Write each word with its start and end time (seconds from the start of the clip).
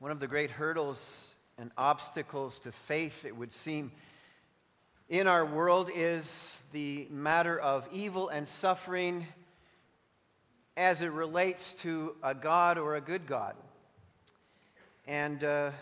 One 0.00 0.12
of 0.12 0.20
the 0.20 0.28
great 0.28 0.52
hurdles 0.52 1.34
and 1.58 1.72
obstacles 1.76 2.60
to 2.60 2.70
faith, 2.70 3.24
it 3.24 3.36
would 3.36 3.52
seem, 3.52 3.90
in 5.08 5.26
our 5.26 5.44
world 5.44 5.90
is 5.92 6.56
the 6.70 7.08
matter 7.10 7.58
of 7.58 7.84
evil 7.90 8.28
and 8.28 8.48
suffering 8.48 9.26
as 10.76 11.02
it 11.02 11.10
relates 11.10 11.74
to 11.74 12.14
a 12.22 12.32
God 12.32 12.78
or 12.78 12.94
a 12.94 13.00
good 13.00 13.26
God. 13.26 13.56
And 15.08 15.42
uh, 15.42 15.72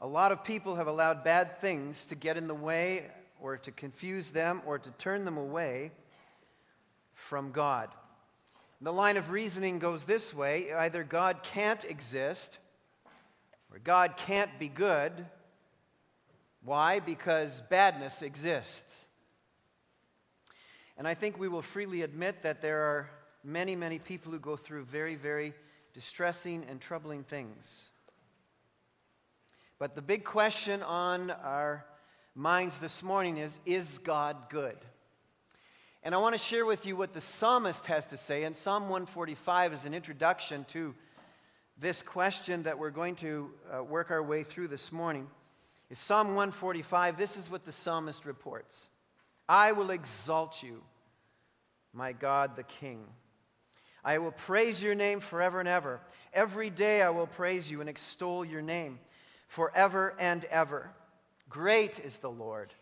a 0.00 0.06
lot 0.06 0.30
of 0.30 0.44
people 0.44 0.76
have 0.76 0.86
allowed 0.86 1.24
bad 1.24 1.60
things 1.60 2.04
to 2.04 2.14
get 2.14 2.36
in 2.36 2.46
the 2.46 2.54
way 2.54 3.06
or 3.40 3.56
to 3.56 3.72
confuse 3.72 4.30
them 4.30 4.62
or 4.64 4.78
to 4.78 4.90
turn 4.92 5.24
them 5.24 5.38
away 5.38 5.90
from 7.14 7.50
God. 7.50 7.88
The 8.80 8.92
line 8.92 9.16
of 9.16 9.30
reasoning 9.30 9.80
goes 9.80 10.04
this 10.04 10.32
way 10.32 10.72
either 10.72 11.02
God 11.02 11.42
can't 11.42 11.84
exist 11.84 12.58
where 13.74 13.80
God 13.82 14.16
can't 14.16 14.56
be 14.60 14.68
good. 14.68 15.10
Why? 16.62 17.00
Because 17.00 17.60
badness 17.70 18.22
exists. 18.22 19.04
And 20.96 21.08
I 21.08 21.14
think 21.14 21.40
we 21.40 21.48
will 21.48 21.60
freely 21.60 22.02
admit 22.02 22.42
that 22.42 22.62
there 22.62 22.82
are 22.82 23.10
many, 23.42 23.74
many 23.74 23.98
people 23.98 24.30
who 24.30 24.38
go 24.38 24.54
through 24.54 24.84
very, 24.84 25.16
very 25.16 25.54
distressing 25.92 26.64
and 26.70 26.80
troubling 26.80 27.24
things. 27.24 27.90
But 29.80 29.96
the 29.96 30.02
big 30.02 30.22
question 30.22 30.80
on 30.84 31.32
our 31.32 31.84
minds 32.36 32.78
this 32.78 33.02
morning 33.02 33.38
is 33.38 33.58
Is 33.66 33.98
God 33.98 34.50
good? 34.50 34.76
And 36.04 36.14
I 36.14 36.18
want 36.18 36.36
to 36.36 36.38
share 36.38 36.64
with 36.64 36.86
you 36.86 36.94
what 36.94 37.12
the 37.12 37.20
psalmist 37.20 37.86
has 37.86 38.06
to 38.06 38.16
say. 38.16 38.44
And 38.44 38.56
Psalm 38.56 38.84
145 38.84 39.72
is 39.72 39.84
an 39.84 39.94
introduction 39.94 40.64
to 40.68 40.94
this 41.78 42.02
question 42.02 42.62
that 42.64 42.78
we're 42.78 42.90
going 42.90 43.16
to 43.16 43.50
uh, 43.72 43.82
work 43.82 44.10
our 44.10 44.22
way 44.22 44.42
through 44.42 44.68
this 44.68 44.92
morning 44.92 45.26
is 45.90 45.98
Psalm 45.98 46.28
145. 46.28 47.16
This 47.16 47.36
is 47.36 47.50
what 47.50 47.64
the 47.64 47.72
psalmist 47.72 48.24
reports 48.24 48.88
I 49.48 49.72
will 49.72 49.90
exalt 49.90 50.62
you, 50.62 50.82
my 51.92 52.12
God 52.12 52.56
the 52.56 52.62
King. 52.62 53.04
I 54.04 54.18
will 54.18 54.32
praise 54.32 54.82
your 54.82 54.94
name 54.94 55.20
forever 55.20 55.60
and 55.60 55.68
ever. 55.68 56.00
Every 56.32 56.70
day 56.70 57.02
I 57.02 57.10
will 57.10 57.26
praise 57.26 57.70
you 57.70 57.80
and 57.80 57.88
extol 57.88 58.44
your 58.44 58.62
name 58.62 58.98
forever 59.48 60.14
and 60.18 60.44
ever. 60.46 60.90
Great 61.48 61.98
is 61.98 62.18
the 62.18 62.30
Lord 62.30 62.72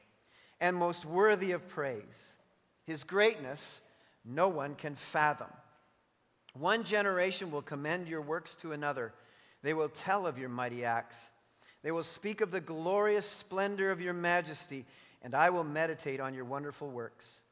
and 0.60 0.76
most 0.76 1.04
worthy 1.04 1.52
of 1.52 1.66
praise. 1.68 2.36
His 2.84 3.04
greatness 3.04 3.80
no 4.24 4.48
one 4.48 4.74
can 4.74 4.94
fathom. 4.94 5.48
One 6.58 6.84
generation 6.84 7.50
will 7.50 7.62
commend 7.62 8.08
your 8.08 8.20
works 8.20 8.54
to 8.56 8.72
another. 8.72 9.12
They 9.62 9.74
will 9.74 9.88
tell 9.88 10.26
of 10.26 10.38
your 10.38 10.48
mighty 10.48 10.84
acts. 10.84 11.30
They 11.82 11.90
will 11.90 12.02
speak 12.02 12.40
of 12.40 12.50
the 12.50 12.60
glorious 12.60 13.26
splendor 13.26 13.90
of 13.90 14.00
your 14.00 14.12
majesty, 14.12 14.84
and 15.22 15.34
I 15.34 15.50
will 15.50 15.64
meditate 15.64 16.20
on 16.20 16.34
your 16.34 16.44
wonderful 16.44 16.90
works. 16.90 17.42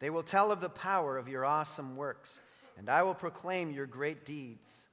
They 0.00 0.10
will 0.10 0.22
tell 0.22 0.50
of 0.50 0.60
the 0.60 0.68
power 0.68 1.18
of 1.18 1.28
your 1.28 1.44
awesome 1.44 1.96
works, 1.96 2.40
and 2.76 2.88
I 2.88 3.02
will 3.02 3.14
proclaim 3.14 3.72
your 3.72 3.86
great 3.86 4.24
deeds. 4.24 4.88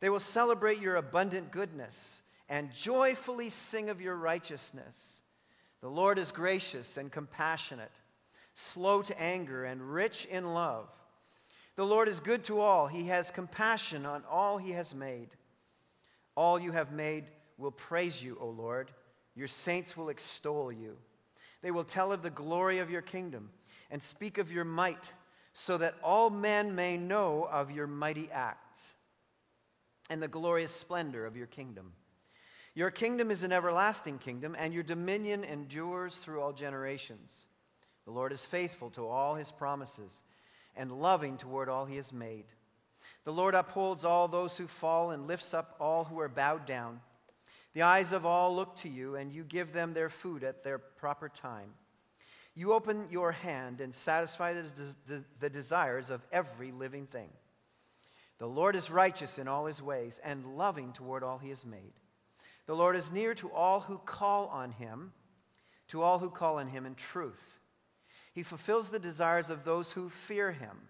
They 0.00 0.08
will 0.10 0.20
celebrate 0.20 0.80
your 0.80 0.96
abundant 0.96 1.50
goodness 1.50 2.22
and 2.48 2.72
joyfully 2.74 3.50
sing 3.50 3.90
of 3.90 4.00
your 4.00 4.16
righteousness. 4.16 5.20
The 5.80 5.90
Lord 5.90 6.18
is 6.18 6.30
gracious 6.30 6.96
and 6.96 7.12
compassionate, 7.12 7.92
slow 8.54 9.02
to 9.02 9.20
anger, 9.20 9.64
and 9.64 9.80
rich 9.80 10.26
in 10.26 10.52
love. 10.52 10.88
The 11.76 11.86
Lord 11.86 12.08
is 12.08 12.20
good 12.20 12.44
to 12.44 12.60
all. 12.60 12.86
He 12.86 13.06
has 13.06 13.30
compassion 13.30 14.04
on 14.04 14.24
all 14.30 14.58
he 14.58 14.72
has 14.72 14.94
made. 14.94 15.28
All 16.34 16.58
you 16.58 16.72
have 16.72 16.92
made 16.92 17.24
will 17.58 17.70
praise 17.70 18.22
you, 18.22 18.36
O 18.40 18.48
Lord. 18.48 18.90
Your 19.34 19.48
saints 19.48 19.96
will 19.96 20.08
extol 20.08 20.72
you. 20.72 20.96
They 21.62 21.70
will 21.70 21.84
tell 21.84 22.12
of 22.12 22.22
the 22.22 22.30
glory 22.30 22.78
of 22.78 22.90
your 22.90 23.02
kingdom 23.02 23.50
and 23.90 24.02
speak 24.02 24.38
of 24.38 24.52
your 24.52 24.64
might, 24.64 25.12
so 25.52 25.76
that 25.78 25.96
all 26.02 26.30
men 26.30 26.74
may 26.74 26.96
know 26.96 27.48
of 27.50 27.70
your 27.70 27.86
mighty 27.86 28.30
acts 28.30 28.94
and 30.08 30.22
the 30.22 30.28
glorious 30.28 30.72
splendor 30.72 31.26
of 31.26 31.36
your 31.36 31.46
kingdom. 31.46 31.92
Your 32.74 32.90
kingdom 32.90 33.30
is 33.30 33.42
an 33.42 33.52
everlasting 33.52 34.18
kingdom, 34.18 34.56
and 34.58 34.72
your 34.72 34.82
dominion 34.84 35.44
endures 35.44 36.16
through 36.16 36.40
all 36.40 36.52
generations. 36.52 37.46
The 38.04 38.12
Lord 38.12 38.32
is 38.32 38.44
faithful 38.44 38.90
to 38.90 39.06
all 39.06 39.34
his 39.34 39.50
promises 39.50 40.22
and 40.76 41.00
loving 41.00 41.36
toward 41.36 41.68
all 41.68 41.84
he 41.86 41.96
has 41.96 42.12
made. 42.12 42.44
The 43.24 43.32
Lord 43.32 43.54
upholds 43.54 44.04
all 44.04 44.28
those 44.28 44.56
who 44.56 44.66
fall 44.66 45.10
and 45.10 45.26
lifts 45.26 45.52
up 45.52 45.76
all 45.78 46.04
who 46.04 46.18
are 46.20 46.28
bowed 46.28 46.66
down. 46.66 47.00
The 47.74 47.82
eyes 47.82 48.12
of 48.12 48.26
all 48.26 48.56
look 48.56 48.76
to 48.78 48.88
you, 48.88 49.14
and 49.16 49.30
you 49.32 49.44
give 49.44 49.72
them 49.72 49.94
their 49.94 50.08
food 50.08 50.42
at 50.42 50.64
their 50.64 50.78
proper 50.78 51.28
time. 51.28 51.70
You 52.54 52.72
open 52.72 53.06
your 53.10 53.32
hand 53.32 53.80
and 53.80 53.94
satisfy 53.94 54.54
the, 54.54 54.64
the, 55.06 55.24
the 55.38 55.50
desires 55.50 56.10
of 56.10 56.26
every 56.32 56.72
living 56.72 57.06
thing. 57.06 57.28
The 58.38 58.48
Lord 58.48 58.74
is 58.74 58.90
righteous 58.90 59.38
in 59.38 59.46
all 59.48 59.66
his 59.66 59.82
ways 59.82 60.18
and 60.24 60.56
loving 60.56 60.92
toward 60.92 61.22
all 61.22 61.38
he 61.38 61.50
has 61.50 61.64
made. 61.64 61.92
The 62.66 62.74
Lord 62.74 62.96
is 62.96 63.12
near 63.12 63.34
to 63.34 63.50
all 63.52 63.80
who 63.80 63.98
call 63.98 64.46
on 64.46 64.72
him, 64.72 65.12
to 65.88 66.02
all 66.02 66.18
who 66.18 66.30
call 66.30 66.58
on 66.58 66.68
him 66.68 66.86
in 66.86 66.94
truth. 66.94 67.59
He 68.40 68.44
fulfills 68.44 68.88
the 68.88 68.98
desires 68.98 69.50
of 69.50 69.64
those 69.64 69.92
who 69.92 70.08
fear 70.08 70.50
him. 70.50 70.88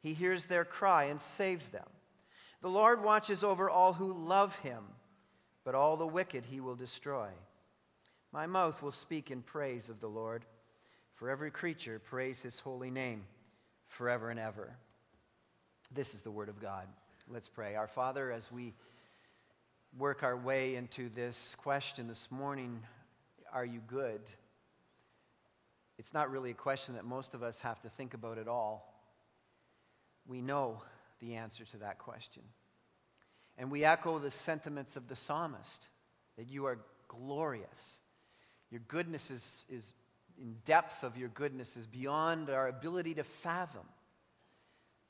He 0.00 0.14
hears 0.14 0.46
their 0.46 0.64
cry 0.64 1.04
and 1.04 1.20
saves 1.20 1.68
them. 1.68 1.84
The 2.62 2.70
Lord 2.70 3.04
watches 3.04 3.44
over 3.44 3.68
all 3.68 3.92
who 3.92 4.10
love 4.10 4.56
him, 4.60 4.82
but 5.64 5.74
all 5.74 5.98
the 5.98 6.06
wicked 6.06 6.46
he 6.46 6.60
will 6.60 6.74
destroy. 6.74 7.28
My 8.32 8.46
mouth 8.46 8.82
will 8.82 8.90
speak 8.90 9.30
in 9.30 9.42
praise 9.42 9.90
of 9.90 10.00
the 10.00 10.08
Lord. 10.08 10.46
For 11.16 11.28
every 11.28 11.50
creature, 11.50 11.98
praise 11.98 12.40
his 12.40 12.58
holy 12.58 12.90
name 12.90 13.24
forever 13.88 14.30
and 14.30 14.40
ever. 14.40 14.74
This 15.94 16.14
is 16.14 16.22
the 16.22 16.30
word 16.30 16.48
of 16.48 16.58
God. 16.58 16.86
Let's 17.28 17.48
pray. 17.48 17.74
Our 17.74 17.86
Father, 17.86 18.32
as 18.32 18.50
we 18.50 18.72
work 19.98 20.22
our 20.22 20.38
way 20.38 20.76
into 20.76 21.10
this 21.10 21.54
question 21.54 22.08
this 22.08 22.30
morning, 22.30 22.80
are 23.52 23.66
you 23.66 23.82
good? 23.86 24.22
It's 25.98 26.14
not 26.14 26.30
really 26.30 26.50
a 26.50 26.54
question 26.54 26.94
that 26.94 27.04
most 27.04 27.34
of 27.34 27.42
us 27.42 27.60
have 27.60 27.80
to 27.82 27.88
think 27.88 28.14
about 28.14 28.38
at 28.38 28.48
all. 28.48 28.92
We 30.26 30.40
know 30.40 30.82
the 31.20 31.34
answer 31.36 31.64
to 31.64 31.76
that 31.78 31.98
question. 31.98 32.42
And 33.58 33.70
we 33.70 33.84
echo 33.84 34.18
the 34.18 34.30
sentiments 34.30 34.96
of 34.96 35.08
the 35.08 35.16
psalmist 35.16 35.88
that 36.36 36.48
you 36.48 36.66
are 36.66 36.78
glorious. 37.08 38.00
Your 38.70 38.80
goodness 38.88 39.30
is, 39.30 39.64
is 39.68 39.94
in 40.40 40.56
depth 40.64 41.04
of 41.04 41.16
your 41.16 41.28
goodness 41.28 41.76
is 41.76 41.86
beyond 41.86 42.48
our 42.48 42.68
ability 42.68 43.14
to 43.14 43.24
fathom. 43.24 43.86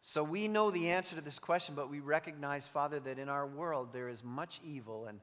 So 0.00 0.25
we 0.25 0.49
know 0.49 0.72
the 0.72 0.91
answer 0.91 1.14
to 1.14 1.22
this 1.22 1.38
question, 1.38 1.76
but 1.76 1.88
we 1.88 2.00
recognize, 2.00 2.66
Father, 2.66 2.99
that 3.00 3.20
in 3.20 3.28
our 3.28 3.47
world 3.47 3.91
there 3.93 4.09
is 4.09 4.25
much 4.25 4.60
evil 4.64 5.06
and, 5.06 5.20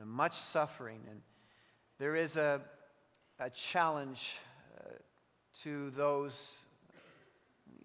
and 0.00 0.08
much 0.08 0.34
suffering, 0.34 1.00
and 1.10 1.20
there 1.98 2.14
is 2.14 2.36
a, 2.36 2.60
a 3.40 3.50
challenge 3.50 4.34
to 5.62 5.90
those, 5.90 6.58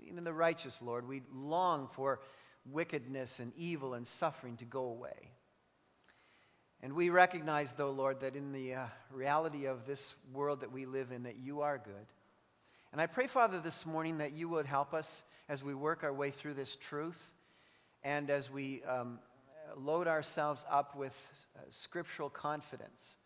even 0.06 0.24
the 0.24 0.34
righteous, 0.34 0.82
Lord. 0.82 1.08
We 1.08 1.22
long 1.34 1.88
for 1.92 2.20
wickedness 2.66 3.40
and 3.40 3.52
evil 3.58 3.94
and 3.94 4.08
suffering 4.08 4.58
to 4.58 4.66
go 4.66 4.86
away. 4.86 5.32
And 6.82 6.94
we 6.94 7.10
recognize, 7.10 7.72
though, 7.72 7.92
Lord, 7.92 8.22
that 8.22 8.36
in 8.36 8.52
the 8.52 8.76
uh, 8.76 8.86
reality 9.12 9.66
of 9.66 9.86
this 9.86 10.14
world 10.32 10.62
that 10.62 10.72
we 10.72 10.86
live 10.86 11.12
in, 11.12 11.24
that 11.24 11.38
you 11.38 11.62
are 11.62 11.78
good. 11.78 12.06
And 12.92 13.02
I 13.02 13.08
pray, 13.08 13.28
Father, 13.28 13.60
this 13.60 13.86
morning 13.86 14.20
that 14.20 14.34
you 14.34 14.48
would 14.50 14.66
help 14.66 14.94
us 14.94 15.24
as 15.50 15.64
we 15.64 15.74
work 15.74 16.04
our 16.04 16.14
way 16.14 16.32
through 16.32 16.54
this 16.54 16.76
truth 16.76 17.32
and 18.04 18.30
as 18.30 18.52
we 18.52 18.84
um, 18.84 19.20
load 19.76 20.08
ourselves 20.08 20.66
up 20.70 20.96
with 20.96 21.16
uh, 21.58 21.62
scriptural 21.70 22.30
confidence 22.30 23.18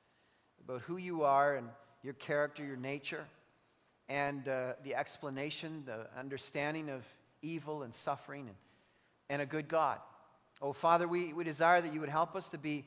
about 0.64 0.82
who 0.82 0.98
you 0.98 1.24
are 1.24 1.58
and 1.58 1.68
your 2.04 2.14
character, 2.14 2.66
your 2.66 2.78
nature 2.78 3.26
and 4.12 4.46
uh, 4.50 4.74
the 4.84 4.94
explanation, 4.94 5.84
the 5.86 6.06
understanding 6.20 6.90
of 6.90 7.02
evil 7.42 7.84
and 7.84 7.96
suffering 7.96 8.46
and, 8.48 8.58
and 9.30 9.42
a 9.42 9.46
good 9.46 9.70
God. 9.70 10.00
Oh, 10.62 10.74
Father, 10.74 11.08
we, 11.08 11.32
we 11.32 11.46
desire 11.46 11.80
that 11.80 11.94
you 11.94 12.02
would 12.02 12.10
help 12.10 12.36
us 12.36 12.50
to 12.50 12.58
be 12.58 12.84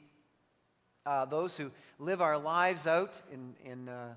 uh, 1.06 1.24
those 1.24 1.56
who 1.56 1.70
live 1.98 2.20
our 2.20 2.36
lives 2.36 2.86
out 2.86 3.18
in, 3.32 3.54
in, 3.64 3.88
uh, 3.88 4.12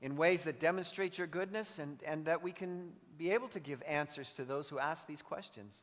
in 0.00 0.16
ways 0.16 0.44
that 0.44 0.60
demonstrate 0.60 1.18
your 1.18 1.26
goodness 1.26 1.80
and, 1.80 1.98
and 2.06 2.26
that 2.26 2.44
we 2.44 2.52
can 2.52 2.92
be 3.18 3.30
able 3.30 3.48
to 3.48 3.58
give 3.58 3.82
answers 3.82 4.32
to 4.34 4.44
those 4.44 4.68
who 4.68 4.78
ask 4.78 5.04
these 5.08 5.20
questions, 5.20 5.82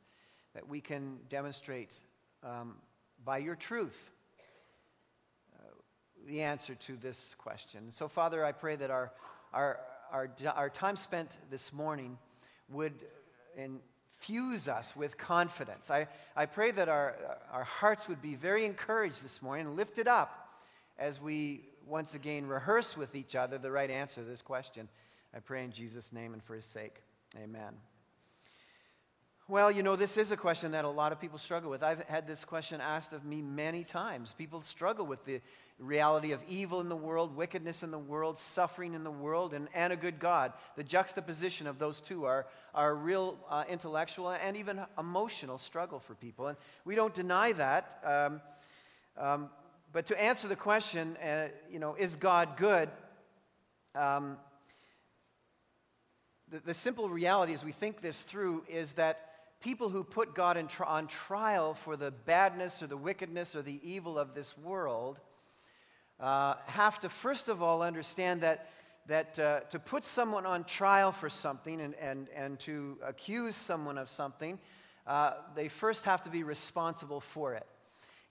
that 0.56 0.66
we 0.70 0.80
can 0.80 1.18
demonstrate 1.30 1.92
um, 2.42 2.76
by 3.26 3.38
your 3.38 3.56
truth 3.56 4.12
uh, 5.60 5.64
the 6.26 6.42
answer 6.42 6.76
to 6.76 6.96
this 6.96 7.36
question. 7.38 7.92
So, 7.92 8.08
Father, 8.08 8.46
I 8.46 8.54
pray 8.54 8.78
that 8.78 8.90
our, 8.90 9.12
our, 9.54 9.80
our, 10.12 10.30
our 10.56 10.70
time 10.70 10.96
spent 10.96 11.32
this 11.50 11.74
morning 11.74 12.18
would 12.70 12.94
infuse 13.58 14.68
us 14.68 14.96
with 14.96 15.18
confidence. 15.18 15.90
I, 15.90 16.08
I 16.36 16.46
pray 16.46 16.72
that 16.72 16.90
our, 16.90 17.16
our 17.52 17.64
hearts 17.64 18.08
would 18.08 18.22
be 18.22 18.36
very 18.36 18.66
encouraged 18.66 19.24
this 19.24 19.42
morning 19.42 19.68
and 19.68 19.76
lifted 19.76 20.08
up 20.08 20.50
as 20.98 21.22
we 21.22 21.62
once 21.88 22.14
again 22.14 22.48
rehearse 22.48 22.96
with 22.96 23.16
each 23.16 23.36
other 23.36 23.58
the 23.58 23.72
right 23.72 23.90
answer 23.90 24.22
to 24.22 24.28
this 24.28 24.42
question. 24.42 24.88
I 25.36 25.40
pray 25.40 25.64
in 25.64 25.72
Jesus' 25.72 26.12
name 26.12 26.34
and 26.34 26.44
for 26.44 26.56
his 26.56 26.66
sake. 26.66 27.02
Amen. 27.38 27.74
Well, 29.50 29.72
you 29.72 29.82
know, 29.82 29.96
this 29.96 30.18
is 30.18 30.32
a 30.32 30.38
question 30.38 30.74
that 30.74 30.86
a 30.86 30.90
lot 30.90 31.12
of 31.12 31.20
people 31.20 31.40
struggle 31.40 31.72
with. 31.72 31.82
I've 31.82 32.04
had 32.04 32.28
this 32.28 32.46
question 32.46 32.82
asked 32.82 33.14
of 33.14 33.26
me 33.26 33.42
many 33.42 33.84
times. 33.84 34.32
People 34.38 34.62
struggle 34.62 35.08
with 35.08 35.26
the 35.26 35.42
reality 35.80 36.34
of 36.34 36.44
evil 36.48 36.82
in 36.82 36.88
the 36.88 36.96
world, 36.96 37.36
wickedness 37.36 37.82
in 37.82 37.90
the 37.90 37.98
world, 37.98 38.38
suffering 38.38 38.94
in 38.94 39.04
the 39.04 39.10
world, 39.10 39.56
and, 39.56 39.68
and 39.74 39.92
a 39.92 39.96
good 39.96 40.20
God. 40.20 40.54
The 40.76 40.84
juxtaposition 40.84 41.66
of 41.66 41.80
those 41.80 42.00
two 42.00 42.26
are, 42.26 42.46
are 42.76 42.92
a 42.92 42.94
real 42.94 43.40
uh, 43.50 43.64
intellectual 43.68 44.30
and 44.30 44.56
even 44.56 44.82
emotional 45.00 45.58
struggle 45.58 46.00
for 46.00 46.14
people. 46.14 46.46
And 46.46 46.58
we 46.86 46.94
don't 46.94 47.16
deny 47.16 47.52
that. 47.54 48.04
Um, 48.06 48.42
um, 49.18 49.50
but 49.92 50.06
to 50.06 50.22
answer 50.22 50.48
the 50.48 50.56
question, 50.56 51.18
uh, 51.18 51.48
you 51.72 51.80
know, 51.80 51.96
is 51.96 52.16
God 52.16 52.56
good? 52.56 52.88
Um, 53.96 54.38
the, 56.52 56.60
the 56.60 56.74
simple 56.76 57.10
reality 57.10 57.54
as 57.54 57.66
we 57.66 57.72
think 57.72 58.00
this 58.00 58.22
through 58.22 58.64
is 58.70 58.92
that 58.92 59.29
people 59.62 59.90
who 59.90 60.04
put 60.04 60.34
God 60.34 60.58
on 60.86 61.08
trial 61.08 61.74
for 61.74 61.98
the 61.98 62.12
badness 62.12 62.82
or 62.82 62.88
the 62.88 62.98
wickedness 62.98 63.56
or 63.56 63.62
the 63.62 63.80
evil 63.84 64.18
of 64.18 64.34
this 64.34 64.58
world 64.58 65.20
uh, 66.20 66.56
have 66.66 67.00
to 67.00 67.10
first 67.10 67.50
of 67.50 67.62
all 67.62 67.82
understand 67.82 68.42
that, 68.42 68.70
that 69.08 69.40
uh, 69.40 69.60
to 69.62 69.80
put 69.80 70.06
someone 70.06 70.46
on 70.46 70.64
trial 70.64 71.12
for 71.12 71.30
something 71.30 71.82
and, 71.82 71.96
and, 71.96 72.28
and 72.36 72.60
to 72.60 72.98
accuse 73.06 73.56
someone 73.56 73.98
of 73.98 74.10
something, 74.10 74.60
uh, 75.08 75.34
they 75.56 75.68
first 75.68 76.06
have 76.06 76.24
to 76.24 76.30
be 76.30 76.44
responsible 76.44 77.20
for 77.20 77.54
it. 77.54 77.66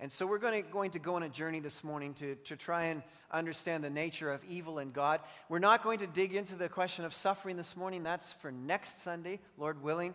And 0.01 0.13
so 0.13 0.27
we're 0.27 0.39
going 0.39 0.63
to, 0.63 0.71
going 0.71 0.93
to 0.93 1.01
go 1.01 1.17
on 1.17 1.25
a 1.25 1.29
journey 1.29 1.59
this 1.59 1.83
morning 1.83 2.15
to, 2.15 2.37
to 2.37 2.57
try 2.57 2.85
and 2.85 3.03
understand 3.33 3.83
the 3.83 3.91
nature 3.91 4.31
of 4.31 4.45
evil 4.45 4.79
and 4.79 4.93
God. 4.93 5.21
We're 5.49 5.59
not 5.59 5.83
going 5.83 5.99
to 5.99 6.07
dig 6.07 6.35
into 6.35 6.55
the 6.55 6.69
question 6.69 7.05
of 7.05 7.13
suffering 7.13 7.57
this 7.57 7.77
morning. 7.77 8.05
That's 8.05 8.33
for 8.35 8.53
next 8.53 9.03
Sunday, 9.03 9.41
Lord 9.59 9.83
willing. 9.83 10.15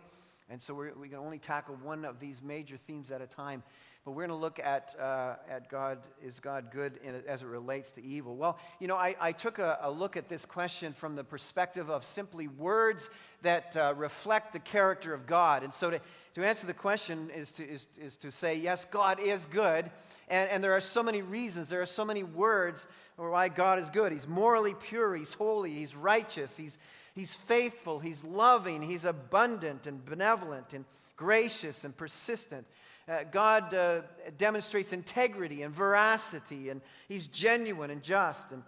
And 0.50 0.60
so 0.60 0.74
we 0.74 1.08
can 1.08 1.18
only 1.18 1.38
tackle 1.38 1.76
one 1.82 2.04
of 2.04 2.20
these 2.20 2.42
major 2.42 2.76
themes 2.76 3.10
at 3.10 3.22
a 3.22 3.26
time. 3.26 3.62
But 4.04 4.10
we're 4.10 4.26
going 4.26 4.38
to 4.38 4.42
look 4.42 4.60
at, 4.62 4.94
uh, 5.00 5.36
at 5.48 5.70
God, 5.70 5.98
is 6.22 6.38
God 6.38 6.70
good 6.70 7.00
as 7.26 7.42
it 7.42 7.46
relates 7.46 7.90
to 7.92 8.04
evil? 8.04 8.36
Well, 8.36 8.58
you 8.78 8.86
know, 8.86 8.96
I, 8.96 9.16
I 9.18 9.32
took 9.32 9.58
a, 9.58 9.78
a, 9.80 9.90
look 9.90 10.18
at 10.18 10.28
this 10.28 10.44
question 10.44 10.92
from 10.92 11.16
the 11.16 11.24
perspective 11.24 11.88
of 11.88 12.04
simply 12.04 12.46
words 12.46 13.08
that 13.40 13.74
uh, 13.74 13.94
reflect 13.96 14.52
the 14.52 14.58
character 14.58 15.14
of 15.14 15.26
God. 15.26 15.62
And 15.62 15.72
so 15.72 15.88
to, 15.88 16.00
to 16.34 16.46
answer 16.46 16.66
the 16.66 16.74
question 16.74 17.30
is 17.34 17.50
to, 17.52 17.66
is, 17.66 17.86
is 17.98 18.18
to 18.18 18.30
say, 18.30 18.56
yes, 18.56 18.86
God 18.90 19.20
is 19.20 19.46
good. 19.46 19.90
And, 20.28 20.50
and 20.50 20.62
there 20.62 20.76
are 20.76 20.82
so 20.82 21.02
many 21.02 21.22
reasons, 21.22 21.70
there 21.70 21.80
are 21.80 21.86
so 21.86 22.04
many 22.04 22.24
words 22.24 22.86
why 23.16 23.48
God 23.48 23.78
is 23.78 23.88
good. 23.88 24.12
He's 24.12 24.28
morally 24.28 24.74
pure, 24.74 25.14
He's 25.14 25.32
holy, 25.32 25.72
He's 25.72 25.96
righteous, 25.96 26.58
He's, 26.58 26.76
he's 27.14 27.34
faithful, 27.34 27.98
He's 27.98 28.22
loving, 28.24 28.82
He's 28.82 29.04
abundant 29.04 29.86
and 29.86 30.04
benevolent 30.04 30.72
and 30.72 30.84
gracious 31.16 31.84
and 31.84 31.96
persistent. 31.96 32.66
Uh, 33.08 33.24
God 33.30 33.74
uh, 33.74 34.00
demonstrates 34.38 34.92
integrity 34.92 35.62
and 35.62 35.74
veracity, 35.74 36.70
and 36.70 36.80
He's 37.08 37.26
genuine 37.26 37.90
and 37.90 38.02
just. 38.02 38.52
And, 38.52 38.62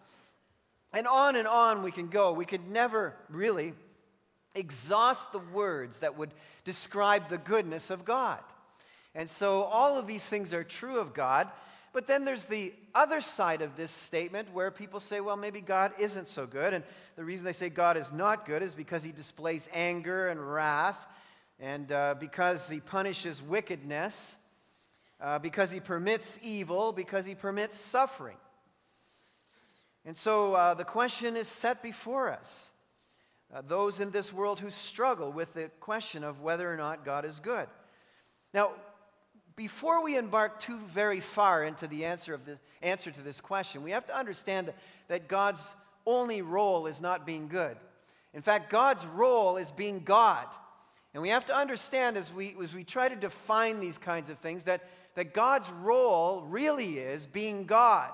and 0.93 1.07
on 1.07 1.37
and 1.37 1.49
on 1.49 1.83
we 1.83 1.91
can 1.91 2.09
go. 2.09 2.33
We 2.33 2.45
could 2.45 2.69
never 2.69 3.15
really 3.29 3.75
exhaust 4.55 5.33
the 5.33 5.39
words 5.39 5.99
that 5.99 6.17
would 6.17 6.31
describe 6.65 7.29
the 7.29 7.39
goodness 7.39 7.91
of 7.91 8.05
God. 8.05 8.41
And 9.15 9.31
so 9.31 9.63
all 9.63 9.99
of 9.99 10.07
these 10.07 10.25
things 10.25 10.53
are 10.53 10.65
true 10.65 10.99
of 10.99 11.15
God. 11.15 11.49
But 11.97 12.07
then 12.07 12.27
there's 12.27 12.45
the 12.45 12.75
other 12.95 13.23
side 13.23 13.63
of 13.63 13.75
this 13.75 13.91
statement 13.91 14.53
where 14.53 14.71
people 14.71 15.01
say, 15.01 15.23
well, 15.23 15.39
maybe 15.39 15.63
God 15.63 15.93
isn't 15.99 16.29
so 16.29 16.47
good. 16.47 16.75
And 16.75 16.85
the 17.17 17.25
reason 17.25 17.47
they 17.47 17.55
say 17.55 17.71
God 17.71 17.97
is 17.97 18.13
not 18.13 18.45
good 18.45 18.63
is 18.63 18.75
because 18.75 19.03
he 19.03 19.13
displays 19.13 19.67
anger 19.73 20.29
and 20.29 20.39
wrath 20.39 21.07
and 21.59 21.91
uh, 21.91 22.15
because 22.21 22.69
he 22.69 22.81
punishes 22.81 23.43
wickedness, 23.43 24.37
uh, 25.23 25.39
because 25.39 25.71
he 25.71 25.81
permits 25.81 26.39
evil, 26.43 26.93
because 26.93 27.25
he 27.25 27.35
permits 27.35 27.81
suffering. 27.81 28.37
And 30.05 30.19
so 30.19 30.53
uh, 30.53 30.75
the 30.75 30.85
question 30.85 31.35
is 31.35 31.49
set 31.49 31.83
before 31.83 32.31
us. 32.31 32.73
Uh, 33.55 33.63
those 33.67 34.01
in 34.01 34.11
this 34.11 34.35
world 34.35 34.61
who 34.61 34.69
struggle 34.69 35.33
with 35.33 35.55
the 35.55 35.71
question 35.81 36.25
of 36.25 36.43
whether 36.43 36.71
or 36.71 36.77
not 36.77 37.07
God 37.07 37.25
is 37.25 37.41
good. 37.41 37.69
Now, 38.53 38.73
before 39.57 40.05
we 40.05 40.17
embark 40.17 40.61
too 40.61 40.79
very 40.81 41.21
far 41.21 41.65
into 41.65 41.87
the 41.87 42.05
answer, 42.05 42.35
of 42.35 42.45
the 42.45 42.59
answer 42.83 43.11
to 43.11 43.23
this 43.23 43.41
question, 43.41 43.83
we 43.83 43.91
have 43.91 44.07
to 44.07 44.17
understand 44.17 44.69
that, 44.69 44.77
that 45.09 45.29
God's 45.29 45.75
only 46.05 46.43
role 46.43 46.87
is 46.87 47.01
not 47.01 47.27
being 47.27 47.49
good. 47.49 47.77
In 48.35 48.43
fact, 48.43 48.71
God's 48.71 49.05
role 49.07 49.57
is 49.57 49.73
being 49.73 50.01
God. 50.01 50.47
And 51.15 51.23
we 51.23 51.31
have 51.31 51.47
to 51.47 51.57
understand 51.57 52.19
as 52.19 52.31
we, 52.31 52.55
as 52.63 52.75
we 52.75 52.85
try 52.85 53.09
to 53.09 53.17
define 53.17 53.81
these 53.81 53.97
kinds 53.97 54.29
of 54.29 54.39
things 54.39 54.65
that, 54.65 54.87
that 55.15 55.33
God's 55.33 55.71
role 55.71 56.43
really 56.43 56.99
is 56.99 57.27
being 57.27 57.65
God. 57.65 58.13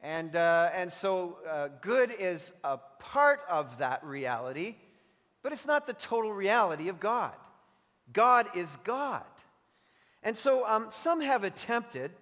And, 0.00 0.34
uh, 0.34 0.70
and 0.74 0.90
so 0.90 1.36
uh, 1.48 1.68
good 1.82 2.10
is 2.10 2.52
a 2.64 2.78
part 2.98 3.40
of 3.50 3.78
that 3.78 4.02
reality, 4.02 4.76
but 5.42 5.52
it's 5.52 5.66
not 5.66 5.86
the 5.86 5.92
total 5.92 6.32
reality 6.32 6.88
of 6.88 6.98
God. 6.98 7.34
God 8.12 8.46
is 8.56 8.74
God. 8.82 9.24
And 10.22 10.36
so 10.36 10.66
um, 10.66 10.86
some 10.90 11.20
have 11.20 11.44
attempted 11.44 12.12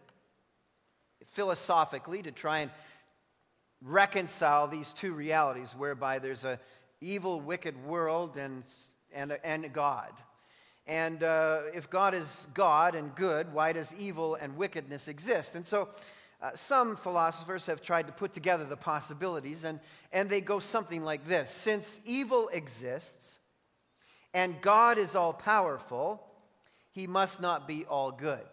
philosophically 1.32 2.22
to 2.22 2.32
try 2.32 2.60
and 2.60 2.70
reconcile 3.82 4.66
these 4.68 4.92
two 4.92 5.12
realities 5.12 5.74
whereby 5.76 6.18
there's 6.18 6.44
a 6.44 6.58
evil 7.00 7.40
wicked 7.40 7.82
world 7.84 8.36
and 8.36 8.64
and, 9.12 9.38
and 9.44 9.72
God. 9.72 10.12
And 10.86 11.22
uh, 11.22 11.60
if 11.74 11.90
God 11.90 12.14
is 12.14 12.46
God 12.54 12.94
and 12.94 13.14
good, 13.14 13.52
why 13.52 13.72
does 13.72 13.94
evil 13.98 14.34
and 14.34 14.56
wickedness 14.56 15.08
exist? 15.08 15.54
And 15.54 15.66
so 15.66 15.88
uh, 16.42 16.50
some 16.54 16.96
philosophers 16.96 17.66
have 17.66 17.82
tried 17.82 18.06
to 18.06 18.12
put 18.12 18.32
together 18.32 18.64
the 18.64 18.76
possibilities, 18.76 19.64
and, 19.64 19.78
and 20.12 20.30
they 20.30 20.40
go 20.40 20.58
something 20.58 21.02
like 21.02 21.26
this 21.28 21.50
Since 21.50 22.00
evil 22.04 22.48
exists 22.48 23.38
and 24.32 24.60
God 24.60 24.98
is 24.98 25.16
all 25.16 25.32
powerful, 25.32 26.24
he 26.92 27.06
must 27.06 27.40
not 27.40 27.68
be 27.68 27.84
all 27.84 28.10
good. 28.10 28.46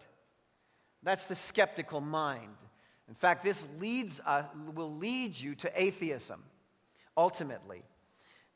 That's 1.02 1.24
the 1.24 1.34
skeptical 1.34 2.00
mind. 2.00 2.56
In 3.08 3.14
fact, 3.14 3.42
this 3.42 3.64
leads, 3.80 4.20
uh, 4.26 4.42
will 4.74 4.94
lead 4.94 5.38
you 5.38 5.54
to 5.56 5.82
atheism, 5.82 6.42
ultimately. 7.16 7.82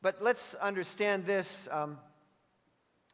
But 0.01 0.21
let's 0.21 0.53
understand 0.55 1.25
this 1.25 1.67
um, 1.71 1.97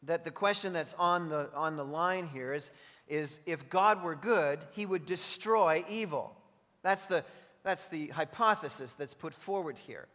that 0.04 0.24
the 0.24 0.32
question 0.32 0.74
that's 0.74 0.94
on 0.96 1.30
the, 1.30 1.50
on 1.54 1.76
the 1.78 1.86
line 1.86 2.28
here 2.28 2.54
is, 2.54 2.72
is 3.08 3.40
if 3.46 3.70
God 3.70 4.04
were 4.04 4.16
good, 4.16 4.60
he 4.72 4.86
would 4.86 5.06
destroy 5.06 5.84
evil. 5.90 6.36
That's 6.82 7.06
the, 7.06 7.24
that's 7.64 7.88
the 7.88 8.08
hypothesis 8.08 8.94
that's 8.94 9.14
put 9.14 9.34
forward 9.34 9.78
here. 9.78 10.08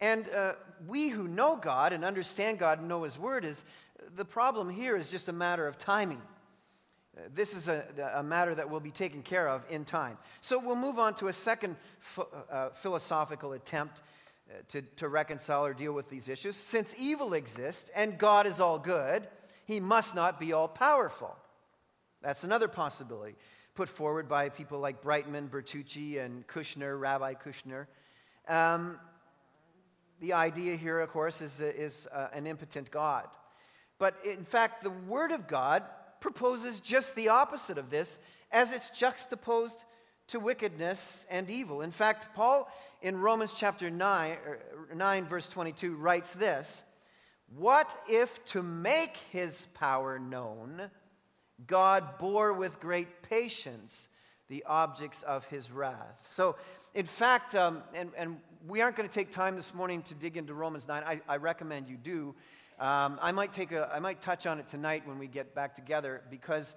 And 0.00 0.28
uh, 0.30 0.54
we 0.86 1.08
who 1.08 1.28
know 1.28 1.56
God 1.56 1.92
and 1.92 2.04
understand 2.04 2.58
God 2.58 2.80
and 2.80 2.88
know 2.88 3.04
His 3.04 3.18
Word 3.18 3.44
is 3.44 3.62
the 4.16 4.24
problem 4.24 4.70
here 4.70 4.96
is 4.96 5.10
just 5.10 5.28
a 5.28 5.32
matter 5.32 5.66
of 5.66 5.78
timing. 5.78 6.22
Uh, 7.16 7.22
this 7.32 7.54
is 7.54 7.68
a, 7.68 7.84
a, 8.14 8.22
matter 8.22 8.54
that 8.54 8.68
will 8.68 8.80
be 8.80 8.90
taken 8.90 9.22
care 9.22 9.48
of 9.48 9.64
in 9.70 9.84
time. 9.84 10.18
So 10.40 10.58
we'll 10.58 10.76
move 10.76 10.98
on 10.98 11.14
to 11.14 11.28
a 11.28 11.32
second 11.32 11.76
ph- 12.14 12.26
uh, 12.50 12.70
philosophical 12.70 13.52
attempt 13.52 14.00
uh, 14.50 14.54
to, 14.68 14.82
to 14.96 15.08
reconcile 15.08 15.64
or 15.64 15.74
deal 15.74 15.92
with 15.92 16.08
these 16.08 16.28
issues. 16.28 16.56
Since 16.56 16.94
evil 16.98 17.34
exists 17.34 17.90
and 17.94 18.18
God 18.18 18.46
is 18.46 18.58
all 18.58 18.78
good, 18.78 19.28
he 19.64 19.80
must 19.80 20.14
not 20.14 20.40
be 20.40 20.52
all 20.52 20.68
powerful. 20.68 21.36
That's 22.20 22.42
another 22.42 22.68
possibility 22.68 23.36
put 23.74 23.88
forward 23.88 24.28
by 24.28 24.48
people 24.48 24.78
like 24.78 25.02
Brightman, 25.02 25.48
Bertocci, 25.48 26.24
and 26.24 26.46
Kushner, 26.46 26.98
Rabbi 26.98 27.34
Kushner. 27.34 27.86
Um, 28.48 29.00
the 30.20 30.32
idea 30.32 30.76
here, 30.76 31.00
of 31.00 31.10
course, 31.10 31.40
is, 31.40 31.60
is 31.60 32.06
uh, 32.12 32.28
an 32.32 32.46
impotent 32.46 32.90
God. 32.90 33.26
But 33.98 34.16
in 34.24 34.44
fact, 34.44 34.82
the 34.82 34.90
Word 34.90 35.30
of 35.30 35.46
God 35.46 35.82
proposes 36.20 36.80
just 36.80 37.14
the 37.14 37.28
opposite 37.28 37.78
of 37.78 37.90
this 37.90 38.18
as 38.50 38.72
it's 38.72 38.90
juxtaposed 38.90 39.84
to 40.28 40.40
wickedness 40.40 41.26
and 41.30 41.50
evil. 41.50 41.82
In 41.82 41.90
fact, 41.90 42.34
Paul 42.34 42.70
in 43.02 43.20
Romans 43.20 43.52
chapter 43.54 43.90
9, 43.90 44.36
er, 44.46 44.60
9, 44.94 45.26
verse 45.26 45.46
22 45.48 45.96
writes 45.96 46.32
this 46.32 46.82
What 47.54 47.94
if 48.08 48.44
to 48.46 48.62
make 48.62 49.16
his 49.30 49.66
power 49.74 50.18
known, 50.18 50.90
God 51.66 52.18
bore 52.18 52.52
with 52.52 52.80
great 52.80 53.22
patience 53.22 54.08
the 54.48 54.64
objects 54.66 55.22
of 55.22 55.44
his 55.46 55.70
wrath? 55.70 56.18
So, 56.26 56.56
in 56.94 57.06
fact, 57.06 57.54
um, 57.54 57.82
and, 57.94 58.10
and 58.16 58.40
we 58.66 58.80
aren't 58.80 58.96
going 58.96 59.08
to 59.08 59.14
take 59.14 59.30
time 59.30 59.56
this 59.56 59.74
morning 59.74 60.00
to 60.02 60.14
dig 60.14 60.38
into 60.38 60.54
Romans 60.54 60.88
9. 60.88 61.02
I, 61.04 61.20
I 61.28 61.36
recommend 61.36 61.88
you 61.88 61.96
do. 61.96 62.34
Um, 62.80 63.20
I, 63.22 63.30
might 63.30 63.52
take 63.52 63.70
a, 63.70 63.88
I 63.92 64.00
might 64.00 64.20
touch 64.20 64.46
on 64.46 64.58
it 64.58 64.68
tonight 64.68 65.06
when 65.06 65.18
we 65.18 65.28
get 65.28 65.54
back 65.54 65.76
together 65.76 66.22
because 66.28 66.74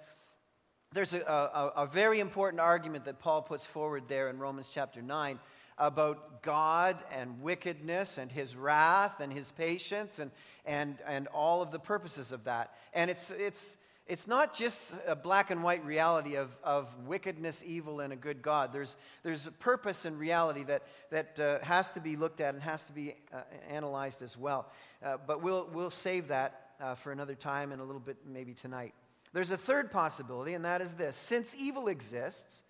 there's 0.94 1.14
a, 1.14 1.22
a, 1.22 1.84
a 1.84 1.86
very 1.88 2.20
important 2.20 2.60
argument 2.60 3.06
that 3.06 3.20
Paul 3.20 3.42
puts 3.42 3.66
forward 3.66 4.04
there 4.08 4.30
in 4.30 4.38
Romans 4.38 4.70
chapter 4.72 5.02
9 5.02 5.40
about 5.80 6.42
God 6.44 6.98
and 7.12 7.42
wickedness 7.42 8.18
and 8.18 8.32
his 8.32 8.56
wrath 8.56 9.20
and 9.20 9.32
his 9.32 9.52
patience 9.52 10.20
and, 10.20 10.32
and, 10.66 10.98
and 11.08 11.28
all 11.28 11.62
of 11.62 11.72
the 11.72 11.80
purposes 11.80 12.32
of 12.32 12.44
that. 12.46 12.74
And 12.94 13.12
it's, 13.12 13.32
it's, 13.32 13.78
it's 14.08 14.28
not 14.28 14.54
just 14.54 14.94
a 15.06 15.16
black 15.16 15.52
and 15.52 15.64
white 15.64 15.84
reality 15.86 16.36
of, 16.36 16.50
of 16.64 16.88
wickedness, 17.06 17.62
evil, 17.66 18.00
and 18.00 18.14
a 18.14 18.16
good 18.16 18.42
God. 18.42 18.72
There's, 18.72 18.96
there's 19.24 19.48
a 19.48 19.52
purpose 19.52 20.06
and 20.06 20.18
reality 20.18 20.64
that, 20.64 20.84
that 21.12 21.40
uh, 21.40 21.60
has 21.64 21.92
to 21.92 22.00
be 22.00 22.16
looked 22.16 22.40
at 22.40 22.54
and 22.54 22.64
has 22.64 22.84
to 22.86 22.94
be 22.94 23.16
uh, 23.34 23.42
analyzed 23.70 24.22
as 24.22 24.38
well. 24.38 24.72
Uh, 25.04 25.18
but 25.26 25.42
we'll, 25.42 25.70
we'll 25.74 25.90
save 25.90 26.30
that 26.30 26.72
uh, 26.80 26.96
for 26.96 27.12
another 27.12 27.36
time 27.36 27.72
and 27.72 27.82
a 27.82 27.84
little 27.84 28.00
bit 28.00 28.18
maybe 28.26 28.54
tonight. 28.54 28.94
There's 29.34 29.52
a 29.52 29.58
third 29.58 29.92
possibility, 29.92 30.54
and 30.54 30.64
that 30.64 30.82
is 30.82 30.94
this 30.94 31.18
since 31.18 31.54
evil 31.58 31.88
exists, 31.88 32.64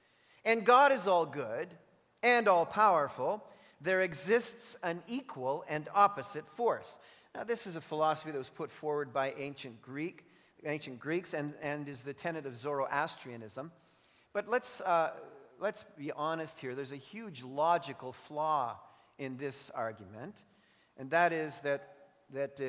and 0.44 0.66
God 0.66 0.92
is 0.92 1.08
all 1.08 1.26
good 1.26 1.68
and 2.24 2.48
all 2.48 2.66
powerful, 2.66 3.44
there 3.80 4.02
exists 4.02 4.76
an 4.82 5.04
equal 5.08 5.64
and 5.70 5.88
opposite 5.94 6.48
force. 6.56 6.98
Now, 7.36 7.44
this 7.44 7.68
is 7.68 7.76
a 7.76 7.82
philosophy 7.82 8.32
that 8.32 8.38
was 8.38 8.50
put 8.50 8.72
forward 8.72 9.14
by 9.14 9.34
ancient 9.38 9.82
Greek, 9.82 10.26
ancient 10.66 11.00
Greeks, 11.00 11.34
and, 11.34 11.54
and 11.62 11.88
is 11.88 12.02
the 12.02 12.14
tenet 12.14 12.46
of 12.46 12.56
Zoroastrianism. 12.56 13.72
But 14.34 14.50
let's, 14.50 14.82
uh, 14.82 15.12
let's 15.60 15.86
be 15.98 16.12
honest 16.12 16.60
here. 16.60 16.76
There's 16.76 16.92
a 16.92 16.96
huge 16.96 17.44
logical 17.44 18.14
flaw 18.14 18.78
in 19.18 19.38
this 19.38 19.72
argument, 19.74 20.44
and 20.98 21.10
that 21.12 21.34
is 21.34 21.60
that, 21.60 21.94
that 22.34 22.60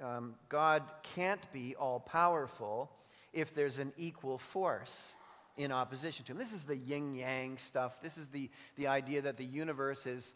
uh, 0.00 0.06
um, 0.06 0.34
God 0.48 0.82
can't 1.14 1.40
be 1.52 1.74
all 1.76 2.00
powerful 2.00 2.90
if 3.32 3.54
there's 3.54 3.78
an 3.78 3.92
equal 3.96 4.38
force 4.38 5.14
in 5.56 5.72
opposition 5.72 6.24
to 6.26 6.32
him. 6.32 6.38
This 6.38 6.52
is 6.52 6.64
the 6.64 6.76
yin 6.76 7.14
yang 7.14 7.58
stuff. 7.58 8.00
This 8.02 8.18
is 8.18 8.26
the, 8.26 8.50
the 8.76 8.88
idea 8.88 9.22
that 9.22 9.36
the 9.36 9.44
universe 9.44 10.06
is, 10.06 10.34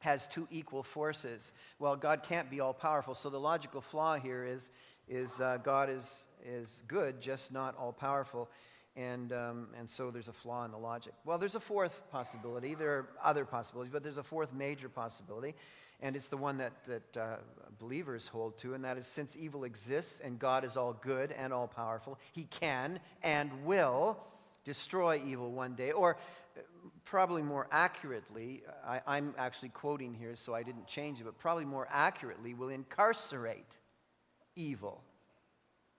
has 0.00 0.28
two 0.28 0.46
equal 0.50 0.82
forces. 0.82 1.52
Well, 1.78 1.96
God 1.96 2.22
can't 2.22 2.50
be 2.50 2.60
all 2.60 2.74
powerful. 2.74 3.14
So 3.14 3.30
the 3.30 3.40
logical 3.40 3.80
flaw 3.80 4.16
here 4.18 4.44
is, 4.44 4.70
is 5.08 5.40
uh, 5.40 5.58
God 5.62 5.90
is, 5.90 6.26
is 6.44 6.82
good, 6.88 7.20
just 7.20 7.52
not 7.52 7.76
all 7.78 7.92
powerful. 7.92 8.48
And, 8.96 9.32
um, 9.32 9.68
and 9.76 9.90
so 9.90 10.10
there's 10.10 10.28
a 10.28 10.32
flaw 10.32 10.64
in 10.64 10.70
the 10.70 10.78
logic. 10.78 11.14
Well, 11.24 11.36
there's 11.38 11.56
a 11.56 11.60
fourth 11.60 12.00
possibility. 12.12 12.74
There 12.74 12.90
are 12.90 13.08
other 13.22 13.44
possibilities, 13.44 13.92
but 13.92 14.04
there's 14.04 14.18
a 14.18 14.22
fourth 14.22 14.52
major 14.52 14.88
possibility. 14.88 15.54
And 16.00 16.16
it's 16.16 16.28
the 16.28 16.36
one 16.36 16.58
that, 16.58 16.72
that 16.86 17.16
uh, 17.20 17.36
believers 17.78 18.28
hold 18.28 18.58
to, 18.58 18.74
and 18.74 18.84
that 18.84 18.98
is 18.98 19.06
since 19.06 19.36
evil 19.36 19.64
exists 19.64 20.20
and 20.20 20.38
God 20.38 20.64
is 20.64 20.76
all 20.76 20.92
good 20.92 21.32
and 21.32 21.52
all 21.52 21.66
powerful, 21.66 22.18
he 22.32 22.44
can 22.44 23.00
and 23.22 23.50
will 23.64 24.18
destroy 24.64 25.20
evil 25.26 25.50
one 25.50 25.74
day. 25.74 25.90
Or 25.90 26.16
uh, 26.56 26.60
probably 27.04 27.42
more 27.42 27.66
accurately, 27.72 28.62
I, 28.86 29.18
am 29.18 29.34
actually 29.38 29.70
quoting 29.70 30.14
here, 30.14 30.36
so 30.36 30.54
I 30.54 30.62
didn't 30.62 30.86
change 30.86 31.20
it, 31.20 31.24
but 31.24 31.38
probably 31.38 31.64
more 31.64 31.88
accurately, 31.90 32.54
will 32.54 32.68
incarcerate 32.68 33.76
evil 34.56 35.02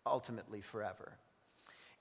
ultimately 0.05 0.61
forever. 0.61 1.13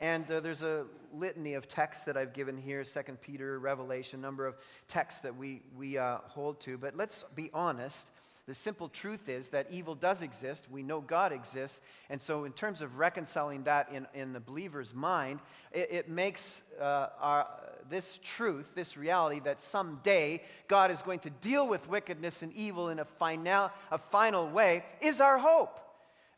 And 0.00 0.28
uh, 0.30 0.40
there's 0.40 0.62
a 0.62 0.87
litany 1.12 1.54
of 1.54 1.68
texts 1.68 2.04
that 2.04 2.16
I've 2.16 2.32
given 2.32 2.56
here 2.56 2.84
Second 2.84 3.20
Peter, 3.20 3.58
Revelation, 3.58 4.20
number 4.20 4.46
of 4.46 4.56
texts 4.88 5.20
that 5.23 5.37
we, 5.37 5.62
we 5.76 5.99
uh, 5.99 6.18
hold 6.26 6.61
to. 6.62 6.76
But 6.76 6.96
let's 6.96 7.25
be 7.34 7.50
honest. 7.54 8.06
The 8.46 8.54
simple 8.54 8.90
truth 8.90 9.30
is 9.30 9.49
that 9.49 9.68
evil 9.70 9.94
does 9.94 10.20
exist. 10.20 10.66
We 10.70 10.82
know 10.82 11.00
God 11.00 11.32
exists. 11.32 11.80
And 12.11 12.20
so, 12.20 12.44
in 12.44 12.52
terms 12.52 12.82
of 12.82 12.99
reconciling 12.99 13.62
that 13.62 13.90
in, 13.90 14.06
in 14.12 14.34
the 14.34 14.40
believer's 14.40 14.92
mind, 14.92 15.40
it, 15.73 15.90
it 15.90 16.08
makes 16.11 16.61
uh, 16.78 17.08
our, 17.20 17.46
this 17.88 18.20
truth, 18.23 18.75
this 18.75 18.99
reality, 18.99 19.40
that 19.44 19.62
someday 19.62 20.42
God 20.68 20.90
is 20.90 21.00
going 21.00 21.20
to 21.20 21.30
deal 21.30 21.66
with 21.66 21.88
wickedness 21.88 22.42
and 22.42 22.52
evil 22.52 22.90
in 22.90 22.99
a 22.99 23.06
final, 23.06 23.70
a 23.90 23.96
final 23.96 24.46
way, 24.50 24.84
is 25.00 25.23
our 25.23 25.38
hope. 25.38 25.80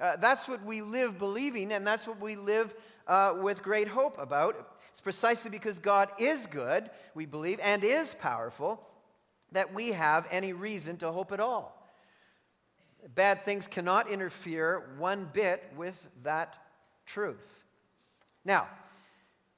Uh, 0.01 0.17
that's 0.17 0.47
what 0.49 0.63
we 0.65 0.83
live 0.83 1.19
believing, 1.19 1.73
and 1.73 1.87
that's 1.87 2.07
what 2.07 2.21
we 2.21 2.37
live 2.37 2.75
uh, 3.07 3.35
with 3.41 3.63
great 3.63 3.89
hope 3.89 4.19
about. 4.19 4.77
It's 4.93 5.01
precisely 5.01 5.51
because 5.51 5.79
God 5.79 6.11
is 6.19 6.47
good, 6.47 6.91
we 7.15 7.27
believe, 7.27 7.61
and 7.63 7.83
is 7.83 8.15
powerful, 8.15 8.83
that 9.53 9.73
we 9.73 9.93
have 9.93 10.27
any 10.31 10.53
reason 10.53 10.97
to 10.99 11.11
hope 11.13 11.33
at 11.33 11.41
all. 11.41 11.73
Bad 13.15 13.45
things 13.45 13.69
cannot 13.69 14.11
interfere 14.11 14.91
one 14.99 15.31
bit 15.33 15.63
with 15.77 15.95
that 16.25 16.57
truth. 17.07 17.65
Now, 18.45 18.69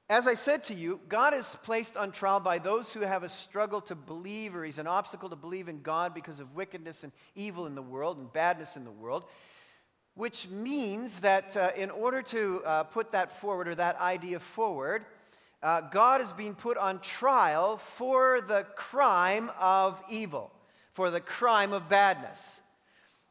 as 0.09 0.27
I 0.27 0.33
said 0.33 0.63
to 0.65 0.73
you, 0.73 0.99
God 1.07 1.33
is 1.33 1.57
placed 1.63 1.95
on 1.97 2.11
trial 2.11 2.39
by 2.39 2.59
those 2.59 2.93
who 2.93 3.01
have 3.01 3.23
a 3.23 3.29
struggle 3.29 3.81
to 3.81 3.95
believe, 3.95 4.55
or 4.55 4.63
He's 4.63 4.79
an 4.79 4.87
obstacle 4.87 5.29
to 5.29 5.35
believe 5.35 5.67
in 5.67 5.81
God 5.81 6.13
because 6.13 6.39
of 6.39 6.55
wickedness 6.55 7.03
and 7.03 7.11
evil 7.35 7.67
in 7.67 7.75
the 7.75 7.81
world 7.81 8.17
and 8.17 8.31
badness 8.31 8.75
in 8.75 8.85
the 8.85 8.91
world 8.91 9.25
which 10.19 10.49
means 10.49 11.21
that 11.21 11.55
uh, 11.55 11.71
in 11.77 11.89
order 11.89 12.21
to 12.21 12.61
uh, 12.65 12.83
put 12.83 13.09
that 13.13 13.39
forward 13.39 13.69
or 13.69 13.75
that 13.75 13.97
idea 14.01 14.37
forward, 14.37 15.05
uh, 15.63 15.79
God 15.79 16.19
is 16.19 16.33
being 16.33 16.55
put 16.55 16.75
on 16.75 16.99
trial 16.99 17.77
for 17.77 18.41
the 18.41 18.65
crime 18.75 19.49
of 19.57 19.97
evil, 20.09 20.51
for 20.91 21.09
the 21.09 21.21
crime 21.21 21.71
of 21.71 21.87
badness. 21.87 22.59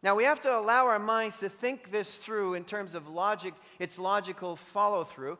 Now, 0.02 0.16
we 0.16 0.24
have 0.24 0.40
to 0.40 0.58
allow 0.58 0.86
our 0.86 0.98
minds 0.98 1.36
to 1.40 1.50
think 1.50 1.90
this 1.90 2.14
through 2.14 2.54
in 2.54 2.64
terms 2.64 2.94
of 2.94 3.06
logic, 3.06 3.52
its 3.78 3.98
logical 3.98 4.56
follow 4.56 5.04
through. 5.04 5.36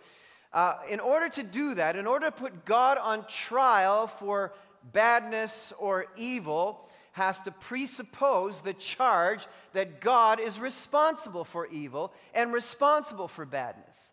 Uh, 0.52 0.74
in 0.90 1.00
order 1.00 1.30
to 1.30 1.42
do 1.42 1.74
that, 1.76 1.96
in 1.96 2.06
order 2.06 2.26
to 2.26 2.32
put 2.32 2.66
God 2.66 2.98
on 2.98 3.24
trial 3.26 4.06
for 4.06 4.52
badness 4.92 5.72
or 5.78 6.08
evil, 6.14 6.86
has 7.12 7.40
to 7.42 7.50
presuppose 7.50 8.60
the 8.60 8.74
charge 8.74 9.46
that 9.72 10.00
God 10.00 10.40
is 10.40 10.60
responsible 10.60 11.44
for 11.44 11.66
evil 11.68 12.12
and 12.34 12.52
responsible 12.52 13.28
for 13.28 13.44
badness. 13.44 14.12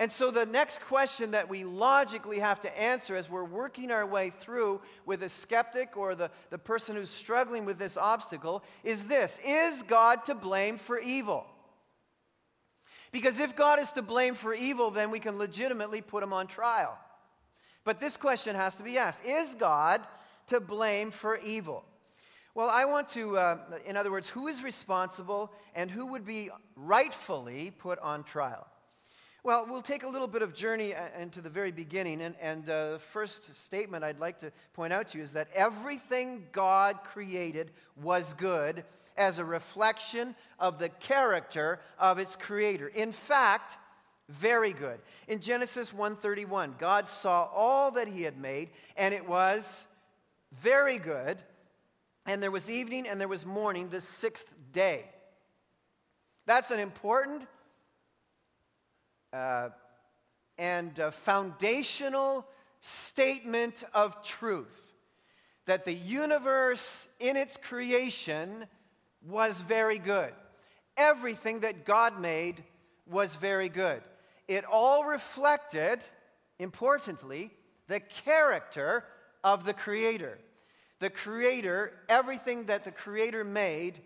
And 0.00 0.10
so, 0.10 0.30
the 0.30 0.46
next 0.46 0.80
question 0.80 1.32
that 1.32 1.50
we 1.50 1.62
logically 1.62 2.38
have 2.38 2.60
to 2.62 2.80
answer 2.80 3.16
as 3.16 3.28
we're 3.28 3.44
working 3.44 3.90
our 3.90 4.06
way 4.06 4.32
through 4.40 4.80
with 5.04 5.22
a 5.22 5.28
skeptic 5.28 5.94
or 5.94 6.14
the, 6.14 6.30
the 6.48 6.56
person 6.56 6.96
who's 6.96 7.10
struggling 7.10 7.66
with 7.66 7.78
this 7.78 7.98
obstacle 7.98 8.64
is 8.82 9.04
this 9.04 9.38
Is 9.44 9.82
God 9.82 10.24
to 10.24 10.34
blame 10.34 10.78
for 10.78 10.98
evil? 10.98 11.44
Because 13.12 13.40
if 13.40 13.54
God 13.54 13.78
is 13.78 13.90
to 13.92 14.02
blame 14.02 14.34
for 14.34 14.54
evil, 14.54 14.90
then 14.90 15.10
we 15.10 15.18
can 15.18 15.36
legitimately 15.36 16.00
put 16.00 16.22
him 16.22 16.32
on 16.32 16.46
trial. 16.46 16.96
But 17.84 18.00
this 18.00 18.16
question 18.16 18.54
has 18.56 18.74
to 18.76 18.82
be 18.82 18.96
asked 18.96 19.24
Is 19.24 19.54
God 19.54 20.00
to 20.46 20.60
blame 20.60 21.10
for 21.10 21.36
evil? 21.36 21.84
Well, 22.54 22.68
I 22.68 22.84
want 22.84 23.08
to, 23.10 23.38
uh, 23.38 23.58
in 23.86 23.96
other 23.96 24.10
words, 24.10 24.28
who 24.28 24.48
is 24.48 24.62
responsible 24.62 25.52
and 25.74 25.88
who 25.88 26.08
would 26.08 26.24
be 26.24 26.50
rightfully 26.74 27.70
put 27.70 27.98
on 28.00 28.24
trial? 28.24 28.66
Well, 29.44 29.66
we'll 29.70 29.82
take 29.82 30.02
a 30.02 30.08
little 30.08 30.26
bit 30.26 30.42
of 30.42 30.52
journey 30.52 30.94
uh, 30.94 31.06
into 31.18 31.40
the 31.40 31.48
very 31.48 31.70
beginning. 31.70 32.20
And, 32.22 32.34
and 32.42 32.68
uh, 32.68 32.92
the 32.92 32.98
first 32.98 33.54
statement 33.54 34.02
I'd 34.02 34.18
like 34.18 34.40
to 34.40 34.50
point 34.74 34.92
out 34.92 35.10
to 35.10 35.18
you 35.18 35.24
is 35.24 35.30
that 35.32 35.48
everything 35.54 36.46
God 36.50 36.98
created 37.04 37.70
was 38.02 38.34
good 38.34 38.84
as 39.16 39.38
a 39.38 39.44
reflection 39.44 40.34
of 40.58 40.78
the 40.78 40.88
character 40.88 41.78
of 42.00 42.18
its 42.18 42.34
creator. 42.34 42.88
In 42.88 43.12
fact, 43.12 43.78
very 44.28 44.72
good. 44.72 45.00
In 45.28 45.40
Genesis 45.40 45.92
1:31, 45.92 46.76
God 46.78 47.08
saw 47.08 47.48
all 47.54 47.92
that 47.92 48.08
he 48.08 48.22
had 48.22 48.38
made 48.38 48.70
and 48.96 49.14
it 49.14 49.26
was 49.26 49.84
very 50.52 50.98
good. 50.98 51.38
And 52.30 52.40
there 52.40 52.52
was 52.52 52.70
evening 52.70 53.08
and 53.08 53.20
there 53.20 53.26
was 53.26 53.44
morning, 53.44 53.88
the 53.88 54.00
sixth 54.00 54.46
day. 54.72 55.04
That's 56.46 56.70
an 56.70 56.78
important 56.78 57.44
uh, 59.32 59.70
and 60.56 60.96
foundational 61.10 62.46
statement 62.80 63.82
of 63.92 64.22
truth 64.22 64.80
that 65.66 65.84
the 65.84 65.92
universe 65.92 67.08
in 67.18 67.36
its 67.36 67.56
creation 67.56 68.64
was 69.26 69.62
very 69.62 69.98
good. 69.98 70.32
Everything 70.96 71.58
that 71.60 71.84
God 71.84 72.20
made 72.20 72.62
was 73.10 73.34
very 73.34 73.68
good. 73.68 74.04
It 74.46 74.64
all 74.70 75.02
reflected, 75.02 75.98
importantly, 76.60 77.50
the 77.88 77.98
character 77.98 79.02
of 79.42 79.64
the 79.64 79.74
Creator 79.74 80.38
the 81.00 81.10
Creator, 81.10 81.92
everything 82.08 82.66
that 82.66 82.84
the 82.84 82.92
Creator 82.92 83.44
made 83.44 83.98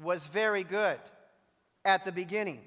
was 0.00 0.26
very 0.26 0.64
good 0.64 0.98
at 1.84 2.04
the 2.04 2.12
beginning. 2.12 2.60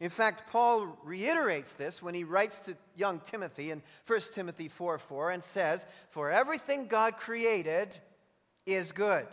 In 0.00 0.10
fact, 0.10 0.50
Paul 0.50 0.96
reiterates 1.02 1.72
this 1.72 2.02
when 2.02 2.14
he 2.14 2.22
writes 2.22 2.60
to 2.60 2.76
young 2.94 3.20
Timothy 3.20 3.70
in 3.70 3.82
1 4.06 4.20
Timothy 4.32 4.68
4 4.68 4.98
4 4.98 5.30
and 5.30 5.42
says, 5.42 5.86
For 6.10 6.30
everything 6.30 6.86
God 6.86 7.16
created 7.16 7.96
is 8.66 8.92
good, 8.92 9.26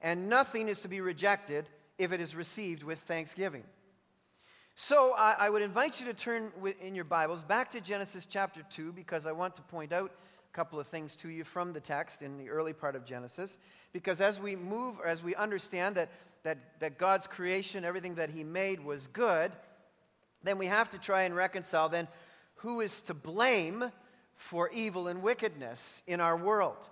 and 0.00 0.28
nothing 0.28 0.68
is 0.68 0.80
to 0.80 0.88
be 0.88 1.00
rejected 1.00 1.68
if 1.98 2.12
it 2.12 2.20
is 2.20 2.34
received 2.34 2.82
with 2.82 2.98
thanksgiving. 3.00 3.64
So 4.76 5.14
I, 5.16 5.36
I 5.38 5.50
would 5.50 5.62
invite 5.62 6.00
you 6.00 6.06
to 6.06 6.14
turn 6.14 6.52
in 6.80 6.94
your 6.94 7.04
Bibles 7.04 7.44
back 7.44 7.70
to 7.72 7.80
Genesis 7.80 8.26
chapter 8.26 8.62
2 8.70 8.92
because 8.92 9.26
I 9.26 9.32
want 9.32 9.54
to 9.56 9.62
point 9.62 9.92
out 9.92 10.12
couple 10.54 10.78
of 10.78 10.86
things 10.86 11.16
to 11.16 11.28
you 11.28 11.42
from 11.42 11.72
the 11.72 11.80
text 11.80 12.22
in 12.22 12.38
the 12.38 12.48
early 12.48 12.72
part 12.72 12.94
of 12.94 13.04
Genesis. 13.04 13.58
Because 13.92 14.20
as 14.20 14.38
we 14.38 14.54
move, 14.54 14.96
as 15.04 15.22
we 15.22 15.34
understand 15.34 15.96
that, 15.96 16.08
that, 16.44 16.80
that 16.80 16.96
God's 16.96 17.26
creation, 17.26 17.84
everything 17.84 18.14
that 18.14 18.30
He 18.30 18.44
made 18.44 18.78
was 18.78 19.08
good, 19.08 19.50
then 20.44 20.56
we 20.56 20.66
have 20.66 20.88
to 20.90 20.98
try 20.98 21.22
and 21.22 21.34
reconcile 21.34 21.88
then 21.88 22.06
who 22.56 22.80
is 22.80 23.02
to 23.02 23.14
blame 23.14 23.90
for 24.36 24.70
evil 24.70 25.08
and 25.08 25.22
wickedness 25.22 26.02
in 26.06 26.20
our 26.20 26.36
world. 26.36 26.88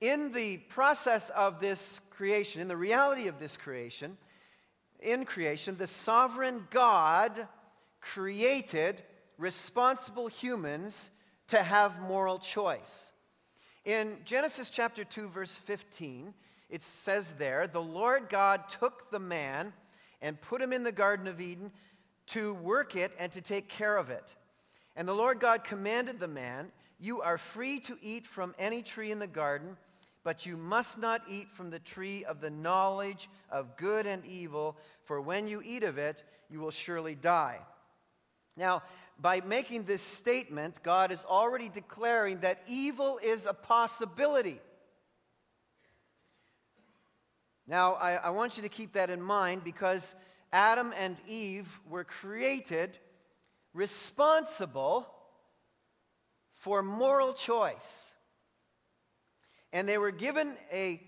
In 0.00 0.32
the 0.32 0.56
process 0.56 1.30
of 1.30 1.60
this 1.60 2.00
creation, 2.10 2.60
in 2.60 2.66
the 2.66 2.76
reality 2.76 3.28
of 3.28 3.38
this 3.38 3.56
creation, 3.56 4.18
in 4.98 5.24
creation, 5.24 5.76
the 5.76 5.86
sovereign 5.86 6.66
God 6.70 7.46
created 8.00 9.00
responsible 9.38 10.26
humans 10.26 11.10
to 11.52 11.62
have 11.62 12.00
moral 12.00 12.38
choice. 12.38 13.12
In 13.84 14.16
Genesis 14.24 14.70
chapter 14.70 15.04
2, 15.04 15.28
verse 15.28 15.54
15, 15.54 16.32
it 16.70 16.82
says 16.82 17.34
there, 17.36 17.66
The 17.66 17.82
Lord 17.82 18.30
God 18.30 18.70
took 18.70 19.10
the 19.10 19.18
man 19.18 19.74
and 20.22 20.40
put 20.40 20.62
him 20.62 20.72
in 20.72 20.82
the 20.82 20.90
Garden 20.90 21.28
of 21.28 21.42
Eden 21.42 21.70
to 22.28 22.54
work 22.54 22.96
it 22.96 23.12
and 23.18 23.30
to 23.32 23.42
take 23.42 23.68
care 23.68 23.98
of 23.98 24.08
it. 24.08 24.34
And 24.96 25.06
the 25.06 25.12
Lord 25.12 25.40
God 25.40 25.62
commanded 25.62 26.20
the 26.20 26.26
man, 26.26 26.72
You 26.98 27.20
are 27.20 27.36
free 27.36 27.80
to 27.80 27.98
eat 28.00 28.26
from 28.26 28.54
any 28.58 28.80
tree 28.80 29.12
in 29.12 29.18
the 29.18 29.26
garden, 29.26 29.76
but 30.24 30.46
you 30.46 30.56
must 30.56 30.96
not 30.96 31.20
eat 31.28 31.48
from 31.52 31.68
the 31.68 31.80
tree 31.80 32.24
of 32.24 32.40
the 32.40 32.50
knowledge 32.50 33.28
of 33.50 33.76
good 33.76 34.06
and 34.06 34.24
evil, 34.24 34.78
for 35.04 35.20
when 35.20 35.46
you 35.48 35.60
eat 35.62 35.82
of 35.82 35.98
it, 35.98 36.24
you 36.48 36.60
will 36.60 36.70
surely 36.70 37.14
die. 37.14 37.58
Now, 38.56 38.82
by 39.18 39.40
making 39.40 39.84
this 39.84 40.02
statement, 40.02 40.82
God 40.82 41.12
is 41.12 41.24
already 41.24 41.68
declaring 41.68 42.40
that 42.40 42.60
evil 42.66 43.20
is 43.22 43.46
a 43.46 43.54
possibility. 43.54 44.60
Now, 47.66 47.94
I, 47.94 48.14
I, 48.14 48.30
want 48.30 48.56
you 48.56 48.64
to 48.64 48.68
keep 48.68 48.94
that 48.94 49.08
in 49.08 49.22
mind 49.22 49.62
because 49.62 50.14
Adam 50.52 50.92
and 50.98 51.16
Eve 51.28 51.68
were 51.88 52.04
created 52.04 52.98
responsible 53.72 55.06
for 56.54 56.82
moral 56.82 57.32
choice. 57.32 58.12
And 59.72 59.88
they 59.88 59.96
were 59.96 60.10
given 60.10 60.56
a 60.72 61.00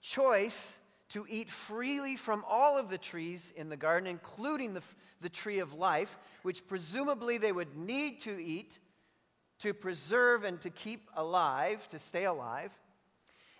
choice 0.00 0.76
to 1.10 1.26
eat 1.28 1.50
freely 1.50 2.16
from 2.16 2.44
all 2.48 2.78
of 2.78 2.88
the 2.88 2.98
trees 2.98 3.52
in 3.56 3.68
the 3.68 3.76
garden, 3.76 4.06
including 4.06 4.74
the, 4.74 4.82
the 5.22 5.28
tree 5.28 5.60
of 5.60 5.72
life, 5.72 6.18
which 6.42 6.66
presumably 6.66 7.38
they 7.38 7.52
would 7.52 7.76
need 7.76 8.20
to 8.22 8.42
eat 8.42 8.78
to 9.60 9.72
preserve 9.72 10.44
and 10.44 10.60
to 10.60 10.70
keep 10.70 11.08
alive, 11.14 11.86
to 11.88 11.98
stay 11.98 12.24
alive. 12.24 12.72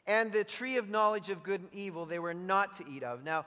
And 0.07 0.33
the 0.33 0.43
tree 0.43 0.77
of 0.77 0.91
knowledge 0.91 1.29
of 1.29 1.45
good 1.45 1.61
and 1.61 1.73
evil 1.73 2.07
they 2.07 2.19
were 2.19 2.35
not 2.35 2.77
to 2.79 2.85
eat 2.91 3.05
of. 3.05 3.23
Now, 3.23 3.47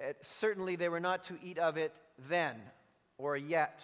uh, 0.00 0.12
certainly 0.22 0.76
they 0.76 0.88
were 0.88 1.00
not 1.00 1.24
to 1.24 1.34
eat 1.42 1.58
of 1.58 1.76
it 1.76 1.92
then 2.28 2.54
or 3.18 3.36
yet. 3.36 3.82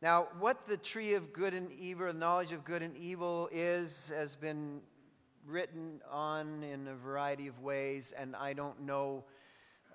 Now, 0.00 0.26
what 0.40 0.66
the 0.66 0.76
tree 0.76 1.14
of 1.14 1.32
good 1.32 1.54
and 1.54 1.70
evil, 1.70 2.08
the 2.08 2.12
knowledge 2.12 2.50
of 2.50 2.64
good 2.64 2.82
and 2.82 2.96
evil 2.96 3.48
is, 3.52 4.10
has 4.12 4.34
been 4.34 4.80
written 5.46 6.00
on 6.10 6.64
in 6.64 6.88
a 6.88 6.94
variety 6.94 7.46
of 7.46 7.60
ways, 7.60 8.12
and 8.16 8.34
I 8.34 8.52
don't 8.52 8.80
know 8.80 9.24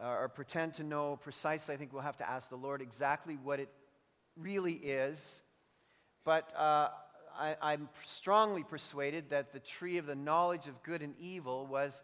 uh, 0.02 0.08
or 0.08 0.30
pretend 0.30 0.76
to 0.76 0.84
know 0.84 1.18
precisely. 1.18 1.74
I 1.74 1.78
think 1.78 1.94
we'll 1.94 2.02
have 2.02 2.18
to 2.18 2.30
ask 2.30 2.50
the 2.50 2.56
Lord 2.56 2.82
exactly 2.82 3.38
what 3.42 3.60
it 3.60 3.70
really 4.36 4.74
is. 4.74 5.42
But 6.24 6.52
uh, 6.56 6.90
I, 7.40 7.74
am 7.74 7.90
strongly 8.04 8.64
persuaded 8.64 9.30
that 9.30 9.54
the 9.54 9.60
tree 9.60 9.98
of 9.98 10.06
the 10.06 10.16
knowledge 10.16 10.68
of 10.68 10.82
good 10.84 11.02
and 11.02 11.16
evil 11.20 11.66
was 11.66 12.04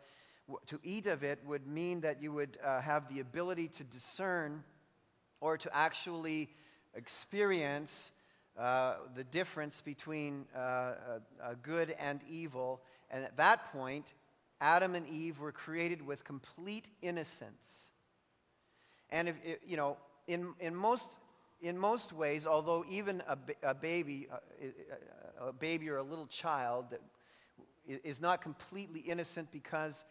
to 0.67 0.79
eat 0.84 1.08
of 1.08 1.23
it 1.23 1.39
would 1.45 1.67
mean 1.67 2.01
that 2.01 2.21
you 2.21 2.32
would 2.34 2.58
uh, 2.63 2.82
have 2.82 3.08
the 3.13 3.19
ability 3.19 3.67
to 3.69 3.84
discern 3.84 4.63
or 5.41 5.58
to 5.58 5.75
actually 5.75 6.49
experience 6.95 8.12
uh, 8.58 8.95
the 9.15 9.23
difference 9.23 9.82
between 9.82 10.45
uh, 10.56 10.93
good 11.63 11.95
and 11.99 12.21
evil. 12.29 12.82
And 13.10 13.23
at 13.23 13.38
that 13.38 13.71
point, 13.71 14.06
Adam 14.61 14.95
and 14.95 15.07
Eve 15.07 15.39
were 15.39 15.51
created 15.51 16.05
with 16.05 16.23
complete 16.23 16.85
innocence. 17.01 17.89
And 19.09 19.29
if, 19.29 19.35
you 19.65 19.77
know, 19.77 19.97
in, 20.27 20.53
in, 20.59 20.75
most, 20.75 21.17
in 21.61 21.77
most 21.77 22.13
ways, 22.13 22.47
although 22.47 22.83
even 22.89 23.21
a, 23.27 23.37
a 23.61 23.73
baby, 23.73 24.27
a, 25.39 25.47
a 25.49 25.53
baby 25.53 25.89
or 25.89 25.97
a 25.97 26.03
little 26.03 26.27
child 26.27 26.85
that 26.91 27.01
is 27.85 28.21
not 28.21 28.41
completely 28.41 29.01
innocent 29.01 29.51
because 29.51 30.05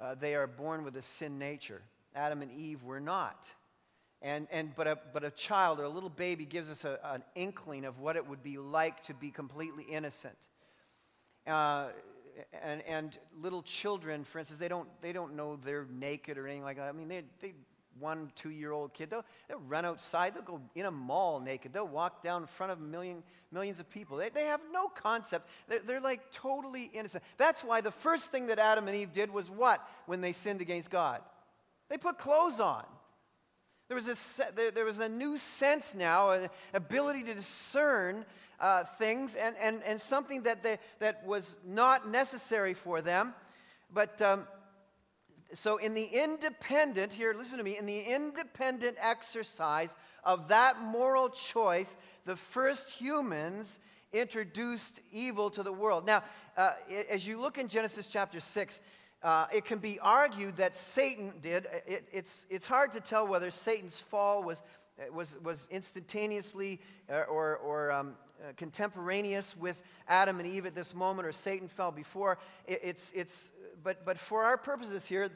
uh, 0.00 0.14
they 0.14 0.34
are 0.34 0.46
born 0.46 0.84
with 0.84 0.96
a 0.96 1.02
sin 1.02 1.38
nature. 1.38 1.82
Adam 2.14 2.42
and 2.42 2.52
Eve 2.52 2.82
were 2.82 3.00
not. 3.00 3.46
And, 4.22 4.46
and, 4.50 4.74
but, 4.74 4.86
a, 4.86 4.98
but 5.12 5.24
a 5.24 5.30
child 5.30 5.80
or 5.80 5.84
a 5.84 5.88
little 5.88 6.08
baby 6.08 6.46
gives 6.46 6.70
us 6.70 6.84
a, 6.84 6.98
an 7.04 7.22
inkling 7.34 7.84
of 7.84 7.98
what 7.98 8.16
it 8.16 8.26
would 8.26 8.42
be 8.42 8.56
like 8.56 9.02
to 9.02 9.14
be 9.14 9.30
completely 9.30 9.84
innocent. 9.84 10.36
Uh, 11.46 11.88
and, 12.62 12.82
and 12.82 13.18
little 13.40 13.62
children, 13.62 14.24
for 14.24 14.38
instance, 14.38 14.58
they 14.58 14.68
don't, 14.68 14.88
they 15.00 15.12
don't 15.12 15.34
know 15.34 15.56
they're 15.56 15.86
naked 15.90 16.38
or 16.38 16.46
anything 16.46 16.64
like 16.64 16.76
that. 16.76 16.88
I 16.88 16.92
mean, 16.92 17.08
they, 17.08 17.22
they 17.40 17.54
one, 17.98 18.30
two 18.34 18.50
year 18.50 18.72
old 18.72 18.92
kid, 18.92 19.10
they'll, 19.10 19.24
they'll 19.48 19.60
run 19.60 19.84
outside, 19.84 20.34
they'll 20.34 20.42
go 20.42 20.60
in 20.74 20.86
a 20.86 20.90
mall 20.90 21.40
naked, 21.40 21.72
they'll 21.72 21.86
walk 21.86 22.22
down 22.22 22.42
in 22.42 22.48
front 22.48 22.72
of 22.72 22.80
million, 22.80 23.22
millions 23.52 23.80
of 23.80 23.88
people. 23.88 24.16
They, 24.16 24.30
they 24.30 24.46
have 24.46 24.60
no 24.72 24.88
concept. 24.88 25.48
They're, 25.68 25.80
they're 25.80 26.00
like 26.00 26.32
totally 26.32 26.90
innocent. 26.92 27.22
That's 27.36 27.62
why 27.62 27.80
the 27.80 27.90
first 27.90 28.30
thing 28.30 28.48
that 28.48 28.58
Adam 28.58 28.88
and 28.88 28.96
Eve 28.96 29.12
did 29.12 29.32
was 29.32 29.50
what 29.50 29.86
when 30.06 30.20
they 30.20 30.32
sinned 30.32 30.60
against 30.60 30.90
God? 30.90 31.20
They 31.88 31.98
put 31.98 32.18
clothes 32.18 32.60
on. 32.60 32.84
There 33.88 33.96
was, 33.96 34.08
a, 34.08 34.52
there, 34.72 34.84
was 34.84 34.98
a 34.98 35.08
new 35.08 35.36
sense 35.36 35.94
now, 35.94 36.30
an 36.30 36.48
ability 36.72 37.24
to 37.24 37.34
discern 37.34 38.24
uh, 38.58 38.84
things, 38.98 39.34
and, 39.34 39.54
and, 39.60 39.82
and 39.84 40.00
something 40.00 40.42
that, 40.42 40.62
they, 40.62 40.78
that 41.00 41.24
was 41.26 41.56
not 41.66 42.08
necessary 42.08 42.72
for 42.72 43.02
them. 43.02 43.34
But 43.92 44.22
um, 44.22 44.46
so, 45.52 45.76
in 45.76 45.92
the 45.92 46.04
independent, 46.04 47.12
here, 47.12 47.34
listen 47.36 47.58
to 47.58 47.64
me, 47.64 47.76
in 47.76 47.84
the 47.84 48.00
independent 48.00 48.96
exercise 48.98 49.94
of 50.24 50.48
that 50.48 50.80
moral 50.80 51.28
choice, 51.28 51.96
the 52.24 52.36
first 52.36 52.90
humans 52.90 53.80
introduced 54.14 55.00
evil 55.12 55.50
to 55.50 55.62
the 55.62 55.72
world. 55.72 56.06
Now, 56.06 56.22
uh, 56.56 56.72
as 57.10 57.26
you 57.26 57.38
look 57.38 57.58
in 57.58 57.68
Genesis 57.68 58.06
chapter 58.06 58.40
6, 58.40 58.80
uh, 59.24 59.46
it 59.50 59.64
can 59.64 59.78
be 59.78 59.98
argued 60.00 60.58
that 60.58 60.76
Satan 60.76 61.32
did. 61.40 61.66
It, 61.86 62.06
it's, 62.12 62.44
it's 62.50 62.66
hard 62.66 62.92
to 62.92 63.00
tell 63.00 63.26
whether 63.26 63.50
Satan's 63.50 63.98
fall 63.98 64.42
was, 64.42 64.60
was, 65.10 65.36
was 65.42 65.66
instantaneously 65.70 66.78
uh, 67.10 67.22
or, 67.30 67.56
or 67.56 67.90
um, 67.90 68.16
uh, 68.40 68.52
contemporaneous 68.58 69.56
with 69.56 69.82
Adam 70.08 70.40
and 70.40 70.46
Eve 70.46 70.66
at 70.66 70.74
this 70.74 70.94
moment, 70.94 71.26
or 71.26 71.32
Satan 71.32 71.68
fell 71.68 71.90
before. 71.90 72.38
It, 72.66 72.80
it's, 72.84 73.12
it's, 73.14 73.50
but, 73.82 74.04
but 74.04 74.18
for 74.18 74.44
our 74.44 74.58
purposes 74.58 75.06
here, 75.06 75.30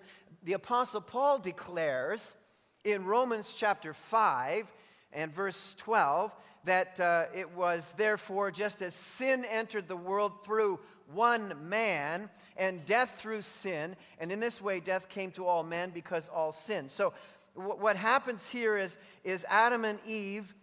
the 0.45 0.53
Apostle 0.53 1.01
Paul 1.01 1.39
declares 1.39 2.37
in 2.85 3.07
Romans 3.07 3.55
chapter 3.57 3.95
5 3.95 4.71
and 5.15 5.33
verse 5.33 5.75
12 5.79 6.35
that 6.65 7.01
uh, 7.01 7.25
it 7.35 7.51
was 7.53 7.95
therefore 7.97 8.51
just 8.51 8.83
as 8.83 8.95
sin 8.95 9.47
entered 9.51 9.89
the 9.89 9.97
world 9.97 10.45
through 10.45 10.79
one 11.13 11.55
man, 11.69 12.29
and 12.57 12.85
death 12.87 13.15
through 13.19 13.43
sin. 13.43 13.97
And 14.19 14.31
in 14.31 14.41
this 14.41 14.61
way, 14.61 14.81
death 14.81 15.09
came 15.09 15.31
to 15.33 15.47
all 15.47 15.63
men 15.63 15.91
because 15.91 16.29
all 16.29 16.53
sinned. 16.53 16.91
So, 16.91 17.13
w- 17.57 17.81
what 17.81 17.97
happens 17.97 18.49
here 18.49 18.77
is, 18.77 18.99
is 19.25 19.45
Adam 19.49 19.85
and 19.85 19.99
Eve 20.07 20.55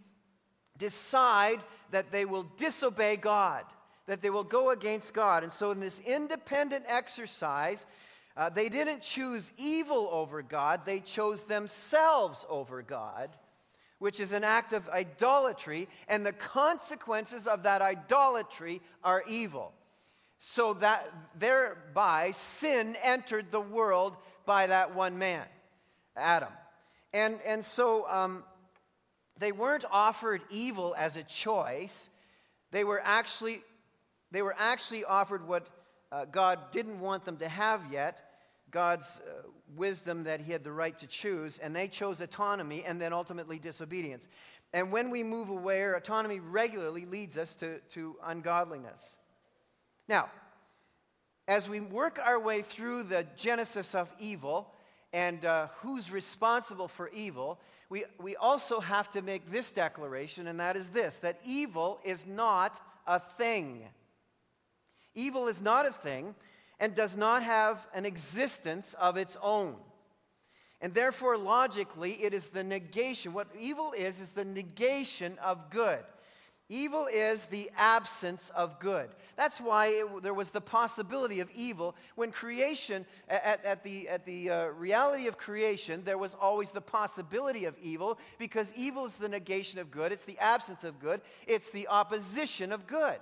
decide 0.77 1.61
that 1.91 2.11
they 2.11 2.25
will 2.25 2.47
disobey 2.57 3.15
God, 3.15 3.63
that 4.07 4.21
they 4.21 4.29
will 4.29 4.43
go 4.43 4.71
against 4.71 5.13
God. 5.13 5.43
And 5.43 5.51
so, 5.51 5.71
in 5.71 5.79
this 5.79 5.99
independent 5.99 6.85
exercise, 6.87 7.85
uh, 8.37 8.49
they 8.49 8.69
didn't 8.69 9.01
choose 9.01 9.51
evil 9.57 10.09
over 10.11 10.41
God, 10.41 10.81
they 10.85 10.99
chose 10.99 11.43
themselves 11.43 12.45
over 12.49 12.81
God 12.81 13.29
which 13.99 14.19
is 14.19 14.33
an 14.33 14.43
act 14.43 14.73
of 14.73 14.87
idolatry, 14.89 15.87
and 16.09 16.25
the 16.25 16.33
consequences 16.33 17.47
of 17.47 17.63
that 17.63 17.81
idolatry 17.81 18.81
are 19.05 19.23
evil 19.25 19.71
so 20.39 20.73
that 20.75 21.11
thereby 21.37 22.31
sin 22.31 22.95
entered 23.01 23.51
the 23.51 23.61
world 23.61 24.15
by 24.45 24.67
that 24.67 24.93
one 24.93 25.17
man, 25.17 25.45
Adam. 26.15 26.51
And, 27.13 27.39
and 27.45 27.63
so 27.63 28.05
um, 28.09 28.43
they 29.39 29.51
weren't 29.51 29.85
offered 29.89 30.41
evil 30.49 30.95
as 30.97 31.17
a 31.17 31.23
choice. 31.23 32.09
They 32.71 32.83
were 32.83 33.01
actually, 33.03 33.61
they 34.31 34.41
were 34.41 34.55
actually 34.57 35.05
offered 35.05 35.47
what 35.47 35.67
uh, 36.11 36.25
God 36.25 36.59
didn't 36.71 36.99
want 36.99 37.25
them 37.25 37.37
to 37.37 37.47
have 37.47 37.81
yet, 37.91 38.19
God's 38.71 39.21
uh, 39.21 39.47
wisdom 39.75 40.25
that 40.25 40.41
He 40.41 40.51
had 40.51 40.63
the 40.63 40.71
right 40.71 40.97
to 40.97 41.07
choose, 41.07 41.57
and 41.57 41.75
they 41.75 41.87
chose 41.87 42.21
autonomy 42.21 42.83
and 42.85 42.99
then 42.99 43.13
ultimately 43.13 43.59
disobedience. 43.59 44.27
And 44.73 44.91
when 44.91 45.09
we 45.09 45.23
move 45.23 45.49
away, 45.49 45.83
autonomy 45.83 46.39
regularly 46.39 47.05
leads 47.05 47.37
us 47.37 47.55
to, 47.55 47.79
to 47.93 48.17
ungodliness. 48.25 49.17
Now, 50.07 50.29
as 51.47 51.69
we 51.69 51.79
work 51.79 52.19
our 52.23 52.39
way 52.39 52.61
through 52.61 53.03
the 53.03 53.25
genesis 53.35 53.95
of 53.95 54.13
evil 54.19 54.67
and 55.13 55.43
uh, 55.45 55.67
who's 55.77 56.11
responsible 56.11 56.87
for 56.87 57.09
evil, 57.09 57.59
we, 57.89 58.03
we 58.19 58.35
also 58.35 58.79
have 58.79 59.09
to 59.11 59.21
make 59.21 59.51
this 59.51 59.71
declaration, 59.71 60.47
and 60.47 60.59
that 60.59 60.75
is 60.75 60.89
this 60.89 61.17
that 61.17 61.39
evil 61.45 61.99
is 62.03 62.25
not 62.25 62.79
a 63.07 63.19
thing. 63.19 63.83
Evil 65.13 65.47
is 65.47 65.61
not 65.61 65.85
a 65.85 65.91
thing 65.91 66.35
and 66.79 66.93
does 66.93 67.15
not 67.15 67.43
have 67.43 67.85
an 67.93 68.05
existence 68.05 68.93
of 68.99 69.17
its 69.17 69.37
own. 69.41 69.75
And 70.81 70.93
therefore, 70.93 71.37
logically, 71.37 72.13
it 72.13 72.33
is 72.33 72.49
the 72.49 72.63
negation. 72.63 73.33
What 73.33 73.47
evil 73.57 73.93
is, 73.93 74.19
is 74.19 74.31
the 74.31 74.43
negation 74.43 75.37
of 75.43 75.69
good. 75.69 76.03
Evil 76.67 77.05
is 77.05 77.45
the 77.45 77.69
absence 77.77 78.51
of 78.55 78.79
good. 78.79 79.09
That's 79.35 79.61
why 79.61 79.87
it, 79.87 80.23
there 80.23 80.33
was 80.33 80.49
the 80.49 80.61
possibility 80.61 81.39
of 81.39 81.49
evil. 81.53 81.95
When 82.15 82.31
creation, 82.31 83.05
at, 83.29 83.63
at 83.63 83.83
the, 83.83 84.09
at 84.09 84.25
the 84.25 84.49
uh, 84.49 84.65
reality 84.69 85.27
of 85.27 85.37
creation, 85.37 86.01
there 86.03 86.17
was 86.17 86.35
always 86.41 86.71
the 86.71 86.81
possibility 86.81 87.65
of 87.65 87.75
evil 87.79 88.17
because 88.39 88.73
evil 88.75 89.05
is 89.05 89.17
the 89.17 89.29
negation 89.29 89.77
of 89.79 89.91
good, 89.91 90.11
it's 90.11 90.25
the 90.25 90.39
absence 90.39 90.83
of 90.83 90.99
good, 90.99 91.21
it's 91.45 91.69
the 91.69 91.87
opposition 91.87 92.71
of 92.71 92.87
good. 92.87 93.19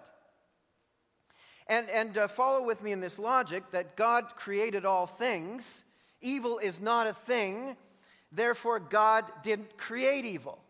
And, 1.68 1.90
and 1.90 2.18
uh, 2.18 2.28
follow 2.30 2.64
with 2.64 2.82
me 2.82 2.94
in 2.94 3.02
this 3.02 3.20
logic 3.20 3.72
that 3.72 3.98
God 3.98 4.36
created 4.38 4.86
all 4.86 5.06
things. 5.06 5.84
Evil 6.22 6.60
is 6.60 6.80
not 6.80 7.08
a 7.08 7.14
thing. 7.14 7.76
Therefore, 8.32 8.80
God 8.80 9.26
didn't 9.44 9.78
create 9.78 10.24
evil. 10.24 10.63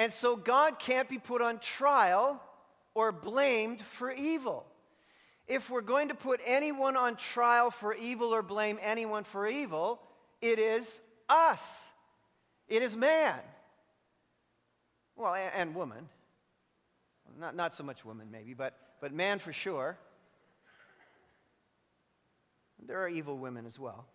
And 0.00 0.14
so, 0.14 0.34
God 0.34 0.78
can't 0.78 1.10
be 1.10 1.18
put 1.18 1.42
on 1.42 1.58
trial 1.58 2.42
or 2.94 3.12
blamed 3.12 3.82
for 3.82 4.10
evil. 4.10 4.64
If 5.46 5.68
we're 5.68 5.82
going 5.82 6.08
to 6.08 6.14
put 6.14 6.40
anyone 6.46 6.96
on 6.96 7.16
trial 7.16 7.70
for 7.70 7.92
evil 7.92 8.28
or 8.32 8.40
blame 8.40 8.78
anyone 8.80 9.24
for 9.24 9.46
evil, 9.46 10.00
it 10.40 10.58
is 10.58 11.02
us. 11.28 11.86
It 12.66 12.80
is 12.80 12.96
man. 12.96 13.40
Well, 15.16 15.34
and, 15.34 15.52
and 15.54 15.74
woman. 15.74 16.08
Not, 17.38 17.54
not 17.54 17.74
so 17.74 17.84
much 17.84 18.02
woman, 18.02 18.30
maybe, 18.32 18.54
but, 18.54 18.72
but 19.02 19.12
man 19.12 19.38
for 19.38 19.52
sure. 19.52 19.98
There 22.86 23.02
are 23.02 23.08
evil 23.10 23.36
women 23.36 23.66
as 23.66 23.78
well. 23.78 24.06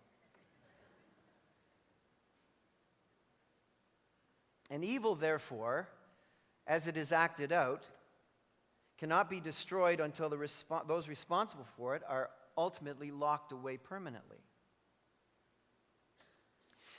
And 4.70 4.84
evil, 4.84 5.14
therefore, 5.14 5.88
as 6.66 6.86
it 6.86 6.96
is 6.96 7.12
acted 7.12 7.52
out, 7.52 7.84
cannot 8.98 9.30
be 9.30 9.40
destroyed 9.40 10.00
until 10.00 10.28
those 10.28 11.08
responsible 11.08 11.66
for 11.76 11.94
it 11.94 12.02
are 12.08 12.30
ultimately 12.56 13.10
locked 13.10 13.52
away 13.52 13.76
permanently. 13.76 14.38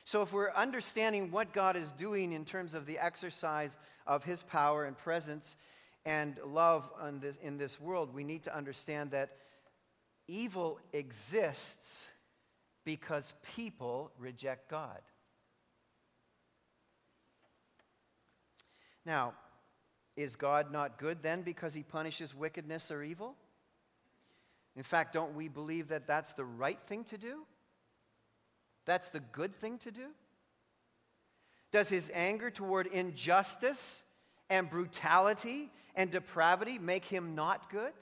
So, 0.03 0.21
if 0.21 0.31
we're 0.31 0.51
understanding 0.51 1.31
what 1.31 1.51
God 1.51 1.75
is 1.75 1.91
doing 1.91 2.31
in 2.31 2.45
terms 2.45 2.73
of 2.73 2.85
the 2.85 2.97
exercise 2.97 3.75
of 4.05 4.23
his 4.23 4.41
power 4.41 4.85
and 4.85 4.97
presence 4.97 5.57
and 6.05 6.37
love 6.45 6.89
this, 7.19 7.35
in 7.43 7.57
this 7.57 7.81
world, 7.81 8.13
we 8.13 8.23
need 8.23 8.43
to 8.45 8.55
understand 8.55 9.11
that 9.11 9.31
evil 10.29 10.79
exists 10.93 12.07
because 12.85 13.33
people 13.57 14.11
reject 14.17 14.69
God. 14.69 15.01
Now, 19.07 19.33
is 20.17 20.35
God 20.35 20.71
not 20.71 20.99
good 20.99 21.23
then 21.23 21.41
because 21.41 21.73
he 21.73 21.81
punishes 21.81 22.35
wickedness 22.35 22.91
or 22.91 23.01
evil? 23.01 23.35
In 24.75 24.83
fact, 24.83 25.13
don't 25.13 25.33
we 25.33 25.47
believe 25.47 25.87
that 25.87 26.05
that's 26.05 26.33
the 26.33 26.43
right 26.43 26.79
thing 26.87 27.05
to 27.05 27.17
do? 27.17 27.45
That's 28.85 29.07
the 29.09 29.21
good 29.21 29.55
thing 29.55 29.77
to 29.79 29.91
do? 29.91 30.07
Does 31.71 31.87
his 31.87 32.11
anger 32.13 32.51
toward 32.51 32.87
injustice 32.87 34.03
and 34.49 34.69
brutality 34.69 35.71
and 35.95 36.11
depravity 36.11 36.77
make 36.77 37.05
him 37.05 37.33
not 37.33 37.71
good? 37.71 37.93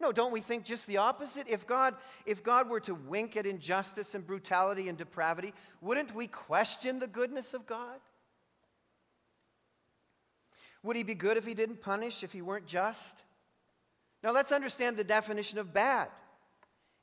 No, 0.00 0.12
don't 0.12 0.32
we 0.32 0.40
think 0.40 0.64
just 0.64 0.86
the 0.86 0.98
opposite? 0.98 1.46
If 1.48 1.66
God, 1.66 1.94
if 2.26 2.42
God 2.44 2.70
were 2.70 2.80
to 2.80 2.94
wink 2.94 3.36
at 3.36 3.44
injustice 3.44 4.14
and 4.14 4.24
brutality 4.26 4.88
and 4.88 4.96
depravity, 4.96 5.52
wouldn't 5.80 6.14
we 6.14 6.26
question 6.26 7.00
the 7.00 7.06
goodness 7.06 7.54
of 7.54 7.66
God? 7.66 7.98
Would 10.82 10.96
he 10.96 11.02
be 11.02 11.14
good 11.14 11.36
if 11.36 11.46
he 11.46 11.54
didn't 11.54 11.82
punish, 11.82 12.22
if 12.22 12.32
he 12.32 12.42
weren't 12.42 12.66
just? 12.66 13.16
Now 14.22 14.32
let's 14.32 14.52
understand 14.52 14.96
the 14.96 15.04
definition 15.04 15.58
of 15.58 15.72
bad 15.72 16.08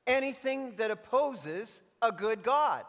anything 0.08 0.76
that 0.78 0.90
opposes 0.90 1.82
a 2.02 2.12
good 2.12 2.42
God. 2.42 2.86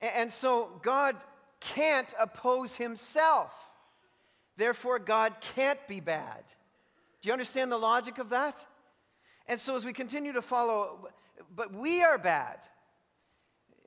And 0.00 0.30
so 0.30 0.78
God 0.82 1.16
can't 1.58 2.12
oppose 2.20 2.76
himself. 2.76 3.52
Therefore, 4.56 4.98
God 4.98 5.34
can't 5.54 5.80
be 5.88 6.00
bad. 6.00 6.44
Do 7.20 7.28
you 7.28 7.32
understand 7.32 7.72
the 7.72 7.78
logic 7.78 8.18
of 8.18 8.28
that? 8.28 8.58
And 9.46 9.60
so, 9.60 9.76
as 9.76 9.84
we 9.84 9.92
continue 9.92 10.32
to 10.32 10.42
follow, 10.42 11.08
but 11.54 11.72
we 11.72 12.02
are 12.02 12.18
bad. 12.18 12.58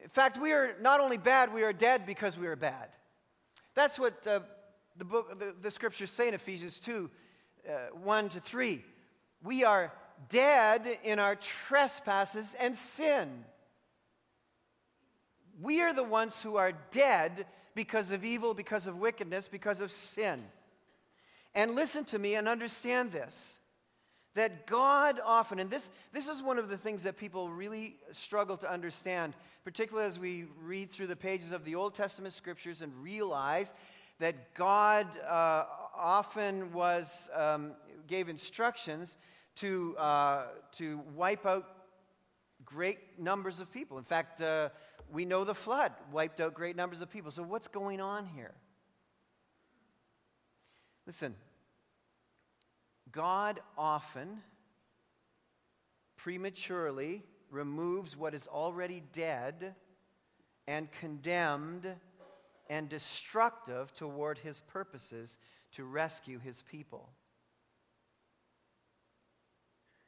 In 0.01 0.09
fact, 0.09 0.39
we 0.39 0.51
are 0.51 0.75
not 0.81 0.99
only 0.99 1.17
bad, 1.17 1.53
we 1.53 1.63
are 1.63 1.73
dead 1.73 2.05
because 2.05 2.37
we 2.37 2.47
are 2.47 2.55
bad. 2.55 2.89
That's 3.75 3.99
what 3.99 4.25
uh, 4.25 4.39
the, 4.99 5.05
book, 5.05 5.39
the, 5.39 5.55
the 5.61 5.71
scriptures 5.71 6.11
say 6.11 6.27
in 6.27 6.33
Ephesians 6.33 6.79
2 6.79 7.09
uh, 7.67 7.71
1 7.93 8.29
to 8.29 8.39
3. 8.39 8.83
We 9.41 9.63
are 9.63 9.93
dead 10.27 10.85
in 11.03 11.19
our 11.19 11.35
trespasses 11.35 12.55
and 12.59 12.77
sin. 12.77 13.45
We 15.61 15.81
are 15.81 15.93
the 15.93 16.03
ones 16.03 16.41
who 16.41 16.57
are 16.57 16.73
dead 16.91 17.45
because 17.75 18.11
of 18.11 18.25
evil, 18.25 18.53
because 18.53 18.87
of 18.87 18.97
wickedness, 18.97 19.47
because 19.47 19.79
of 19.79 19.89
sin. 19.89 20.43
And 21.55 21.75
listen 21.75 22.03
to 22.05 22.19
me 22.19 22.35
and 22.35 22.47
understand 22.47 23.11
this 23.11 23.59
that 24.35 24.67
God 24.67 25.19
often, 25.25 25.59
and 25.59 25.69
this, 25.69 25.89
this 26.13 26.27
is 26.27 26.41
one 26.41 26.57
of 26.57 26.69
the 26.69 26.77
things 26.77 27.03
that 27.03 27.17
people 27.17 27.49
really 27.49 27.95
struggle 28.11 28.55
to 28.57 28.71
understand, 28.71 29.33
particularly 29.63 30.07
as 30.07 30.19
we 30.19 30.45
read 30.63 30.91
through 30.91 31.07
the 31.07 31.15
pages 31.15 31.51
of 31.51 31.65
the 31.65 31.75
Old 31.75 31.95
Testament 31.95 32.33
scriptures 32.33 32.81
and 32.81 32.93
realize 33.01 33.73
that 34.19 34.53
God 34.53 35.07
uh, 35.19 35.65
often 35.95 36.71
was, 36.73 37.29
um, 37.33 37.73
gave 38.07 38.29
instructions 38.29 39.17
to, 39.55 39.95
uh, 39.97 40.45
to 40.73 41.01
wipe 41.15 41.45
out 41.45 41.65
great 42.63 42.99
numbers 43.17 43.59
of 43.59 43.71
people. 43.71 43.97
In 43.97 44.03
fact, 44.03 44.41
uh, 44.41 44.69
we 45.11 45.25
know 45.25 45.43
the 45.43 45.55
flood 45.55 45.93
wiped 46.11 46.39
out 46.39 46.53
great 46.53 46.75
numbers 46.75 47.01
of 47.01 47.09
people. 47.09 47.31
So, 47.31 47.43
what's 47.43 47.67
going 47.67 47.99
on 47.99 48.25
here? 48.27 48.53
Listen, 51.07 51.35
God 53.11 53.59
often 53.77 54.41
prematurely 56.17 57.23
removes 57.49 58.15
what 58.15 58.33
is 58.35 58.45
already 58.47 59.01
dead 59.13 59.73
and 60.67 60.91
condemned 60.91 61.87
and 62.69 62.87
destructive 62.87 63.93
toward 63.93 64.37
his 64.37 64.61
purposes 64.61 65.37
to 65.71 65.83
rescue 65.83 66.39
his 66.39 66.61
people. 66.61 67.09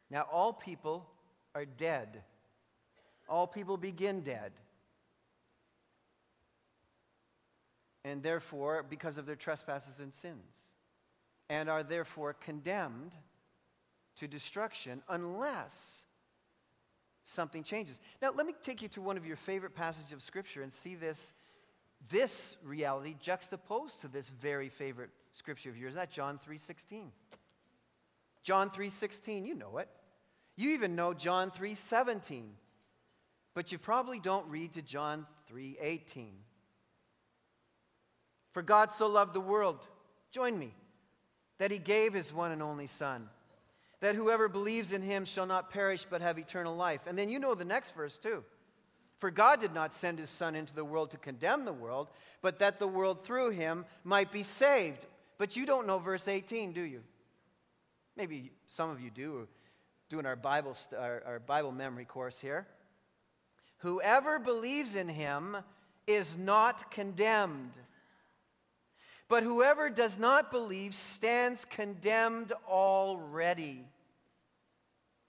Now, 0.10 0.26
all 0.32 0.54
people 0.54 1.08
are 1.56 1.66
dead. 1.66 2.24
All 3.28 3.48
people 3.48 3.78
begin 3.78 4.22
dead. 4.22 4.52
And 8.04 8.22
therefore, 8.22 8.84
because 8.88 9.18
of 9.18 9.26
their 9.26 9.36
trespasses 9.36 10.00
and 10.00 10.14
sins, 10.14 10.72
and 11.50 11.70
are 11.70 11.84
therefore 11.84 12.34
condemned 12.34 13.12
to 14.18 14.28
destruction 14.28 15.02
unless 15.10 16.06
something 17.24 17.64
changes. 17.64 18.00
Now, 18.22 18.32
let 18.36 18.46
me 18.46 18.54
take 18.64 18.82
you 18.82 18.88
to 18.90 19.02
one 19.02 19.18
of 19.18 19.26
your 19.26 19.36
favorite 19.36 19.76
passages 19.76 20.12
of 20.12 20.22
Scripture 20.22 20.64
and 20.64 20.74
see 20.74 20.96
this, 20.96 21.34
this 22.10 22.58
reality 22.64 23.16
juxtaposed 23.20 24.02
to 24.02 24.08
this 24.08 24.30
very 24.30 24.70
favorite 24.70 25.10
Scripture 25.32 25.70
of 25.70 25.78
yours. 25.78 25.96
That 25.96 26.12
John 26.12 26.40
3.16. 26.48 27.06
John 28.44 28.70
3.16, 28.70 29.46
you 29.46 29.56
know 29.56 29.78
it. 29.78 29.88
You 30.58 30.72
even 30.72 30.96
know 30.96 31.14
John 31.14 31.52
3.17. 31.52 32.44
But 33.54 33.72
you 33.72 33.78
probably 33.78 34.20
don't 34.20 34.48
read 34.50 34.74
to 34.74 34.82
John 34.82 35.26
3.18. 35.52 36.30
For 38.52 38.62
God 38.62 38.92
so 38.92 39.08
loved 39.08 39.34
the 39.34 39.42
world, 39.42 39.80
join 40.32 40.58
me, 40.58 40.74
that 41.58 41.72
he 41.72 41.78
gave 41.78 42.14
his 42.14 42.34
one 42.34 42.52
and 42.52 42.62
only 42.62 42.88
Son, 42.88 43.30
that 44.02 44.16
whoever 44.16 44.50
believes 44.50 44.92
in 44.92 45.02
him 45.02 45.26
shall 45.26 45.46
not 45.46 45.70
perish 45.70 46.06
but 46.10 46.22
have 46.22 46.38
eternal 46.38 46.76
life. 46.76 47.02
And 47.08 47.18
then 47.18 47.30
you 47.30 47.40
know 47.40 47.56
the 47.56 47.64
next 47.64 47.96
verse 47.96 48.18
too. 48.18 48.44
For 49.22 49.30
God 49.30 49.62
did 49.62 49.76
not 49.76 49.94
send 49.94 50.18
his 50.18 50.32
Son 50.32 50.56
into 50.56 50.74
the 50.74 50.84
world 50.84 51.12
to 51.12 51.18
condemn 51.18 51.64
the 51.64 51.72
world, 51.72 52.10
but 52.42 52.58
that 52.58 52.80
the 52.80 52.88
world 52.88 53.24
through 53.24 53.52
him 53.52 53.86
might 54.04 54.32
be 54.32 54.42
saved. 54.42 55.06
But 55.38 55.56
you 55.56 55.68
don't 55.68 55.86
know 55.86 56.00
verse 56.00 56.28
18, 56.28 56.74
do 56.74 56.82
you? 56.82 57.04
Maybe 58.18 58.52
some 58.66 58.90
of 58.90 59.00
you 59.00 59.12
do, 59.12 59.48
doing 60.10 60.26
our 60.26 60.36
Bible, 60.36 60.76
our, 60.98 61.22
our 61.24 61.40
Bible 61.40 61.72
memory 61.72 62.04
course 62.04 62.40
here. 62.40 62.66
Whoever 63.78 64.40
believes 64.40 64.96
in 64.96 65.08
him 65.08 65.56
is 66.08 66.36
not 66.36 66.90
condemned. 66.90 67.74
But 69.28 69.44
whoever 69.44 69.92
does 69.92 70.18
not 70.18 70.52
believe 70.52 70.96
stands 70.96 71.64
condemned 71.66 72.54
already 72.68 73.86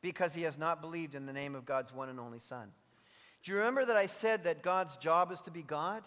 because 0.01 0.33
he 0.33 0.43
has 0.43 0.57
not 0.57 0.81
believed 0.81 1.15
in 1.15 1.27
the 1.27 1.33
name 1.35 1.55
of 1.55 1.67
God's 1.67 1.93
one 1.93 2.09
and 2.09 2.19
only 2.19 2.39
Son. 2.39 2.73
Do 3.43 3.51
you 3.51 3.59
remember 3.59 3.85
that 3.85 3.97
I 3.97 4.07
said 4.07 4.45
that 4.45 4.63
God's 4.63 4.97
job 4.97 5.33
is 5.33 5.41
to 5.43 5.51
be 5.51 5.63
God? 5.63 6.05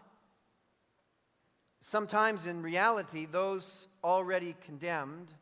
Sometimes 1.82 2.46
in 2.46 2.62
reality, 2.62 3.26
those 3.26 3.88
already 4.04 4.56
condemned 4.66 5.34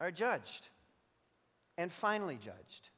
are 0.00 0.10
judged 0.10 0.68
and 1.76 1.92
finally 1.92 2.36
judged. 2.36 2.90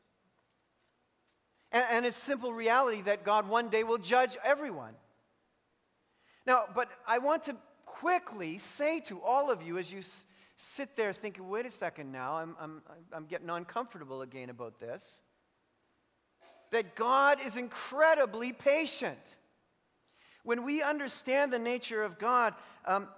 And, 1.72 1.84
and, 1.90 2.06
it's 2.06 2.16
simple 2.16 2.52
reality 2.52 3.02
that 3.02 3.24
God 3.24 3.48
one 3.48 3.68
day 3.68 3.82
will 3.82 3.98
judge 3.98 4.37
everyone. 4.44 4.94
Now, 6.46 6.66
but 6.74 6.88
I 7.06 7.18
want 7.18 7.44
to 7.44 7.56
quickly 7.84 8.58
say 8.58 9.00
to 9.00 9.20
all 9.22 9.50
of 9.50 9.62
you 9.62 9.78
as 9.78 9.90
you 9.90 10.00
s- 10.00 10.26
sit 10.56 10.94
there 10.94 11.12
thinking, 11.12 11.48
wait 11.48 11.66
a 11.66 11.72
second 11.72 12.12
now, 12.12 12.37
I'm, 12.37 12.54
I'm, 12.60 12.82
I'm 13.12 13.24
getting 13.24 13.50
uncomfortable 13.50 14.22
again 14.22 14.50
about 14.50 14.78
this 14.78 15.22
that 16.70 16.94
God 16.94 17.38
is 17.44 17.57
incredibly 17.57 18.53
patient. 18.53 19.18
When 20.42 20.64
we 20.64 20.83
understand 20.83 21.53
the 21.53 21.59
nature 21.59 22.03
of 22.03 22.18
God, 22.18 22.55
um, 22.85 23.09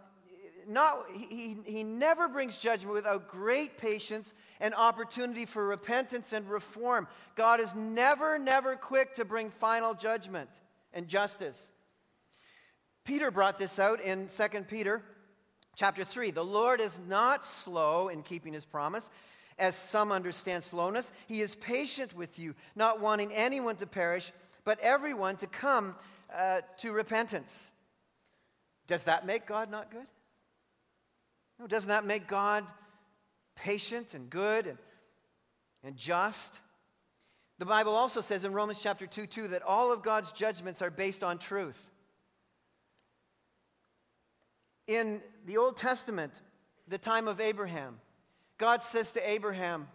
not, 0.68 1.04
he, 1.12 1.56
he 1.64 1.82
never 1.82 2.28
brings 2.28 2.58
judgment 2.58 2.94
without 2.94 3.28
great 3.28 3.78
patience 3.78 4.34
and 4.60 4.74
opportunity 4.74 5.44
for 5.44 5.66
repentance 5.66 6.32
and 6.32 6.48
reform. 6.48 7.06
God 7.34 7.60
is 7.60 7.74
never, 7.74 8.38
never 8.38 8.76
quick 8.76 9.14
to 9.14 9.24
bring 9.24 9.50
final 9.50 9.94
judgment 9.94 10.50
and 10.92 11.08
justice. 11.08 11.72
Peter 13.04 13.30
brought 13.30 13.58
this 13.58 13.78
out 13.78 14.00
in 14.00 14.28
2 14.28 14.62
Peter 14.62 15.02
chapter 15.76 16.04
3. 16.04 16.32
The 16.32 16.44
Lord 16.44 16.80
is 16.80 16.98
not 17.06 17.44
slow 17.44 18.08
in 18.08 18.22
keeping 18.22 18.52
his 18.52 18.64
promise, 18.64 19.10
as 19.58 19.76
some 19.76 20.12
understand 20.12 20.64
slowness. 20.64 21.10
He 21.26 21.40
is 21.40 21.54
patient 21.54 22.14
with 22.14 22.38
you, 22.38 22.54
not 22.74 23.00
wanting 23.00 23.32
anyone 23.32 23.76
to 23.76 23.86
perish, 23.86 24.32
but 24.64 24.78
everyone 24.80 25.36
to 25.36 25.46
come 25.46 25.94
uh, 26.36 26.60
to 26.78 26.92
repentance. 26.92 27.70
Does 28.86 29.04
that 29.04 29.26
make 29.26 29.46
God 29.46 29.70
not 29.70 29.90
good? 29.90 30.06
No, 31.58 31.66
doesn't 31.66 31.88
that 31.88 32.04
make 32.04 32.26
God 32.26 32.64
patient 33.54 34.14
and 34.14 34.28
good 34.28 34.66
and, 34.66 34.78
and 35.82 35.96
just? 35.96 36.60
The 37.58 37.64
Bible 37.64 37.94
also 37.94 38.20
says 38.20 38.44
in 38.44 38.52
Romans 38.52 38.80
chapter 38.82 39.06
2 39.06 39.26
2 39.26 39.48
that 39.48 39.62
all 39.62 39.92
of 39.92 40.02
God's 40.02 40.32
judgments 40.32 40.82
are 40.82 40.90
based 40.90 41.24
on 41.24 41.38
truth. 41.38 41.80
In 44.86 45.22
the 45.46 45.56
Old 45.56 45.76
Testament, 45.76 46.42
the 46.86 46.98
time 46.98 47.26
of 47.26 47.40
Abraham, 47.40 47.98
God 48.58 48.82
says 48.82 49.12
to 49.12 49.30
Abraham, 49.30 49.88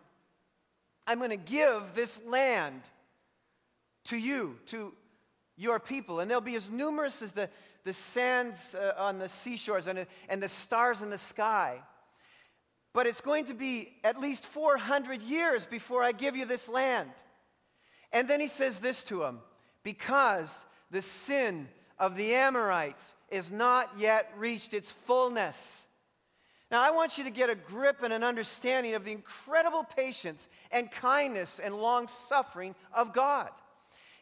I'm 1.08 1.18
going 1.18 1.32
to 1.32 1.38
give 1.38 1.94
this 1.96 2.20
land 2.26 2.82
to 4.06 4.18
you, 4.18 4.58
to 4.68 4.94
your 5.58 5.80
people, 5.80 6.20
and 6.20 6.30
they'll 6.30 6.42
be 6.42 6.56
as 6.56 6.70
numerous 6.70 7.22
as 7.22 7.32
the, 7.32 7.50
the 7.84 7.94
sands 7.94 8.76
uh, 8.76 8.94
on 8.98 9.20
the 9.20 9.30
seashores 9.30 9.88
and, 9.88 10.06
and 10.30 10.42
the 10.42 10.50
stars 10.50 11.02
in 11.02 11.10
the 11.10 11.18
sky. 11.18 11.82
But 12.94 13.08
it's 13.08 13.22
going 13.22 13.46
to 13.46 13.54
be 13.54 13.90
at 14.04 14.20
least 14.20 14.46
400 14.46 15.22
years 15.22 15.66
before 15.66 16.04
I 16.04 16.12
give 16.12 16.36
you 16.36 16.46
this 16.46 16.68
land. 16.68 17.10
And 18.12 18.28
then 18.28 18.40
he 18.40 18.48
says 18.48 18.80
this 18.80 19.04
to 19.06 19.24
him 19.24 19.40
because 19.84 20.64
the 20.90 21.02
sin 21.02 21.70
of 21.98 22.16
the 22.16 22.34
Amorites 22.34 23.14
is 23.30 23.50
not 23.50 23.90
yet 23.98 24.32
reached 24.38 24.74
its 24.74 24.92
fullness. 24.92 25.86
Now, 26.72 26.82
I 26.82 26.92
want 26.92 27.18
you 27.18 27.26
to 27.26 27.30
get 27.30 27.50
a 27.50 27.56
grip 27.56 28.02
and 28.02 28.14
an 28.14 28.24
understanding 28.24 28.94
of 28.94 29.04
the 29.04 29.12
incredible 29.12 29.84
patience 29.84 30.48
and 30.72 30.90
kindness 30.90 31.60
and 31.62 31.76
long 31.76 32.08
suffering 32.08 32.76
of 32.94 33.14
God. 33.14 33.50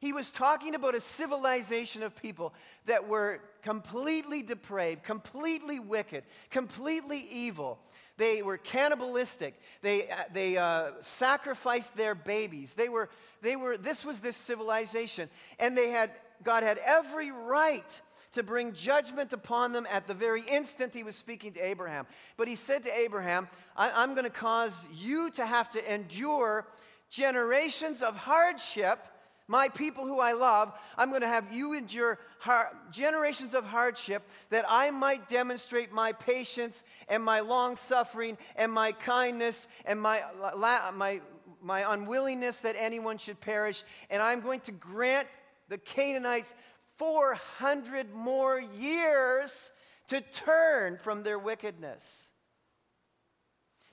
He 0.01 0.13
was 0.13 0.31
talking 0.31 0.73
about 0.75 0.95
a 0.95 1.01
civilization 1.01 2.01
of 2.01 2.15
people 2.15 2.53
that 2.87 3.07
were 3.07 3.41
completely 3.61 4.41
depraved, 4.41 5.03
completely 5.03 5.79
wicked, 5.79 6.23
completely 6.49 7.27
evil. 7.29 7.77
They 8.17 8.41
were 8.41 8.57
cannibalistic. 8.57 9.59
They, 9.81 10.09
uh, 10.09 10.23
they 10.33 10.57
uh, 10.57 10.91
sacrificed 11.01 11.95
their 11.95 12.15
babies. 12.15 12.73
They 12.73 12.89
were, 12.89 13.09
they 13.41 13.57
were, 13.57 13.77
this 13.77 14.03
was 14.03 14.21
this 14.21 14.37
civilization. 14.37 15.29
And 15.59 15.77
they 15.77 15.89
had, 15.89 16.11
God 16.43 16.63
had 16.63 16.79
every 16.79 17.31
right 17.31 18.01
to 18.33 18.43
bring 18.43 18.73
judgment 18.73 19.33
upon 19.33 19.73
them 19.73 19.87
at 19.89 20.07
the 20.07 20.13
very 20.13 20.43
instant 20.43 20.93
he 20.93 21.03
was 21.03 21.15
speaking 21.15 21.53
to 21.53 21.59
Abraham. 21.59 22.05
But 22.37 22.47
he 22.47 22.55
said 22.55 22.83
to 22.83 22.97
Abraham, 22.97 23.47
I, 23.75 24.03
am 24.03 24.13
going 24.13 24.25
to 24.25 24.29
cause 24.29 24.87
you 24.93 25.31
to 25.31 25.45
have 25.45 25.69
to 25.71 25.93
endure 25.93 26.67
generations 27.09 28.03
of 28.03 28.15
hardship. 28.15 28.99
My 29.47 29.67
people 29.69 30.05
who 30.05 30.19
I 30.19 30.33
love, 30.33 30.71
I'm 30.95 31.09
going 31.09 31.23
to 31.23 31.27
have 31.27 31.51
you 31.51 31.73
endure 31.73 32.19
har- 32.37 32.71
generations 32.91 33.55
of 33.55 33.65
hardship 33.65 34.21
that 34.51 34.63
I 34.69 34.91
might 34.91 35.27
demonstrate 35.27 35.91
my 35.91 36.11
patience 36.13 36.83
and 37.07 37.23
my 37.23 37.39
long 37.39 37.75
suffering 37.75 38.37
and 38.55 38.71
my 38.71 38.91
kindness 38.91 39.67
and 39.85 39.99
my, 39.99 40.21
la- 40.39 40.91
my, 40.91 41.19
my 41.63 41.93
unwillingness 41.93 42.59
that 42.59 42.75
anyone 42.77 43.17
should 43.17 43.41
perish. 43.41 43.83
And 44.11 44.21
I'm 44.21 44.39
going 44.39 44.59
to 44.61 44.71
grant 44.71 45.27
the 45.67 45.79
Canaanites 45.79 46.53
400 46.99 48.13
more 48.13 48.59
years 48.59 49.71
to 50.09 50.21
turn 50.21 50.97
from 51.01 51.23
their 51.23 51.39
wickedness. 51.39 52.29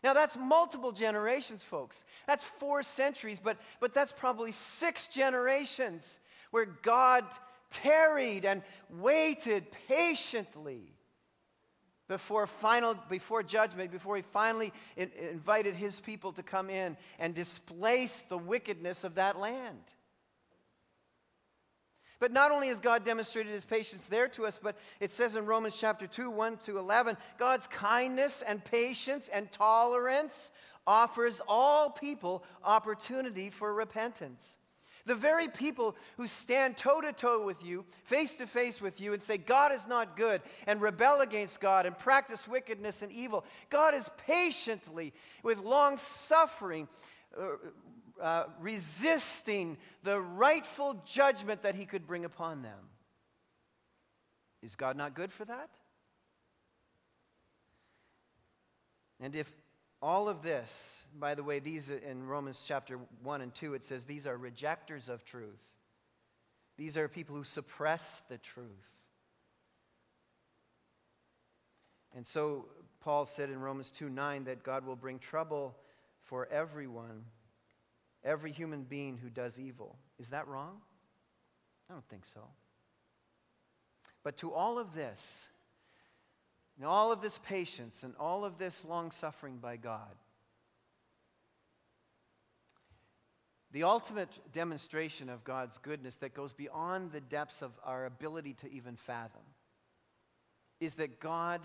Now, 0.03 0.13
that's 0.13 0.37
multiple 0.37 0.93
generations, 0.93 1.63
folks. 1.63 2.05
That's 2.27 2.45
four 2.45 2.83
centuries, 2.83 3.41
but, 3.43 3.59
but 3.81 3.95
that's 3.95 4.13
probably 4.13 4.53
six 4.53 5.07
generations 5.07 6.21
where 6.51 6.67
God 6.67 7.25
tarried 7.71 8.45
and 8.45 8.63
waited 8.91 9.67
patiently 9.89 10.93
before 12.09 12.47
final 12.47 12.95
before 13.11 13.43
judgment 13.43 13.91
before 13.91 14.15
he 14.15 14.23
finally 14.23 14.73
in, 14.97 15.11
invited 15.33 15.75
his 15.75 15.99
people 15.99 16.33
to 16.33 16.43
come 16.43 16.71
in 16.71 16.97
and 17.19 17.35
displace 17.35 18.23
the 18.29 18.39
wickedness 18.39 19.03
of 19.03 19.17
that 19.17 19.41
land 19.41 19.83
but 22.19 22.33
not 22.33 22.51
only 22.51 22.69
has 22.69 22.81
God 22.81 23.05
demonstrated 23.05 23.53
his 23.53 23.65
patience 23.65 24.07
there 24.07 24.29
to 24.29 24.47
us, 24.47 24.59
but 24.63 24.77
it 25.01 25.13
says 25.13 25.37
in 25.37 25.47
Romans 25.47 25.77
chapter 25.79 26.07
2, 26.07 26.31
1 26.31 26.57
to 26.59 26.79
11, 26.79 27.17
God's 27.39 27.67
kindness 27.67 28.43
and 28.47 28.65
patience 28.65 29.29
and 29.33 29.51
tolerance 29.53 30.51
offers 30.87 31.41
all 31.49 31.91
people 31.91 32.45
opportunity 32.65 33.51
for 33.51 33.75
repentance. 33.75 34.59
The 35.05 35.15
very 35.15 35.47
people 35.47 35.95
who 36.17 36.27
stand 36.27 36.77
toe 36.77 37.01
to 37.01 37.13
toe 37.13 37.45
with 37.45 37.65
you, 37.65 37.85
face 38.05 38.35
to 38.35 38.47
face 38.47 38.81
with 38.81 39.01
you, 39.01 39.13
and 39.13 39.23
say, 39.23 39.39
God 39.39 39.73
is 39.73 39.87
not 39.87 40.17
good, 40.17 40.43
and 40.67 40.81
rebel 40.81 41.21
against 41.21 41.61
God 41.61 41.87
and 41.87 41.97
practice 41.97 42.49
wickedness 42.49 43.03
and 43.03 43.13
evil, 43.13 43.45
God 43.71 43.95
is 43.95 44.11
patiently, 44.27 45.13
with 45.45 45.61
long 45.61 45.97
suffering, 45.97 46.89
uh, 47.39 47.45
uh, 48.21 48.45
resisting 48.61 49.77
the 50.03 50.21
rightful 50.21 51.03
judgment 51.05 51.63
that 51.63 51.75
he 51.75 51.85
could 51.87 52.07
bring 52.07 52.25
upon 52.25 52.63
them. 52.63 52.79
Is 54.63 54.75
God 54.75 54.97
not 54.97 55.15
good 55.15 55.33
for 55.33 55.45
that? 55.45 55.71
And 59.21 59.35
if 59.35 59.51
all 60.03 60.29
of 60.29 60.43
this, 60.43 61.05
by 61.19 61.35
the 61.35 61.43
way, 61.43 61.59
these 61.59 61.91
in 61.91 62.27
Romans 62.27 62.63
chapter 62.67 62.99
1 63.23 63.41
and 63.41 63.55
2, 63.55 63.75
it 63.75 63.85
says 63.85 64.05
these 64.05 64.27
are 64.27 64.37
rejectors 64.37 65.09
of 65.09 65.25
truth. 65.25 65.63
These 66.77 66.97
are 66.97 67.09
people 67.09 67.35
who 67.35 67.45
suppress 67.45 68.23
the 68.29 68.39
truth. 68.39 68.67
And 72.15 72.27
so 72.27 72.67
Paul 73.01 73.27
said 73.27 73.51
in 73.51 73.61
Romans 73.61 73.91
2 73.91 74.09
9 74.11 74.45
that 74.45 74.63
God 74.63 74.87
will 74.87 74.97
bring 74.97 75.19
trouble 75.19 75.77
for 76.23 76.47
everyone 76.51 77.25
every 78.27 78.51
human 78.53 78.83
being 78.83 79.17
who 79.17 79.31
does 79.31 79.59
evil. 79.59 79.97
Is 80.19 80.29
that 80.31 80.49
wrong? 80.49 80.79
I 81.89 81.95
don't 81.95 82.07
think 82.09 82.27
so. 82.27 82.41
But 84.23 84.37
to 84.39 84.53
all 84.53 84.79
of 84.79 84.93
this, 84.93 85.47
and 86.77 86.85
all 86.85 87.13
of 87.13 87.23
this 87.23 87.39
patience 87.39 88.03
and 88.03 88.15
all 88.19 88.45
of 88.45 88.59
this 88.59 88.85
long 88.85 89.13
suffering 89.13 89.59
by 89.59 89.77
God, 89.77 90.17
the 93.73 93.85
ultimate 93.85 94.31
demonstration 94.53 95.29
of 95.29 95.45
God's 95.45 95.79
goodness 95.79 96.17
that 96.17 96.35
goes 96.35 96.53
beyond 96.53 97.13
the 97.13 97.21
depths 97.21 97.63
of 97.63 97.73
our 97.85 98.07
ability 98.07 98.55
to 98.63 98.71
even 98.71 98.97
fathom 98.97 99.43
is 100.81 100.95
that 100.95 101.21
God 101.21 101.61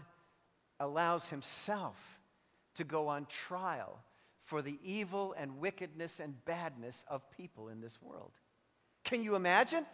allows 0.80 1.30
Himself 1.30 2.20
to 2.76 2.84
go 2.84 3.08
on 3.08 3.26
trial 3.26 4.00
for 4.44 4.62
the 4.62 4.78
evil 4.84 5.34
and 5.38 5.60
wickedness 5.60 6.20
and 6.20 6.44
badness 6.46 7.04
of 7.08 7.30
people 7.32 7.70
in 7.70 7.82
this 7.82 8.02
world. 8.02 8.32
Can 9.04 9.24
you 9.24 9.36
imagine? 9.36 9.86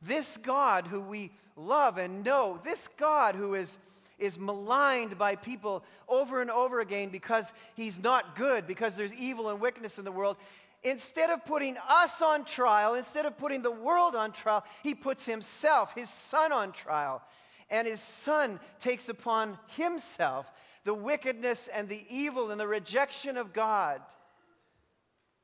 This 0.00 0.36
God 0.36 0.86
who 0.86 1.00
we 1.00 1.30
love 1.56 1.98
and 1.98 2.24
know, 2.24 2.60
this 2.64 2.88
God 2.96 3.34
who 3.34 3.54
is, 3.54 3.78
is 4.18 4.38
maligned 4.38 5.16
by 5.16 5.36
people 5.36 5.84
over 6.08 6.40
and 6.40 6.50
over 6.50 6.80
again 6.80 7.08
because 7.08 7.52
he's 7.74 8.02
not 8.02 8.36
good, 8.36 8.66
because 8.66 8.94
there's 8.94 9.14
evil 9.14 9.48
and 9.48 9.60
wickedness 9.60 9.98
in 9.98 10.04
the 10.04 10.12
world, 10.12 10.36
instead 10.82 11.30
of 11.30 11.44
putting 11.44 11.76
us 11.88 12.20
on 12.20 12.44
trial, 12.44 12.94
instead 12.94 13.26
of 13.26 13.38
putting 13.38 13.62
the 13.62 13.70
world 13.70 14.16
on 14.16 14.32
trial, 14.32 14.64
he 14.82 14.94
puts 14.94 15.24
himself, 15.24 15.94
his 15.94 16.10
son, 16.10 16.52
on 16.52 16.72
trial. 16.72 17.22
And 17.70 17.86
his 17.86 18.00
son 18.00 18.60
takes 18.80 19.08
upon 19.08 19.58
himself 19.76 20.52
the 20.84 20.94
wickedness 20.94 21.68
and 21.72 21.88
the 21.88 22.04
evil 22.08 22.50
and 22.50 22.60
the 22.60 22.66
rejection 22.66 23.36
of 23.36 23.52
God 23.52 24.00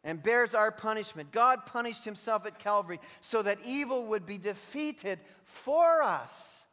and 0.04 0.22
bears 0.22 0.54
our 0.54 0.70
punishment. 0.70 1.32
God 1.32 1.66
punished 1.66 2.04
himself 2.04 2.46
at 2.46 2.58
Calvary 2.58 3.00
so 3.20 3.42
that 3.42 3.58
evil 3.64 4.06
would 4.06 4.26
be 4.26 4.38
defeated 4.38 5.18
for 5.44 6.02
us. 6.02 6.64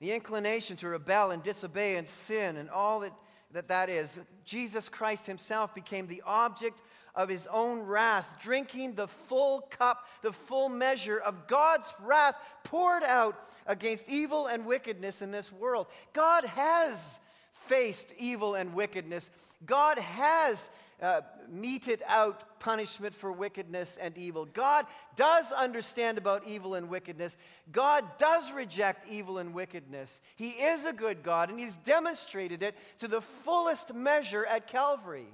The 0.00 0.12
inclination 0.12 0.76
to 0.78 0.88
rebel 0.88 1.30
and 1.30 1.42
disobey 1.42 1.96
and 1.96 2.06
sin 2.08 2.56
and 2.56 2.68
all 2.68 3.00
that 3.00 3.12
that, 3.52 3.68
that 3.68 3.88
is, 3.88 4.18
Jesus 4.44 4.88
Christ 4.88 5.26
himself 5.26 5.74
became 5.74 6.06
the 6.06 6.22
object 6.26 6.80
of 7.16 7.28
his 7.28 7.46
own 7.46 7.82
wrath, 7.82 8.26
drinking 8.40 8.94
the 8.94 9.08
full 9.08 9.62
cup, 9.70 10.06
the 10.22 10.32
full 10.32 10.68
measure 10.68 11.18
of 11.18 11.46
God's 11.46 11.92
wrath 12.02 12.36
poured 12.62 13.02
out 13.02 13.42
against 13.66 14.08
evil 14.08 14.46
and 14.46 14.66
wickedness 14.66 15.22
in 15.22 15.30
this 15.30 15.50
world. 15.50 15.86
God 16.12 16.44
has 16.44 17.18
faced 17.52 18.12
evil 18.18 18.54
and 18.54 18.74
wickedness. 18.74 19.30
God 19.64 19.98
has 19.98 20.68
uh, 21.00 21.20
meted 21.50 22.02
out 22.06 22.58
punishment 22.58 23.14
for 23.14 23.30
wickedness 23.30 23.98
and 24.00 24.16
evil. 24.16 24.46
God 24.46 24.86
does 25.14 25.52
understand 25.52 26.18
about 26.18 26.46
evil 26.46 26.74
and 26.74 26.88
wickedness. 26.88 27.36
God 27.70 28.04
does 28.18 28.50
reject 28.52 29.08
evil 29.08 29.38
and 29.38 29.54
wickedness. 29.54 30.20
He 30.36 30.50
is 30.50 30.84
a 30.84 30.92
good 30.92 31.22
God, 31.22 31.50
and 31.50 31.58
He's 31.58 31.76
demonstrated 31.76 32.62
it 32.62 32.76
to 32.98 33.08
the 33.08 33.20
fullest 33.20 33.94
measure 33.94 34.46
at 34.46 34.68
Calvary. 34.68 35.28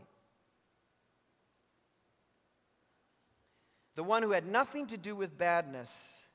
The 3.95 4.03
one 4.03 4.23
who 4.23 4.31
had 4.31 4.47
nothing 4.47 4.87
to 4.89 4.97
do 4.97 5.15
with 5.15 5.37
badness, 5.37 6.27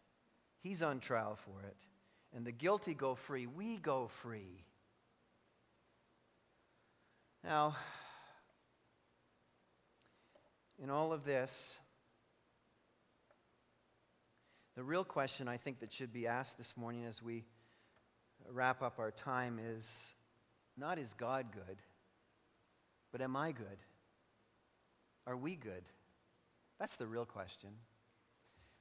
he's 0.62 0.84
on 0.84 1.00
trial 1.00 1.38
for 1.46 1.62
it. 1.64 1.76
And 2.36 2.46
the 2.46 2.52
guilty 2.52 2.94
go 2.94 3.16
free. 3.16 3.48
We 3.48 3.78
go 3.78 4.08
free. 4.08 4.64
Now, 7.44 7.76
in 10.82 10.90
all 10.90 11.14
of 11.14 11.24
this, 11.24 11.80
the 14.76 14.84
real 14.84 15.04
question 15.04 15.48
I 15.48 15.58
think 15.58 15.80
that 15.80 15.92
should 15.92 16.14
be 16.14 16.28
asked 16.28 16.58
this 16.58 16.78
morning 16.78 17.06
as 17.06 17.24
we 17.24 17.46
wrap 18.52 18.84
up 18.84 19.00
our 19.00 19.12
time 19.12 19.60
is 19.60 20.14
not 20.78 21.00
is 21.00 21.14
God 21.18 21.48
good, 21.52 21.78
but 23.12 23.22
am 23.22 23.36
I 23.36 23.52
good? 23.52 23.66
Are 25.26 25.36
we 25.36 25.56
good? 25.56 25.84
That's 26.80 26.96
the 26.96 27.08
real 27.08 27.26
question. 27.26 27.70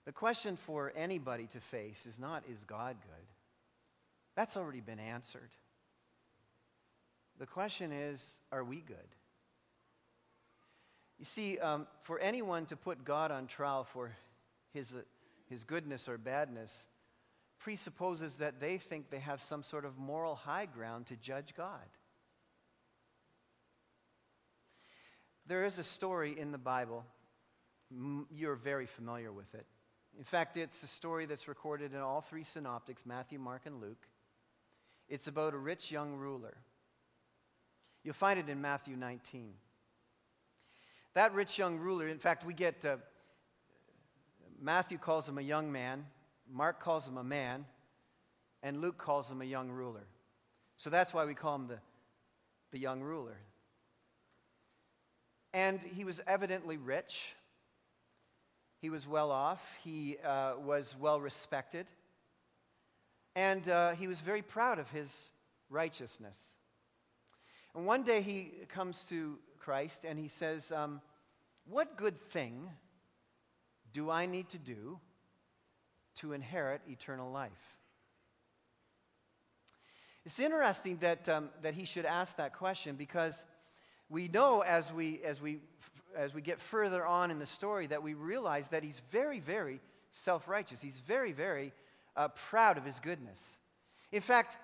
The 0.04 0.12
question 0.12 0.56
for 0.56 0.92
anybody 0.96 1.48
to 1.52 1.60
face 1.60 2.06
is 2.06 2.18
not 2.18 2.44
is 2.50 2.64
God 2.64 2.96
good? 3.02 3.26
That's 4.36 4.56
already 4.56 4.80
been 4.80 5.00
answered. 5.00 5.50
The 7.38 7.46
question 7.46 7.92
is 7.92 8.22
are 8.52 8.64
we 8.64 8.80
good? 8.80 8.96
You 11.18 11.24
see, 11.24 11.58
um, 11.58 11.86
for 12.02 12.18
anyone 12.18 12.66
to 12.66 12.76
put 12.76 13.04
God 13.04 13.30
on 13.30 13.46
trial 13.46 13.84
for 13.84 14.12
his, 14.72 14.92
uh, 14.92 15.00
his 15.48 15.64
goodness 15.64 16.08
or 16.08 16.18
badness 16.18 16.88
presupposes 17.58 18.34
that 18.34 18.60
they 18.60 18.76
think 18.76 19.08
they 19.08 19.18
have 19.18 19.40
some 19.40 19.62
sort 19.62 19.86
of 19.86 19.96
moral 19.96 20.34
high 20.34 20.66
ground 20.66 21.06
to 21.06 21.16
judge 21.16 21.54
God. 21.56 21.88
There 25.46 25.64
is 25.64 25.78
a 25.78 25.84
story 25.84 26.38
in 26.38 26.52
the 26.52 26.58
Bible. 26.58 27.04
You're 27.90 28.56
very 28.56 28.86
familiar 28.86 29.32
with 29.32 29.54
it. 29.54 29.66
In 30.18 30.24
fact, 30.24 30.56
it's 30.56 30.82
a 30.82 30.86
story 30.86 31.26
that's 31.26 31.46
recorded 31.46 31.92
in 31.92 32.00
all 32.00 32.20
three 32.20 32.44
synoptics 32.44 33.04
Matthew, 33.04 33.38
Mark, 33.38 33.62
and 33.66 33.80
Luke. 33.80 34.06
It's 35.08 35.28
about 35.28 35.54
a 35.54 35.58
rich 35.58 35.92
young 35.92 36.16
ruler. 36.16 36.56
You'll 38.02 38.14
find 38.14 38.38
it 38.38 38.48
in 38.48 38.60
Matthew 38.60 38.96
19. 38.96 39.52
That 41.14 41.32
rich 41.34 41.58
young 41.58 41.78
ruler, 41.78 42.08
in 42.08 42.18
fact, 42.18 42.44
we 42.44 42.54
get 42.54 42.84
uh, 42.84 42.96
Matthew 44.60 44.98
calls 44.98 45.28
him 45.28 45.38
a 45.38 45.42
young 45.42 45.70
man, 45.70 46.06
Mark 46.50 46.80
calls 46.80 47.06
him 47.06 47.18
a 47.18 47.24
man, 47.24 47.66
and 48.62 48.80
Luke 48.80 48.98
calls 48.98 49.30
him 49.30 49.42
a 49.42 49.44
young 49.44 49.70
ruler. 49.70 50.06
So 50.76 50.90
that's 50.90 51.14
why 51.14 51.24
we 51.24 51.34
call 51.34 51.54
him 51.56 51.68
the, 51.68 51.78
the 52.72 52.78
young 52.78 53.00
ruler. 53.00 53.36
And 55.52 55.80
he 55.80 56.04
was 56.04 56.20
evidently 56.26 56.76
rich. 56.76 57.34
He 58.86 58.90
was 58.90 59.04
well 59.04 59.32
off. 59.32 59.60
He 59.82 60.16
uh, 60.24 60.52
was 60.64 60.94
well 60.96 61.20
respected. 61.20 61.88
And 63.34 63.68
uh, 63.68 63.94
he 63.96 64.06
was 64.06 64.20
very 64.20 64.42
proud 64.42 64.78
of 64.78 64.88
his 64.90 65.32
righteousness. 65.68 66.38
And 67.74 67.84
one 67.84 68.04
day 68.04 68.22
he 68.22 68.52
comes 68.68 69.02
to 69.08 69.40
Christ 69.58 70.04
and 70.04 70.20
he 70.20 70.28
says, 70.28 70.70
um, 70.70 71.00
What 71.68 71.96
good 71.96 72.16
thing 72.30 72.70
do 73.92 74.08
I 74.08 74.24
need 74.24 74.50
to 74.50 74.58
do 74.58 75.00
to 76.20 76.32
inherit 76.32 76.80
eternal 76.88 77.32
life? 77.32 77.50
It's 80.24 80.38
interesting 80.38 80.98
that, 80.98 81.28
um, 81.28 81.48
that 81.62 81.74
he 81.74 81.86
should 81.86 82.06
ask 82.06 82.36
that 82.36 82.52
question 82.52 82.94
because 82.94 83.44
we 84.08 84.28
know 84.28 84.60
as 84.60 84.92
we, 84.92 85.22
as, 85.24 85.42
we, 85.42 85.58
as 86.16 86.34
we 86.34 86.40
get 86.40 86.60
further 86.60 87.04
on 87.06 87.30
in 87.30 87.38
the 87.38 87.46
story 87.46 87.86
that 87.88 88.02
we 88.02 88.14
realize 88.14 88.68
that 88.68 88.82
he's 88.82 89.00
very, 89.10 89.40
very 89.40 89.80
self 90.12 90.48
righteous. 90.48 90.80
He's 90.80 91.00
very, 91.00 91.32
very 91.32 91.72
uh, 92.16 92.28
proud 92.28 92.78
of 92.78 92.84
his 92.84 92.98
goodness. 93.00 93.38
In 94.12 94.22
fact, 94.22 94.56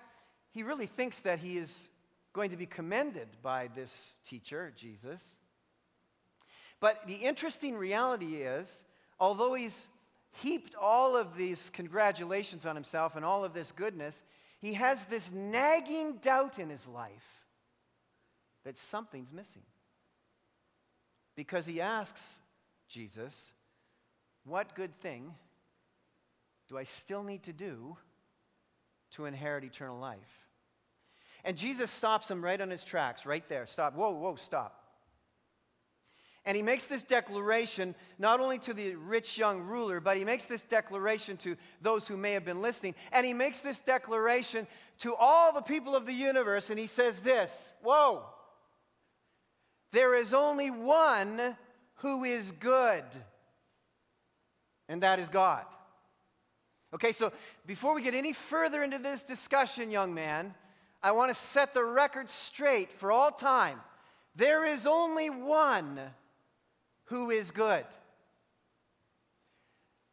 he 0.51 0.63
really 0.63 0.87
thinks 0.87 1.19
that 1.19 1.39
he 1.39 1.57
is 1.57 1.89
going 2.33 2.49
to 2.49 2.57
be 2.57 2.65
commended 2.65 3.27
by 3.41 3.69
this 3.75 4.13
teacher, 4.27 4.73
Jesus. 4.75 5.37
But 6.79 7.07
the 7.07 7.15
interesting 7.15 7.77
reality 7.77 8.37
is, 8.37 8.83
although 9.19 9.53
he's 9.53 9.87
heaped 10.41 10.75
all 10.75 11.15
of 11.15 11.37
these 11.37 11.69
congratulations 11.69 12.65
on 12.65 12.75
himself 12.75 13.15
and 13.15 13.23
all 13.23 13.45
of 13.45 13.53
this 13.53 13.71
goodness, 13.71 14.23
he 14.59 14.73
has 14.73 15.05
this 15.05 15.31
nagging 15.31 16.17
doubt 16.17 16.57
in 16.57 16.69
his 16.69 16.87
life 16.87 17.43
that 18.63 18.77
something's 18.77 19.31
missing. 19.31 19.61
Because 21.35 21.65
he 21.65 21.81
asks 21.81 22.39
Jesus, 22.87 23.53
What 24.45 24.75
good 24.75 24.99
thing 25.01 25.33
do 26.69 26.77
I 26.77 26.83
still 26.83 27.23
need 27.23 27.43
to 27.43 27.53
do 27.53 27.97
to 29.11 29.25
inherit 29.25 29.63
eternal 29.63 29.99
life? 29.99 30.19
And 31.43 31.57
Jesus 31.57 31.91
stops 31.91 32.31
him 32.31 32.43
right 32.43 32.59
on 32.59 32.69
his 32.69 32.83
tracks, 32.83 33.25
right 33.25 33.47
there. 33.49 33.65
Stop. 33.65 33.95
Whoa, 33.95 34.11
whoa, 34.11 34.35
stop. 34.35 34.79
And 36.45 36.57
he 36.57 36.63
makes 36.63 36.87
this 36.87 37.03
declaration 37.03 37.95
not 38.19 38.41
only 38.41 38.59
to 38.59 38.73
the 38.73 38.95
rich 38.95 39.37
young 39.37 39.61
ruler, 39.61 40.01
but 40.01 40.17
he 40.17 40.25
makes 40.25 40.45
this 40.45 40.63
declaration 40.63 41.37
to 41.37 41.55
those 41.81 42.05
who 42.05 42.17
may 42.17 42.33
have 42.33 42.43
been 42.43 42.61
listening. 42.61 42.95
And 43.13 43.25
he 43.25 43.33
makes 43.33 43.61
this 43.61 43.79
declaration 43.79 44.67
to 44.99 45.15
all 45.15 45.53
the 45.53 45.61
people 45.61 45.95
of 45.95 46.05
the 46.05 46.13
universe. 46.13 46.69
And 46.69 46.77
he 46.77 46.87
says 46.87 47.19
this 47.19 47.73
Whoa, 47.81 48.23
there 49.93 50.15
is 50.15 50.33
only 50.33 50.71
one 50.71 51.55
who 51.97 52.23
is 52.23 52.51
good, 52.51 53.03
and 54.89 55.03
that 55.03 55.19
is 55.19 55.29
God. 55.29 55.63
Okay, 56.95 57.11
so 57.11 57.31
before 57.67 57.93
we 57.93 58.01
get 58.01 58.15
any 58.15 58.33
further 58.33 58.83
into 58.83 58.97
this 58.97 59.21
discussion, 59.21 59.91
young 59.91 60.13
man, 60.13 60.55
I 61.01 61.11
want 61.11 61.29
to 61.29 61.39
set 61.39 61.75
the 61.75 61.83
record 61.83 62.29
straight 62.29 62.91
for 62.91 63.11
all 63.11 63.31
time. 63.31 63.79
There 64.35 64.65
is 64.65 64.87
only 64.87 65.29
one 65.29 65.99
who 67.05 67.29
is 67.29 67.51
good. 67.51 67.85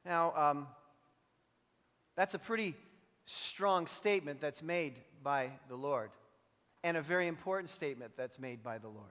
Now, 0.05 0.35
um, 0.37 0.66
that's 2.16 2.35
a 2.35 2.39
pretty 2.39 2.74
strong 3.24 3.87
statement 3.87 4.43
that's 4.43 4.62
made 4.62 4.97
by 5.22 5.51
the 5.70 5.76
Lord, 5.76 6.11
and 6.85 6.99
a 6.99 7.03
very 7.03 7.28
important 7.28 7.70
statement 7.70 8.12
that's 8.14 8.39
made 8.39 8.62
by 8.62 8.76
the 8.76 8.89
Lord. 8.89 9.07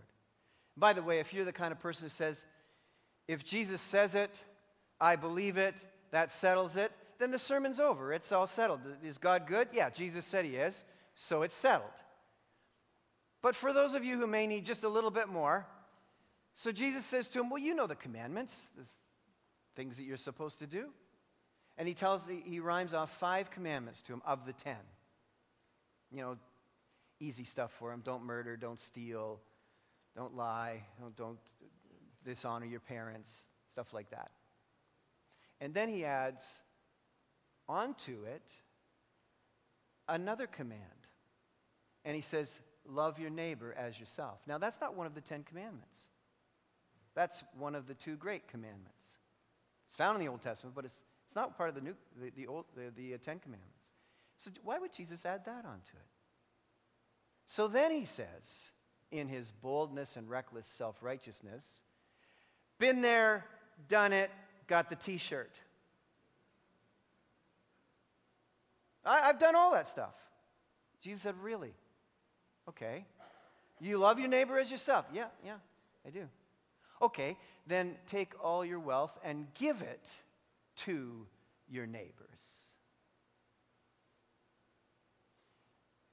By 0.80 0.94
the 0.94 1.04
way, 1.04 1.20
if 1.20 1.34
you're 1.34 1.46
the 1.46 1.52
kind 1.52 1.72
of 1.72 1.80
person 1.80 2.06
who 2.06 2.10
says, 2.10 2.46
if 3.28 3.44
Jesus 3.44 3.82
says 3.82 4.16
it, 4.16 4.32
I 5.00 5.16
believe 5.16 5.58
it, 5.58 5.76
that 6.12 6.32
settles 6.32 6.78
it, 6.78 6.92
then 7.20 7.32
the 7.32 7.40
sermon's 7.40 7.80
over. 7.80 8.14
It's 8.14 8.32
all 8.32 8.48
settled. 8.48 8.82
Is 9.04 9.18
God 9.18 9.46
good? 9.46 9.68
Yeah, 9.74 9.90
Jesus 9.90 10.26
said 10.26 10.46
he 10.46 10.56
is, 10.56 10.84
so 11.16 11.42
it's 11.42 11.56
settled. 11.56 11.92
But 13.42 13.56
for 13.56 13.74
those 13.74 13.94
of 13.94 14.04
you 14.04 14.18
who 14.18 14.28
may 14.28 14.48
need 14.48 14.66
just 14.66 14.84
a 14.84 14.90
little 14.90 15.12
bit 15.12 15.28
more, 15.28 15.68
so 16.56 16.72
Jesus 16.72 17.06
says 17.06 17.28
to 17.30 17.40
him, 17.40 17.50
Well, 17.50 17.60
you 17.60 17.76
know 17.76 17.88
the 17.88 17.96
commandments, 17.96 18.56
the 18.76 18.84
things 19.76 19.98
that 19.98 20.04
you're 20.04 20.18
supposed 20.18 20.60
to 20.60 20.68
do. 20.68 20.88
And 21.78 21.88
he 21.88 21.94
tells, 21.94 22.24
he 22.28 22.60
rhymes 22.60 22.94
off 22.94 23.18
five 23.20 23.50
commandments 23.50 24.02
to 24.04 24.14
him 24.14 24.22
of 24.26 24.46
the 24.46 24.52
ten. 24.52 24.76
You 26.12 26.22
know, 26.22 26.38
easy 27.20 27.46
stuff 27.46 27.72
for 27.80 27.94
him. 27.94 28.02
Don't 28.04 28.26
murder, 28.26 28.58
don't 28.58 28.80
steal, 28.80 29.40
don't 30.16 30.36
lie, 30.36 30.84
don't, 31.00 31.16
don't 31.16 31.40
dishonor 32.26 32.66
your 32.66 32.80
parents, 32.80 33.32
stuff 33.70 33.94
like 33.94 34.10
that. 34.10 34.32
And 35.62 35.74
then 35.74 35.90
he 35.90 36.06
adds 36.06 36.62
onto 37.68 38.24
it 38.24 38.52
another 40.08 40.48
command. 40.48 40.82
And 42.06 42.16
he 42.16 42.22
says, 42.22 42.60
Love 42.88 43.20
your 43.20 43.30
neighbor 43.30 43.76
as 43.78 44.00
yourself. 44.00 44.40
Now, 44.48 44.58
that's 44.58 44.82
not 44.82 44.96
one 44.96 45.06
of 45.06 45.14
the 45.14 45.22
Ten 45.22 45.44
Commandments. 45.44 46.08
That's 47.14 47.44
one 47.56 47.76
of 47.76 47.88
the 47.88 47.94
two 47.94 48.16
great 48.16 48.48
commandments. 48.48 49.18
It's 49.86 49.96
found 49.96 50.16
in 50.16 50.26
the 50.26 50.32
Old 50.32 50.42
Testament, 50.42 50.76
but 50.76 50.86
it's, 50.86 50.96
it's 51.28 51.36
not 51.36 51.56
part 51.56 51.70
of 51.70 51.76
the, 51.76 51.82
new, 51.82 51.96
the, 52.20 52.32
the, 52.32 52.48
old, 52.48 52.66
the, 52.76 52.92
the 52.96 53.14
uh, 53.14 53.18
Ten 53.24 53.38
Commandments. 53.38 53.84
So, 54.40 54.50
why 54.64 54.80
would 54.80 54.92
Jesus 54.92 55.24
add 55.24 55.46
that 55.46 55.66
onto 55.66 55.98
it? 55.98 56.10
So 57.50 57.68
then 57.68 57.92
he 57.92 58.06
says, 58.06 58.72
in 59.12 59.28
his 59.28 59.52
boldness 59.52 60.16
and 60.16 60.30
reckless 60.30 60.68
self 60.68 61.02
righteousness, 61.02 61.66
been 62.78 63.02
there, 63.02 63.46
done 63.88 64.14
it, 64.14 64.30
got 64.68 64.90
the 64.90 64.96
t 64.96 65.18
shirt. 65.18 65.52
I've 69.06 69.40
done 69.40 69.56
all 69.56 69.72
that 69.72 69.88
stuff. 69.88 70.14
Jesus 71.02 71.22
said, 71.22 71.36
Really? 71.42 71.74
Okay. 72.68 73.06
You 73.80 73.98
love 73.98 74.20
your 74.20 74.28
neighbor 74.28 74.60
as 74.60 74.70
yourself? 74.70 75.06
Yeah, 75.14 75.28
yeah, 75.44 75.56
I 76.06 76.10
do. 76.10 76.28
Okay, 77.02 77.38
then 77.66 77.96
take 78.08 78.34
all 78.44 78.66
your 78.66 78.80
wealth 78.80 79.18
and 79.24 79.48
give 79.54 79.82
it 79.82 80.06
to 80.78 81.26
your 81.70 81.88
neighbors. 81.88 82.14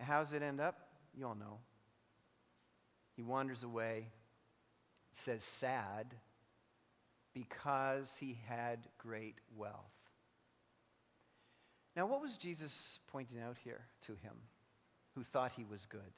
How 0.01 0.23
does 0.23 0.33
it 0.33 0.43
end 0.43 0.61
up? 0.61 0.79
You 1.19 1.27
all 1.27 1.35
know. 1.35 1.59
He 3.17 3.23
wanders 3.23 3.63
away, 3.63 4.09
says 5.15 5.43
sad, 5.43 6.15
because 7.33 8.15
he 8.21 8.39
had 8.47 8.87
great 8.99 9.37
wealth. 9.57 9.75
Now, 11.97 12.07
what 12.07 12.21
was 12.21 12.37
Jesus 12.37 12.99
pointing 13.11 13.39
out 13.41 13.57
here 13.65 13.87
to 14.03 14.13
him 14.13 14.35
who 15.15 15.25
thought 15.25 15.53
he 15.57 15.65
was 15.65 15.87
good? 15.87 16.13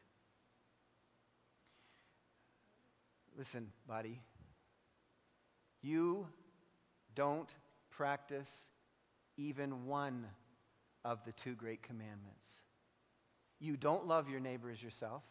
Listen, 3.37 3.69
buddy, 3.87 4.21
you 5.81 6.27
don't 7.15 7.49
practice 7.91 8.71
even 9.37 9.87
one 9.87 10.27
of 11.05 11.25
the 11.25 11.31
two 11.31 11.55
great 11.55 11.81
commandments. 11.81 12.49
You 13.61 13.77
don't 13.77 14.09
love 14.09 14.29
your 14.29 14.41
neighbor 14.41 14.71
as 14.73 14.83
yourself 14.83 15.23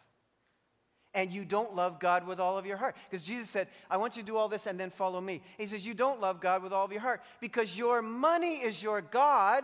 and 1.18 1.32
you 1.32 1.45
don't 1.45 1.76
love 1.76 1.99
God 1.99 2.28
with 2.28 2.39
all 2.39 2.59
of 2.59 2.68
your 2.68 2.78
heart. 2.78 2.95
Because 3.09 3.26
Jesus 3.26 3.49
said, 3.49 3.68
I 3.89 3.97
want 3.97 4.15
you 4.15 4.22
to 4.22 4.28
do 4.28 4.38
all 4.38 4.47
this 4.47 4.68
and 4.68 4.80
then 4.80 4.91
follow 4.91 5.20
me. 5.20 5.41
He 5.57 5.65
says, 5.65 5.84
You 5.84 5.95
don't 5.95 6.22
love 6.22 6.39
God 6.39 6.61
with 6.61 6.72
all 6.72 6.86
of 6.86 6.91
your 6.91 7.01
heart 7.01 7.24
because 7.41 7.76
your 7.76 8.03
money 8.03 8.57
is 8.57 8.82
your 8.82 9.01
God. 9.01 9.63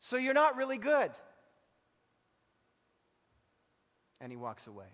So 0.00 0.16
you're 0.16 0.34
not 0.34 0.56
really 0.56 0.76
good. 0.76 1.12
And 4.20 4.32
he 4.32 4.36
walks 4.36 4.66
away. 4.66 4.86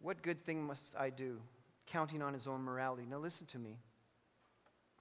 What 0.00 0.22
good 0.22 0.44
thing 0.44 0.62
must 0.64 0.94
I 0.96 1.10
do? 1.10 1.40
Counting 1.88 2.22
on 2.22 2.32
his 2.32 2.46
own 2.46 2.62
morality. 2.62 3.06
Now, 3.10 3.18
listen 3.18 3.46
to 3.48 3.58
me. 3.58 3.76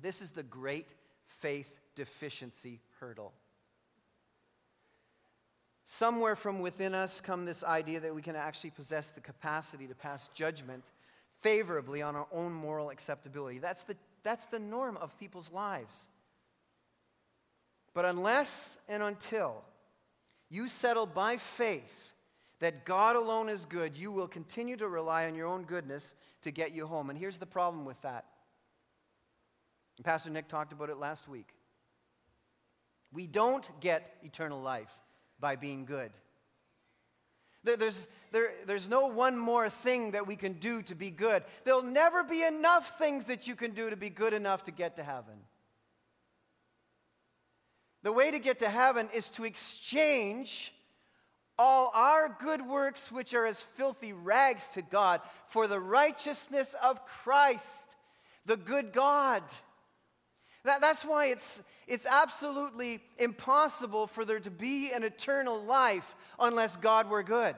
This 0.02 0.20
is 0.24 0.32
the 0.32 0.44
great 0.44 0.88
faith 1.42 1.70
deficiency 1.96 2.82
hurdle. 3.00 3.34
Somewhere 5.92 6.36
from 6.36 6.60
within 6.60 6.94
us 6.94 7.20
come 7.20 7.46
this 7.46 7.64
idea 7.64 8.00
that 8.02 8.14
we 8.14 8.22
can 8.22 8.36
actually 8.36 8.70
possess 8.70 9.08
the 9.08 9.22
capacity 9.22 9.88
to 9.88 9.96
pass 9.96 10.30
judgment 10.36 10.84
favorably 11.42 12.04
on 12.04 12.16
our 12.16 12.28
own 12.32 12.54
moral 12.54 12.92
acceptability. 12.92 13.58
That's 13.58 13.82
the, 13.82 13.96
that's 14.22 14.46
the 14.46 14.60
norm 14.60 14.98
of 14.98 15.18
people's 15.18 15.50
lives. 15.52 16.08
But 17.96 18.06
unless 18.06 18.78
and 18.88 19.02
until 19.02 19.64
you 20.48 20.68
settle 20.68 21.08
by 21.08 21.38
faith 21.38 22.14
that 22.60 22.86
God 22.86 23.16
alone 23.16 23.50
is 23.50 23.66
good, 23.66 23.98
you 23.98 24.12
will 24.12 24.28
continue 24.28 24.78
to 24.78 24.88
rely 24.88 25.26
on 25.26 25.34
your 25.34 25.48
own 25.48 25.64
goodness 25.64 26.14
to 26.44 26.52
get 26.52 26.72
you 26.72 26.86
home. 26.86 27.10
And 27.10 27.18
here's 27.18 27.40
the 27.40 27.48
problem 27.48 27.84
with 27.84 28.00
that. 28.04 28.26
And 29.98 30.06
Pastor 30.06 30.30
Nick 30.30 30.50
talked 30.50 30.72
about 30.72 30.92
it 30.92 30.98
last 30.98 31.28
week. 31.28 31.50
We 33.12 33.26
don't 33.26 33.68
get 33.82 34.18
eternal 34.22 34.62
life 34.62 34.92
by 35.40 35.56
being 35.56 35.86
good. 35.86 36.12
There, 37.64 37.78
there's, 37.78 38.08
there, 38.32 38.52
there's 38.66 38.88
no 38.88 39.08
one 39.08 39.38
more 39.38 39.70
thing 39.70 40.12
that 40.12 40.28
we 40.28 40.36
can 40.36 40.54
do 40.54 40.82
to 40.84 40.96
be 40.96 41.12
good. 41.12 41.44
There'll 41.66 41.82
never 41.82 42.24
be 42.24 42.44
enough 42.44 42.98
things 42.98 43.26
that 43.26 43.48
you 43.48 43.56
can 43.56 43.72
do 43.72 43.90
to 43.90 43.98
be 43.98 44.10
good 44.10 44.34
enough 44.34 44.64
to 44.66 44.72
get 44.72 44.96
to 44.96 45.04
heaven. 45.04 45.36
The 48.02 48.12
way 48.12 48.32
to 48.32 48.40
get 48.40 48.60
to 48.60 48.70
heaven 48.70 49.10
is 49.14 49.30
to 49.32 49.44
exchange 49.44 50.74
all 51.58 51.92
our 51.94 52.34
good 52.40 52.66
works, 52.66 53.12
which 53.12 53.34
are 53.34 53.46
as 53.46 53.62
filthy 53.62 54.14
rags 54.14 54.70
to 54.70 54.82
God, 54.82 55.20
for 55.50 55.68
the 55.68 55.80
righteousness 55.80 56.74
of 56.82 57.04
Christ, 57.06 57.86
the 58.46 58.56
good 58.56 58.94
God. 58.94 59.44
That, 60.66 60.82
that's 60.82 61.06
why 61.06 61.28
it's, 61.28 61.62
it's 61.88 62.06
absolutely 62.06 63.00
impossible 63.18 64.08
for 64.08 64.26
there 64.26 64.40
to 64.40 64.52
be 64.52 64.92
an 64.92 65.04
eternal 65.04 65.62
life 65.64 66.16
unless 66.38 66.76
God 66.78 67.10
were 67.10 67.24
good. 67.24 67.56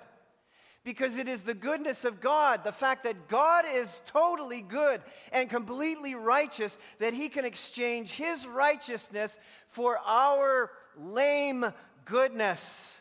Because 0.84 1.18
it 1.18 1.28
is 1.28 1.44
the 1.44 1.54
goodness 1.54 2.06
of 2.06 2.22
God, 2.22 2.64
the 2.64 2.72
fact 2.72 3.04
that 3.04 3.28
God 3.28 3.66
is 3.72 4.02
totally 4.06 4.62
good 4.62 5.02
and 5.32 5.50
completely 5.50 6.16
righteous, 6.16 6.78
that 7.00 7.14
He 7.14 7.30
can 7.30 7.46
exchange 7.46 8.12
His 8.12 8.48
righteousness 8.48 9.38
for 9.68 10.00
our 10.06 10.72
lame 10.98 11.66
goodness. 12.06 13.00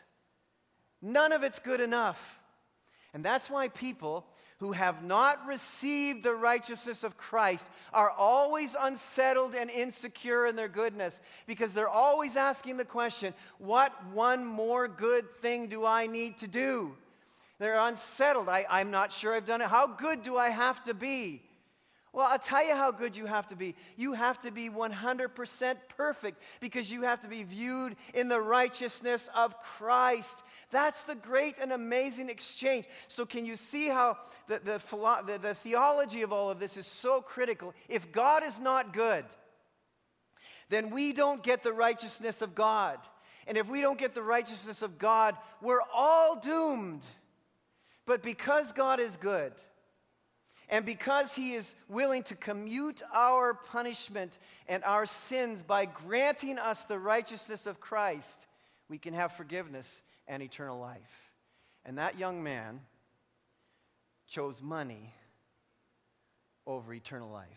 None 1.01 1.31
of 1.31 1.41
it's 1.41 1.57
good 1.57 1.81
enough. 1.81 2.39
And 3.13 3.25
that's 3.25 3.49
why 3.49 3.67
people 3.67 4.25
who 4.61 4.73
have 4.73 5.03
not 5.03 5.43
received 5.47 6.23
the 6.23 6.35
righteousness 6.35 7.03
of 7.03 7.17
Christ 7.17 7.65
are 7.91 8.11
always 8.11 8.75
unsettled 8.79 9.55
and 9.55 9.71
insecure 9.71 10.45
in 10.45 10.55
their 10.55 10.67
goodness 10.67 11.19
because 11.47 11.73
they're 11.73 11.89
always 11.89 12.37
asking 12.37 12.77
the 12.77 12.85
question, 12.85 13.33
What 13.57 13.91
one 14.13 14.45
more 14.45 14.87
good 14.87 15.25
thing 15.41 15.65
do 15.65 15.83
I 15.83 16.05
need 16.05 16.37
to 16.37 16.47
do? 16.47 16.95
They're 17.57 17.79
unsettled. 17.79 18.49
I, 18.49 18.67
I'm 18.69 18.91
not 18.91 19.11
sure 19.11 19.33
I've 19.33 19.45
done 19.45 19.61
it. 19.61 19.67
How 19.67 19.87
good 19.87 20.21
do 20.21 20.37
I 20.37 20.49
have 20.49 20.83
to 20.83 20.93
be? 20.93 21.41
Well, 22.13 22.27
I'll 22.29 22.39
tell 22.39 22.65
you 22.65 22.75
how 22.75 22.91
good 22.91 23.15
you 23.15 23.25
have 23.25 23.47
to 23.47 23.55
be. 23.55 23.73
You 23.95 24.13
have 24.13 24.37
to 24.41 24.51
be 24.51 24.69
100% 24.69 25.75
perfect 25.95 26.41
because 26.59 26.91
you 26.91 27.03
have 27.03 27.21
to 27.21 27.29
be 27.29 27.43
viewed 27.43 27.95
in 28.13 28.27
the 28.27 28.41
righteousness 28.41 29.29
of 29.33 29.57
Christ. 29.61 30.43
That's 30.71 31.03
the 31.03 31.15
great 31.15 31.55
and 31.61 31.71
amazing 31.71 32.29
exchange. 32.29 32.85
So, 33.07 33.25
can 33.25 33.45
you 33.45 33.55
see 33.55 33.87
how 33.87 34.17
the, 34.47 34.59
the, 34.59 34.81
the, 35.25 35.37
the 35.37 35.53
theology 35.55 36.21
of 36.21 36.33
all 36.33 36.49
of 36.49 36.59
this 36.59 36.75
is 36.75 36.85
so 36.85 37.21
critical? 37.21 37.73
If 37.87 38.11
God 38.11 38.43
is 38.43 38.59
not 38.59 38.91
good, 38.91 39.23
then 40.67 40.89
we 40.89 41.13
don't 41.13 41.41
get 41.41 41.63
the 41.63 41.73
righteousness 41.73 42.41
of 42.41 42.55
God. 42.55 42.97
And 43.47 43.57
if 43.57 43.69
we 43.69 43.79
don't 43.79 43.97
get 43.97 44.13
the 44.13 44.21
righteousness 44.21 44.81
of 44.81 44.97
God, 44.97 45.37
we're 45.61 45.81
all 45.93 46.37
doomed. 46.37 47.03
But 48.05 48.21
because 48.21 48.73
God 48.73 48.99
is 48.99 49.15
good, 49.15 49.53
and 50.71 50.85
because 50.85 51.35
he 51.35 51.53
is 51.53 51.75
willing 51.89 52.23
to 52.23 52.35
commute 52.35 53.01
our 53.13 53.53
punishment 53.53 54.37
and 54.69 54.81
our 54.85 55.05
sins 55.05 55.63
by 55.63 55.85
granting 55.85 56.57
us 56.57 56.83
the 56.83 56.97
righteousness 56.97 57.67
of 57.67 57.81
Christ, 57.81 58.47
we 58.87 58.97
can 58.97 59.13
have 59.13 59.33
forgiveness 59.33 60.01
and 60.29 60.41
eternal 60.41 60.79
life. 60.79 61.31
And 61.83 61.97
that 61.97 62.17
young 62.17 62.41
man 62.41 62.79
chose 64.29 64.61
money 64.61 65.13
over 66.65 66.93
eternal 66.93 67.29
life. 67.29 67.47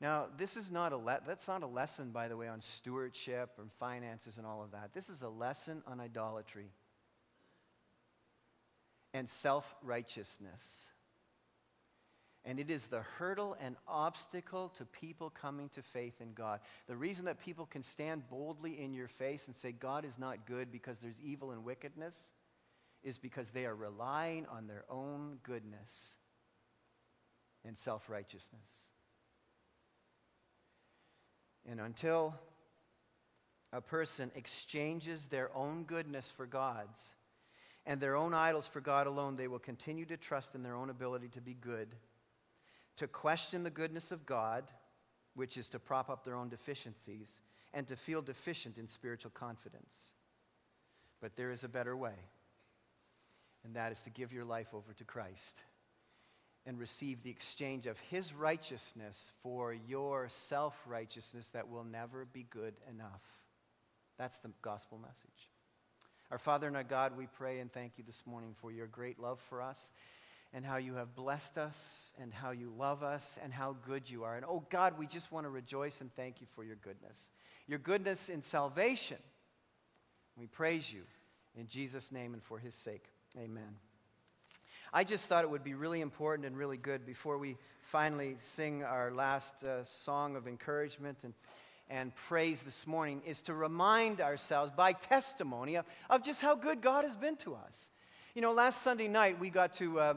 Now, 0.00 0.26
this 0.38 0.56
is 0.56 0.70
not 0.70 0.92
a 0.92 0.96
le- 0.96 1.20
that's 1.26 1.48
not 1.48 1.62
a 1.62 1.66
lesson, 1.66 2.12
by 2.12 2.28
the 2.28 2.36
way, 2.36 2.48
on 2.48 2.62
stewardship 2.62 3.50
and 3.58 3.70
finances 3.72 4.38
and 4.38 4.46
all 4.46 4.62
of 4.62 4.70
that. 4.72 4.94
This 4.94 5.10
is 5.10 5.20
a 5.20 5.28
lesson 5.28 5.82
on 5.86 6.00
idolatry 6.00 6.70
and 9.14 9.30
self 9.30 9.74
righteousness. 9.82 10.90
And 12.44 12.60
it 12.60 12.68
is 12.68 12.84
the 12.86 13.00
hurdle 13.00 13.56
and 13.58 13.76
obstacle 13.88 14.68
to 14.76 14.84
people 14.84 15.30
coming 15.30 15.70
to 15.70 15.82
faith 15.82 16.20
in 16.20 16.34
God. 16.34 16.60
The 16.86 16.96
reason 16.96 17.24
that 17.24 17.40
people 17.40 17.64
can 17.64 17.82
stand 17.82 18.28
boldly 18.28 18.78
in 18.82 18.92
your 18.92 19.08
face 19.08 19.46
and 19.46 19.56
say 19.56 19.72
God 19.72 20.04
is 20.04 20.18
not 20.18 20.44
good 20.44 20.70
because 20.70 20.98
there's 20.98 21.18
evil 21.24 21.52
and 21.52 21.64
wickedness 21.64 22.14
is 23.02 23.16
because 23.16 23.48
they 23.50 23.64
are 23.64 23.74
relying 23.74 24.44
on 24.46 24.66
their 24.66 24.84
own 24.90 25.38
goodness 25.42 26.16
and 27.64 27.78
self 27.78 28.10
righteousness. 28.10 28.90
And 31.66 31.80
until 31.80 32.34
a 33.72 33.80
person 33.80 34.30
exchanges 34.34 35.26
their 35.26 35.50
own 35.56 35.84
goodness 35.84 36.30
for 36.36 36.46
God's 36.46 37.00
and 37.86 38.00
their 38.00 38.16
own 38.16 38.34
idols 38.34 38.66
for 38.66 38.80
God 38.80 39.06
alone, 39.06 39.36
they 39.36 39.48
will 39.48 39.58
continue 39.58 40.06
to 40.06 40.16
trust 40.16 40.54
in 40.54 40.62
their 40.62 40.74
own 40.74 40.90
ability 40.90 41.28
to 41.28 41.40
be 41.40 41.54
good 41.54 41.88
to 42.96 43.08
question 43.08 43.62
the 43.64 43.70
goodness 43.70 44.12
of 44.12 44.26
God, 44.26 44.64
which 45.34 45.56
is 45.56 45.68
to 45.70 45.78
prop 45.78 46.08
up 46.08 46.24
their 46.24 46.36
own 46.36 46.48
deficiencies, 46.48 47.28
and 47.72 47.88
to 47.88 47.96
feel 47.96 48.22
deficient 48.22 48.78
in 48.78 48.88
spiritual 48.88 49.32
confidence. 49.32 50.12
But 51.20 51.36
there 51.36 51.50
is 51.50 51.64
a 51.64 51.68
better 51.68 51.96
way, 51.96 52.14
and 53.64 53.74
that 53.74 53.90
is 53.90 54.00
to 54.02 54.10
give 54.10 54.32
your 54.32 54.44
life 54.44 54.68
over 54.72 54.92
to 54.92 55.04
Christ 55.04 55.62
and 56.66 56.78
receive 56.78 57.22
the 57.22 57.30
exchange 57.30 57.86
of 57.86 57.98
His 57.98 58.32
righteousness 58.32 59.32
for 59.42 59.74
your 59.74 60.28
self 60.28 60.76
righteousness 60.86 61.48
that 61.48 61.68
will 61.68 61.84
never 61.84 62.26
be 62.26 62.46
good 62.48 62.74
enough. 62.88 63.22
That's 64.18 64.36
the 64.38 64.50
gospel 64.62 64.98
message. 64.98 65.50
Our 66.30 66.38
Father 66.38 66.66
and 66.66 66.76
our 66.76 66.82
God, 66.82 67.16
we 67.16 67.26
pray 67.26 67.60
and 67.60 67.70
thank 67.70 67.92
you 67.98 68.04
this 68.04 68.22
morning 68.26 68.54
for 68.60 68.72
your 68.72 68.86
great 68.86 69.20
love 69.20 69.38
for 69.48 69.60
us 69.60 69.92
and 70.54 70.64
how 70.64 70.78
you 70.78 70.94
have 70.94 71.14
blessed 71.14 71.58
us 71.58 72.12
and 72.20 72.32
how 72.32 72.50
you 72.50 72.72
love 72.78 73.02
us 73.02 73.38
and 73.42 73.52
how 73.52 73.76
good 73.86 74.08
you 74.08 74.24
are. 74.24 74.34
And 74.34 74.44
oh 74.44 74.64
God, 74.70 74.98
we 74.98 75.06
just 75.06 75.30
want 75.30 75.44
to 75.44 75.50
rejoice 75.50 76.00
and 76.00 76.14
thank 76.16 76.40
you 76.40 76.46
for 76.54 76.64
your 76.64 76.76
goodness. 76.76 77.28
Your 77.66 77.78
goodness 77.78 78.30
in 78.30 78.42
salvation. 78.42 79.18
We 80.36 80.46
praise 80.46 80.90
you 80.90 81.02
in 81.58 81.68
Jesus' 81.68 82.10
name 82.10 82.32
and 82.32 82.42
for 82.42 82.58
his 82.58 82.74
sake. 82.74 83.04
Amen. 83.38 83.76
I 84.92 85.04
just 85.04 85.26
thought 85.26 85.44
it 85.44 85.50
would 85.50 85.64
be 85.64 85.74
really 85.74 86.00
important 86.00 86.46
and 86.46 86.56
really 86.56 86.78
good 86.78 87.04
before 87.04 87.36
we 87.36 87.56
finally 87.82 88.36
sing 88.40 88.82
our 88.82 89.10
last 89.12 89.62
uh, 89.62 89.84
song 89.84 90.36
of 90.36 90.48
encouragement 90.48 91.18
and, 91.22 91.34
and 91.90 92.14
praise 92.14 92.62
this 92.62 92.86
morning 92.86 93.22
is 93.26 93.42
to 93.42 93.54
remind 93.54 94.20
ourselves 94.20 94.70
by 94.70 94.92
testimony 94.92 95.76
of, 95.76 95.84
of 96.08 96.22
just 96.22 96.40
how 96.40 96.54
good 96.54 96.80
God 96.80 97.04
has 97.04 97.16
been 97.16 97.36
to 97.36 97.54
us. 97.54 97.90
You 98.34 98.42
know, 98.42 98.52
last 98.52 98.82
Sunday 98.82 99.08
night 99.08 99.38
we 99.40 99.50
got 99.50 99.74
to. 99.74 100.00
Uh, 100.00 100.14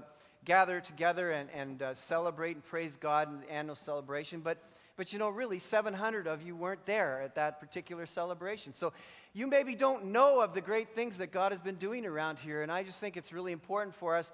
gather 0.47 0.79
together 0.79 1.31
and, 1.31 1.49
and 1.53 1.81
uh, 1.81 1.93
celebrate 1.93 2.55
and 2.55 2.63
praise 2.63 2.95
God 2.95 3.29
in 3.29 3.41
the 3.41 3.51
annual 3.51 3.75
celebration. 3.75 4.39
But, 4.39 4.57
but 4.95 5.11
you 5.11 5.19
know, 5.19 5.29
really, 5.29 5.59
700 5.59 6.25
of 6.25 6.41
you 6.41 6.55
weren't 6.55 6.85
there 6.85 7.21
at 7.21 7.35
that 7.35 7.59
particular 7.59 8.05
celebration. 8.05 8.73
So 8.73 8.93
you 9.33 9.47
maybe 9.47 9.75
don't 9.75 10.05
know 10.05 10.39
of 10.39 10.53
the 10.53 10.61
great 10.61 10.95
things 10.95 11.17
that 11.17 11.33
God 11.33 11.51
has 11.51 11.59
been 11.59 11.75
doing 11.75 12.05
around 12.05 12.39
here. 12.39 12.61
And 12.61 12.71
I 12.71 12.83
just 12.83 13.01
think 13.01 13.17
it's 13.17 13.33
really 13.33 13.51
important 13.51 13.93
for 13.93 14.15
us 14.15 14.31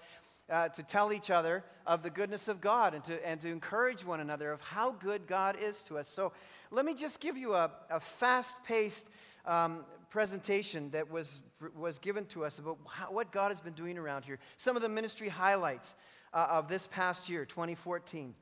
uh, 0.49 0.69
to 0.69 0.83
tell 0.83 1.13
each 1.13 1.29
other 1.29 1.63
of 1.85 2.03
the 2.03 2.09
goodness 2.09 2.47
of 2.47 2.61
God 2.61 2.93
and 2.93 3.03
to, 3.05 3.27
and 3.27 3.41
to 3.41 3.49
encourage 3.49 4.05
one 4.05 4.19
another 4.19 4.51
of 4.51 4.61
how 4.61 4.91
good 4.91 5.27
God 5.27 5.57
is 5.61 5.81
to 5.83 5.97
us. 5.97 6.07
So 6.07 6.31
let 6.71 6.85
me 6.85 6.93
just 6.93 7.19
give 7.19 7.37
you 7.37 7.53
a, 7.53 7.71
a 7.89 7.99
fast 7.99 8.55
paced 8.63 9.05
um, 9.45 9.85
presentation 10.09 10.89
that 10.91 11.09
was, 11.09 11.41
was 11.75 11.97
given 11.99 12.25
to 12.27 12.45
us 12.45 12.59
about 12.59 12.77
how, 12.87 13.11
what 13.11 13.31
God 13.31 13.51
has 13.51 13.59
been 13.59 13.73
doing 13.73 13.97
around 13.97 14.25
here. 14.25 14.39
Some 14.57 14.75
of 14.75 14.81
the 14.81 14.89
ministry 14.89 15.29
highlights 15.29 15.95
uh, 16.33 16.47
of 16.49 16.67
this 16.67 16.87
past 16.87 17.29
year, 17.29 17.45
2014. 17.45 18.33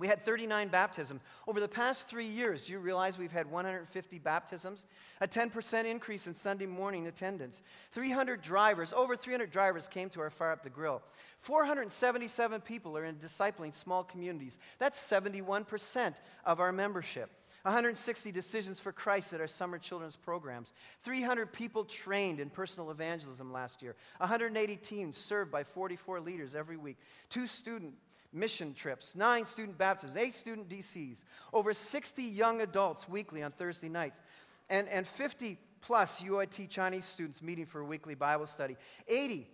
We 0.00 0.06
had 0.06 0.24
39 0.24 0.68
baptisms. 0.68 1.20
Over 1.46 1.60
the 1.60 1.68
past 1.68 2.08
three 2.08 2.24
years, 2.24 2.64
do 2.64 2.72
you 2.72 2.78
realize 2.78 3.18
we've 3.18 3.30
had 3.30 3.50
150 3.50 4.18
baptisms? 4.18 4.86
A 5.20 5.28
10% 5.28 5.84
increase 5.84 6.26
in 6.26 6.34
Sunday 6.34 6.64
morning 6.64 7.06
attendance. 7.06 7.60
300 7.92 8.40
drivers, 8.40 8.94
over 8.94 9.14
300 9.14 9.50
drivers 9.50 9.88
came 9.88 10.08
to 10.08 10.22
our 10.22 10.30
Fire 10.30 10.52
Up 10.52 10.62
the 10.62 10.70
Grill. 10.70 11.02
477 11.42 12.62
people 12.62 12.96
are 12.96 13.04
in 13.04 13.16
discipling 13.16 13.74
small 13.74 14.02
communities. 14.02 14.56
That's 14.78 14.98
71% 14.98 16.14
of 16.46 16.60
our 16.60 16.72
membership. 16.72 17.30
160 17.64 18.32
decisions 18.32 18.80
for 18.80 18.92
Christ 18.92 19.34
at 19.34 19.40
our 19.42 19.46
summer 19.46 19.76
children's 19.76 20.16
programs, 20.16 20.72
300 21.04 21.52
people 21.52 21.84
trained 21.84 22.40
in 22.40 22.48
personal 22.48 22.90
evangelism 22.90 23.52
last 23.52 23.82
year, 23.82 23.96
180 24.16 24.76
teams 24.76 25.18
served 25.18 25.52
by 25.52 25.62
44 25.62 26.20
leaders 26.20 26.54
every 26.54 26.78
week, 26.78 26.96
two 27.28 27.46
student 27.46 27.92
mission 28.32 28.74
trips, 28.74 29.14
nine 29.14 29.46
student 29.46 29.76
baptisms, 29.76 30.16
eight 30.16 30.34
student 30.34 30.68
DCs, 30.68 31.18
over 31.52 31.74
60 31.74 32.22
young 32.22 32.60
adults 32.60 33.08
weekly 33.08 33.42
on 33.42 33.50
Thursday 33.52 33.88
nights, 33.88 34.20
and, 34.68 34.88
and 34.88 35.06
50 35.06 35.58
plus 35.80 36.20
UIT 36.20 36.68
Chinese 36.68 37.04
students 37.04 37.42
meeting 37.42 37.66
for 37.66 37.80
a 37.80 37.84
weekly 37.84 38.14
Bible 38.14 38.46
study, 38.46 38.76
80 39.08 39.46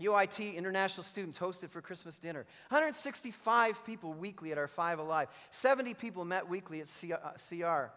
UIT 0.00 0.56
international 0.56 1.04
students 1.04 1.38
hosted 1.38 1.70
for 1.70 1.80
Christmas 1.80 2.18
dinner. 2.18 2.44
165 2.68 3.84
people 3.86 4.12
weekly 4.12 4.52
at 4.52 4.58
our 4.58 4.68
Five 4.68 4.98
Alive. 4.98 5.28
70 5.50 5.94
people 5.94 6.24
met 6.24 6.48
weekly 6.48 6.80
at 6.80 6.88
CR. 6.88 7.64
Uh, 7.64 7.88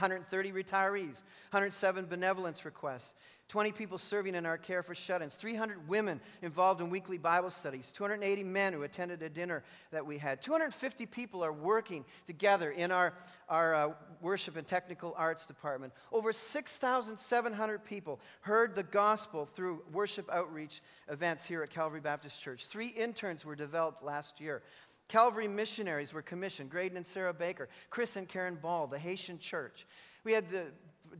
130 0.00 0.52
retirees, 0.52 1.22
107 1.50 2.06
benevolence 2.06 2.64
requests, 2.64 3.12
20 3.50 3.72
people 3.72 3.98
serving 3.98 4.36
in 4.36 4.46
our 4.46 4.56
care 4.56 4.80
for 4.80 4.94
shut 4.94 5.22
ins, 5.22 5.34
300 5.34 5.88
women 5.88 6.20
involved 6.40 6.80
in 6.80 6.88
weekly 6.88 7.18
Bible 7.18 7.50
studies, 7.50 7.90
280 7.92 8.44
men 8.44 8.72
who 8.72 8.84
attended 8.84 9.20
a 9.22 9.28
dinner 9.28 9.64
that 9.90 10.06
we 10.06 10.16
had. 10.16 10.40
250 10.40 11.04
people 11.06 11.44
are 11.44 11.52
working 11.52 12.04
together 12.28 12.70
in 12.70 12.92
our, 12.92 13.12
our 13.48 13.74
uh, 13.74 13.90
worship 14.22 14.56
and 14.56 14.68
technical 14.68 15.14
arts 15.18 15.46
department. 15.46 15.92
Over 16.12 16.32
6,700 16.32 17.84
people 17.84 18.20
heard 18.42 18.76
the 18.76 18.84
gospel 18.84 19.48
through 19.56 19.82
worship 19.92 20.30
outreach 20.30 20.80
events 21.08 21.44
here 21.44 21.64
at 21.64 21.70
Calvary 21.70 22.00
Baptist 22.00 22.40
Church. 22.40 22.66
Three 22.66 22.88
interns 22.88 23.44
were 23.44 23.56
developed 23.56 24.04
last 24.04 24.40
year. 24.40 24.62
Calvary 25.10 25.48
missionaries 25.48 26.14
were 26.14 26.22
commissioned 26.22 26.70
Graydon 26.70 26.96
and 26.96 27.06
Sarah 27.06 27.34
Baker, 27.34 27.68
Chris 27.90 28.14
and 28.14 28.28
Karen 28.28 28.54
Ball, 28.54 28.86
the 28.86 28.96
Haitian 28.98 29.40
church. 29.40 29.84
We 30.22 30.30
had 30.30 30.48
the 30.48 30.66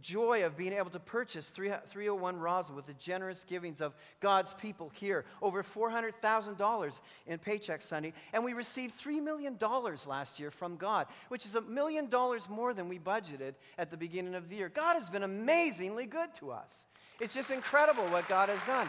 joy 0.00 0.44
of 0.44 0.56
being 0.56 0.72
able 0.72 0.90
to 0.90 1.00
purchase 1.00 1.50
301 1.50 2.38
Roslyn 2.38 2.76
with 2.76 2.86
the 2.86 2.94
generous 2.94 3.44
givings 3.44 3.80
of 3.80 3.96
God's 4.20 4.54
people 4.54 4.92
here. 4.94 5.24
Over 5.42 5.64
$400,000 5.64 7.00
in 7.26 7.38
Paycheck 7.40 7.82
Sunday. 7.82 8.12
And 8.32 8.44
we 8.44 8.52
received 8.52 8.94
$3 9.02 9.20
million 9.20 9.58
last 10.06 10.38
year 10.38 10.52
from 10.52 10.76
God, 10.76 11.08
which 11.26 11.44
is 11.44 11.56
a 11.56 11.60
million 11.60 12.08
dollars 12.08 12.48
more 12.48 12.72
than 12.72 12.88
we 12.88 13.00
budgeted 13.00 13.54
at 13.76 13.90
the 13.90 13.96
beginning 13.96 14.36
of 14.36 14.48
the 14.48 14.54
year. 14.54 14.68
God 14.68 14.94
has 14.94 15.08
been 15.08 15.24
amazingly 15.24 16.06
good 16.06 16.32
to 16.36 16.52
us. 16.52 16.86
It's 17.18 17.34
just 17.34 17.50
incredible 17.50 18.04
what 18.04 18.28
God 18.28 18.50
has 18.50 18.60
done. 18.68 18.88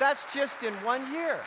That's 0.00 0.34
just 0.34 0.64
in 0.64 0.72
one 0.82 1.12
year. 1.12 1.38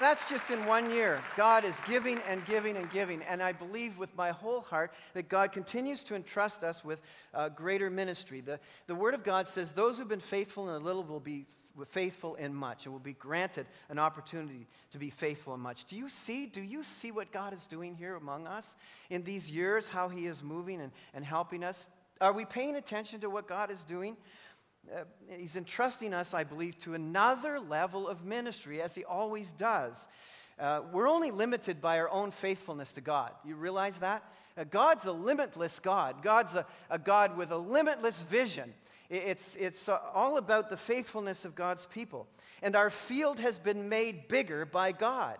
That's 0.00 0.28
just 0.28 0.50
in 0.50 0.64
one 0.66 0.90
year. 0.90 1.20
God 1.36 1.64
is 1.64 1.74
giving 1.88 2.20
and 2.28 2.44
giving 2.46 2.76
and 2.76 2.88
giving. 2.90 3.20
And 3.22 3.42
I 3.42 3.50
believe 3.50 3.98
with 3.98 4.14
my 4.16 4.30
whole 4.30 4.60
heart 4.60 4.92
that 5.14 5.28
God 5.28 5.50
continues 5.50 6.04
to 6.04 6.14
entrust 6.14 6.62
us 6.62 6.84
with 6.84 7.00
uh, 7.34 7.48
greater 7.48 7.90
ministry. 7.90 8.40
The, 8.40 8.60
the 8.86 8.94
Word 8.94 9.14
of 9.14 9.24
God 9.24 9.48
says, 9.48 9.72
Those 9.72 9.98
who've 9.98 10.06
been 10.06 10.20
faithful 10.20 10.68
in 10.68 10.80
a 10.80 10.84
little 10.84 11.02
will 11.02 11.18
be 11.18 11.46
faithful 11.84 12.36
in 12.36 12.54
much 12.54 12.86
and 12.86 12.92
will 12.92 13.00
be 13.00 13.12
granted 13.12 13.66
an 13.88 13.98
opportunity 13.98 14.66
to 14.92 14.98
be 14.98 15.10
faithful 15.10 15.54
in 15.54 15.60
much. 15.60 15.84
Do 15.84 15.96
you 15.96 16.08
see? 16.08 16.46
Do 16.46 16.60
you 16.60 16.84
see 16.84 17.10
what 17.10 17.32
God 17.32 17.52
is 17.52 17.66
doing 17.66 17.96
here 17.96 18.16
among 18.16 18.46
us 18.46 18.76
in 19.10 19.24
these 19.24 19.50
years, 19.50 19.88
how 19.88 20.08
He 20.08 20.26
is 20.26 20.42
moving 20.42 20.80
and, 20.80 20.92
and 21.14 21.24
helping 21.24 21.64
us? 21.64 21.88
Are 22.20 22.32
we 22.32 22.44
paying 22.44 22.76
attention 22.76 23.20
to 23.20 23.30
what 23.30 23.46
God 23.46 23.70
is 23.70 23.84
doing? 23.84 24.16
Uh, 24.94 25.04
he's 25.36 25.56
entrusting 25.56 26.14
us, 26.14 26.34
I 26.34 26.44
believe, 26.44 26.78
to 26.80 26.94
another 26.94 27.60
level 27.60 28.08
of 28.08 28.24
ministry, 28.24 28.80
as 28.80 28.94
he 28.94 29.04
always 29.04 29.50
does. 29.52 30.08
Uh, 30.58 30.80
we're 30.92 31.08
only 31.08 31.30
limited 31.30 31.80
by 31.80 31.98
our 31.98 32.08
own 32.10 32.30
faithfulness 32.30 32.92
to 32.92 33.00
God. 33.00 33.30
You 33.44 33.54
realize 33.54 33.98
that? 33.98 34.24
Uh, 34.56 34.64
God's 34.64 35.06
a 35.06 35.12
limitless 35.12 35.78
God. 35.78 36.22
God's 36.22 36.54
a, 36.54 36.66
a, 36.90 36.98
God 36.98 37.36
with 37.36 37.52
a 37.52 37.58
limitless 37.58 38.22
vision. 38.22 38.74
It's, 39.08 39.56
it's 39.56 39.88
uh, 39.88 39.98
all 40.12 40.36
about 40.36 40.68
the 40.68 40.76
faithfulness 40.76 41.44
of 41.44 41.54
God's 41.54 41.86
people. 41.86 42.26
And 42.60 42.74
our 42.74 42.90
field 42.90 43.38
has 43.38 43.58
been 43.58 43.88
made 43.88 44.26
bigger 44.28 44.66
by 44.66 44.92
God. 44.92 45.38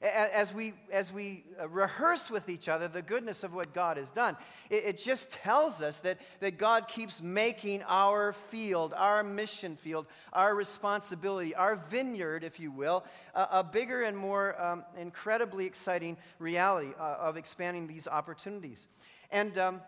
As 0.00 0.54
we, 0.54 0.74
as 0.92 1.12
we 1.12 1.44
uh, 1.60 1.68
rehearse 1.68 2.30
with 2.30 2.48
each 2.48 2.68
other 2.68 2.86
the 2.86 3.02
goodness 3.02 3.42
of 3.42 3.52
what 3.52 3.74
God 3.74 3.96
has 3.96 4.08
done, 4.10 4.36
it, 4.70 4.84
it, 4.84 4.98
just 4.98 5.30
tells 5.30 5.82
us 5.82 5.98
that, 6.00 6.18
that 6.40 6.56
God 6.56 6.86
keeps 6.86 7.20
making 7.20 7.82
our 7.88 8.32
field, 8.32 8.94
our 8.96 9.22
mission 9.22 9.76
field, 9.76 10.06
our 10.32 10.54
responsibility, 10.54 11.54
our 11.54 11.76
vineyard, 11.76 12.44
if 12.44 12.60
you 12.60 12.70
will, 12.70 13.04
a, 13.34 13.48
a 13.52 13.64
bigger 13.64 14.02
and 14.02 14.16
more 14.16 14.60
um, 14.62 14.84
incredibly 14.96 15.66
exciting 15.66 16.16
reality 16.38 16.90
uh, 16.98 17.16
of 17.18 17.36
expanding 17.36 17.88
these 17.88 18.06
opportunities. 18.06 18.86
And 19.30 19.58
um, 19.58 19.80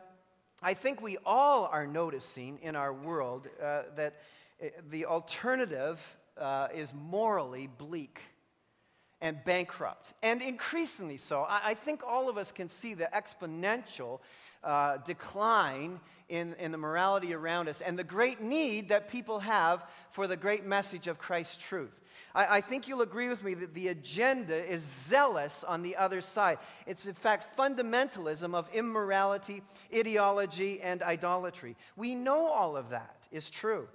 I 0.63 0.75
think 0.75 1.01
we 1.01 1.19
all 1.25 1.67
are 1.67 1.87
noticing 1.87 2.59
in 2.63 2.75
our 2.75 2.93
world 2.93 3.49
uh, 3.63 3.83
that 3.97 4.17
uh, 4.63 4.67
the 4.91 5.07
alternative 5.07 6.17
uh, 6.37 6.69
is 6.75 6.93
morally 6.95 7.69
bleak 7.79 8.21
and 9.21 9.43
bankrupt, 9.45 10.13
and 10.23 10.41
increasingly 10.41 11.17
so. 11.17 11.43
I, 11.43 11.61
I 11.71 11.75
think 11.75 12.03
all 12.07 12.29
of 12.29 12.39
us 12.39 12.53
can 12.53 12.69
see 12.69 12.95
the 12.95 13.09
exponential 13.15 14.21
uh, 14.63 14.99
decline 14.99 16.01
in, 16.29 16.55
in 16.59 16.73
the 16.73 16.79
morality 16.79 17.35
around 17.35 17.69
us 17.69 17.81
and 17.81 17.99
the 17.99 18.05
great 18.05 18.41
need 18.41 18.89
that 18.89 19.11
people 19.11 19.41
have 19.41 19.85
for 20.11 20.27
the 20.27 20.37
great 20.37 20.65
message 20.65 21.07
of 21.07 21.19
Christ's 21.19 21.59
truth. 21.59 22.01
I, 22.35 22.59
I, 22.59 22.61
think 22.61 22.87
you'll 22.87 23.03
agree 23.03 23.29
with 23.29 23.43
me 23.43 23.55
that 23.55 23.75
the 23.75 23.89
agenda 23.89 24.55
is 24.71 24.83
zealous 24.83 25.65
on 25.65 25.83
the 25.83 25.97
other 25.97 26.21
side. 26.21 26.59
It's, 26.87 27.07
in 27.07 27.15
fact, 27.15 27.57
fundamentalism 27.57 28.55
of 28.55 28.69
immorality, 28.73 29.63
ideology, 29.95 30.81
and 30.81 31.03
idolatry. 31.03 31.77
We 31.97 32.15
know 32.15 32.47
all 32.47 32.77
of 32.77 32.91
that 32.91 33.17
is 33.33 33.51
true. 33.51 33.89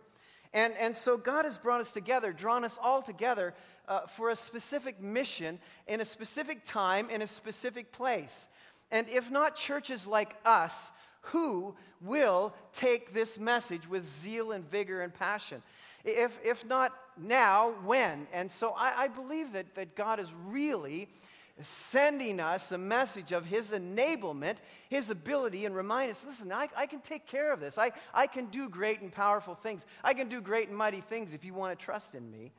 And, 0.53 0.73
and 0.79 0.95
so 0.95 1.17
God 1.17 1.45
has 1.45 1.57
brought 1.57 1.81
us 1.81 1.91
together, 1.91 2.31
drawn 2.31 2.63
us 2.63 2.79
all 2.81 3.01
together 3.01 3.53
uh, 3.87 4.01
for 4.07 4.29
a 4.29 4.35
specific 4.35 5.01
mission 5.01 5.59
in 5.87 6.01
a 6.01 6.05
specific 6.05 6.65
time 6.65 7.09
in 7.09 7.21
a 7.21 7.27
specific 7.27 7.91
place. 7.91 8.47
And 8.91 9.07
if 9.09 9.31
not 9.31 9.55
churches 9.55 10.05
like 10.05 10.35
us, 10.45 10.91
who 11.21 11.75
will 12.01 12.53
take 12.73 13.13
this 13.13 13.39
message 13.39 13.89
with 13.89 14.07
zeal 14.07 14.51
and 14.51 14.69
vigor 14.69 15.01
and 15.01 15.13
passion? 15.13 15.63
If, 16.03 16.37
if 16.43 16.65
not 16.65 16.93
now, 17.17 17.73
when? 17.83 18.27
And 18.31 18.51
so 18.51 18.73
I, 18.77 19.03
I 19.03 19.07
believe 19.07 19.53
that, 19.53 19.73
that 19.75 19.95
God 19.95 20.19
is 20.19 20.31
really 20.47 21.09
sending 21.61 22.39
us 22.39 22.71
a 22.73 22.77
message 22.77 23.31
of 23.31 23.45
His 23.45 23.71
enablement, 23.71 24.57
His 24.89 25.09
ability, 25.09 25.65
and 25.65 25.75
remind 25.75 26.11
us 26.11 26.23
listen, 26.27 26.51
I, 26.51 26.69
I 26.75 26.85
can 26.85 26.99
take 26.99 27.25
care 27.25 27.51
of 27.51 27.59
this. 27.59 27.77
I, 27.77 27.91
I 28.13 28.27
can 28.27 28.47
do 28.47 28.69
great 28.69 29.01
and 29.01 29.11
powerful 29.11 29.55
things. 29.55 29.85
I 30.03 30.13
can 30.13 30.27
do 30.27 30.41
great 30.41 30.67
and 30.67 30.77
mighty 30.77 31.01
things 31.01 31.33
if 31.33 31.45
you 31.45 31.53
want 31.53 31.77
to 31.77 31.83
trust 31.83 32.13
in 32.13 32.29
me. 32.29 32.51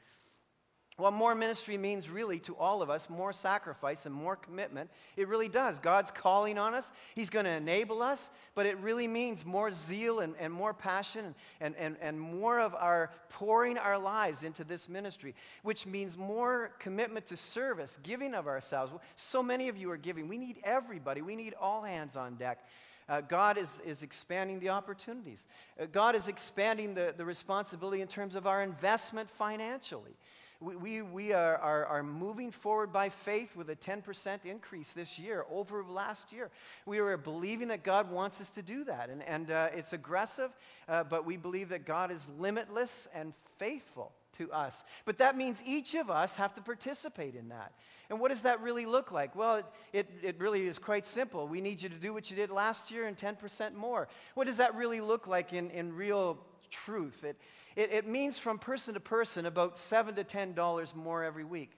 Well, 0.99 1.11
more 1.11 1.35
ministry 1.35 1.77
means 1.77 2.09
really 2.09 2.39
to 2.41 2.57
all 2.57 2.81
of 2.81 2.89
us 2.89 3.11
more 3.11 3.35
sacrifice 3.35 4.07
and 4.07 4.15
more 4.15 4.35
commitment. 4.35 4.89
It 5.19 5.29
really 5.29 5.49
does. 5.49 5.79
God's 5.79 6.11
calling 6.11 6.57
on 6.57 6.73
us, 6.73 6.91
He's 7.15 7.29
going 7.29 7.45
to 7.45 7.51
enable 7.51 8.03
us, 8.03 8.31
but 8.55 8.65
it 8.65 8.79
really 8.79 9.07
means 9.07 9.45
more 9.45 9.71
zeal 9.71 10.21
and, 10.21 10.35
and 10.41 10.51
more 10.51 10.73
passion 10.73 11.35
and, 11.61 11.77
and, 11.77 11.99
and 12.01 12.19
more 12.19 12.59
of 12.59 12.75
our 12.75 13.11
pouring 13.29 13.77
our 13.77 13.99
lives 13.99 14.43
into 14.43 14.65
this 14.65 14.89
ministry, 14.89 15.35
which 15.63 15.85
means 15.85 16.17
more 16.17 16.71
commitment 16.79 17.27
to 17.27 17.37
service, 17.37 17.99
giving 18.03 18.33
of 18.33 18.47
ourselves. 18.47 18.91
So 19.17 19.43
many 19.43 19.69
of 19.69 19.77
you 19.77 19.91
are 19.91 19.99
giving. 19.99 20.29
We 20.29 20.39
need 20.39 20.61
everybody, 20.65 21.21
we 21.21 21.37
need 21.37 21.53
all 21.61 21.83
hands 21.83 22.17
on 22.17 22.37
deck. 22.37 22.65
Uh, 23.09 23.21
God 23.21 23.59
is, 23.59 23.81
is 23.85 24.03
expanding 24.03 24.59
the 24.61 24.71
opportunities. 24.71 25.47
Uh, 25.81 25.85
God 25.93 26.17
is 26.17 26.27
expanding 26.27 26.95
the, 26.95 27.15
the 27.17 27.25
responsibility 27.25 28.01
in 28.01 28.09
terms 28.09 28.35
of 28.35 28.47
our 28.47 28.63
investment 28.63 29.31
financially. 29.31 30.17
We, 30.61 30.77
we, 30.77 31.03
we 31.03 31.33
are, 31.33 31.57
are, 31.59 31.85
are, 31.87 32.03
moving 32.03 32.51
forward 32.51 32.93
by 32.93 33.11
faith 33.11 33.55
with 33.57 33.69
a 33.69 33.77
10% 33.77 34.45
increase 34.47 34.93
this 34.93 35.19
year 35.19 35.45
over 35.51 35.85
last 35.85 36.33
year. 36.33 36.51
We 36.87 36.99
are 36.99 37.17
believing 37.19 37.69
that 37.69 37.83
God 37.83 38.11
wants 38.11 38.41
us 38.41 38.49
to 38.51 38.63
do 38.63 38.85
that. 38.85 39.11
And, 39.11 39.23
and 39.25 39.51
uh, 39.51 39.69
it's 39.75 39.93
aggressive, 39.93 40.51
uh, 40.89 41.05
but 41.05 41.27
we 41.27 41.37
believe 41.37 41.69
that 41.69 41.85
God 41.85 42.11
is 42.11 42.27
limitless 42.39 43.07
and 43.15 43.35
faithful 43.59 44.13
to 44.39 44.51
us. 44.51 44.83
But 45.05 45.19
that 45.19 45.37
means 45.37 45.63
each 45.65 45.95
of 45.95 46.11
us 46.11 46.37
have 46.37 46.55
to 46.55 46.63
participate 46.63 47.35
in 47.35 47.49
that. 47.49 47.73
And 48.09 48.21
what 48.21 48.31
does 48.31 48.43
that 48.43 48.61
really 48.63 48.87
look 48.87 49.13
like? 49.13 49.35
Well, 49.35 49.57
it, 49.57 49.67
it, 49.93 50.09
it, 50.23 50.37
really 50.39 50.67
is 50.67 50.79
quite 50.79 51.07
simple. 51.07 51.49
We 51.49 51.61
need 51.61 51.83
you 51.83 51.89
to 51.89 51.97
do 51.97 52.13
what 52.13 52.31
you 52.31 52.37
did 52.37 52.51
last 52.51 52.91
year 52.91 53.07
and 53.07 53.17
10% 53.17 53.75
more. 53.75 54.09
What 54.35 54.47
does 54.47 54.57
that 54.57 54.75
really 54.75 55.01
look 55.01 55.27
like 55.27 55.53
in, 55.53 55.71
in 55.71 55.95
real 55.95 56.39
truth? 56.71 57.25
It, 57.25 57.37
it, 57.77 57.93
it 57.93 58.07
means 58.07 58.39
from 58.39 58.59
person 58.59 58.95
to 58.95 59.01
person 59.01 59.47
about 59.47 59.79
seven 59.79 60.15
to 60.17 60.25
ten 60.25 60.55
dollars 60.55 60.95
more 60.95 61.23
every 61.23 61.45
week. 61.45 61.71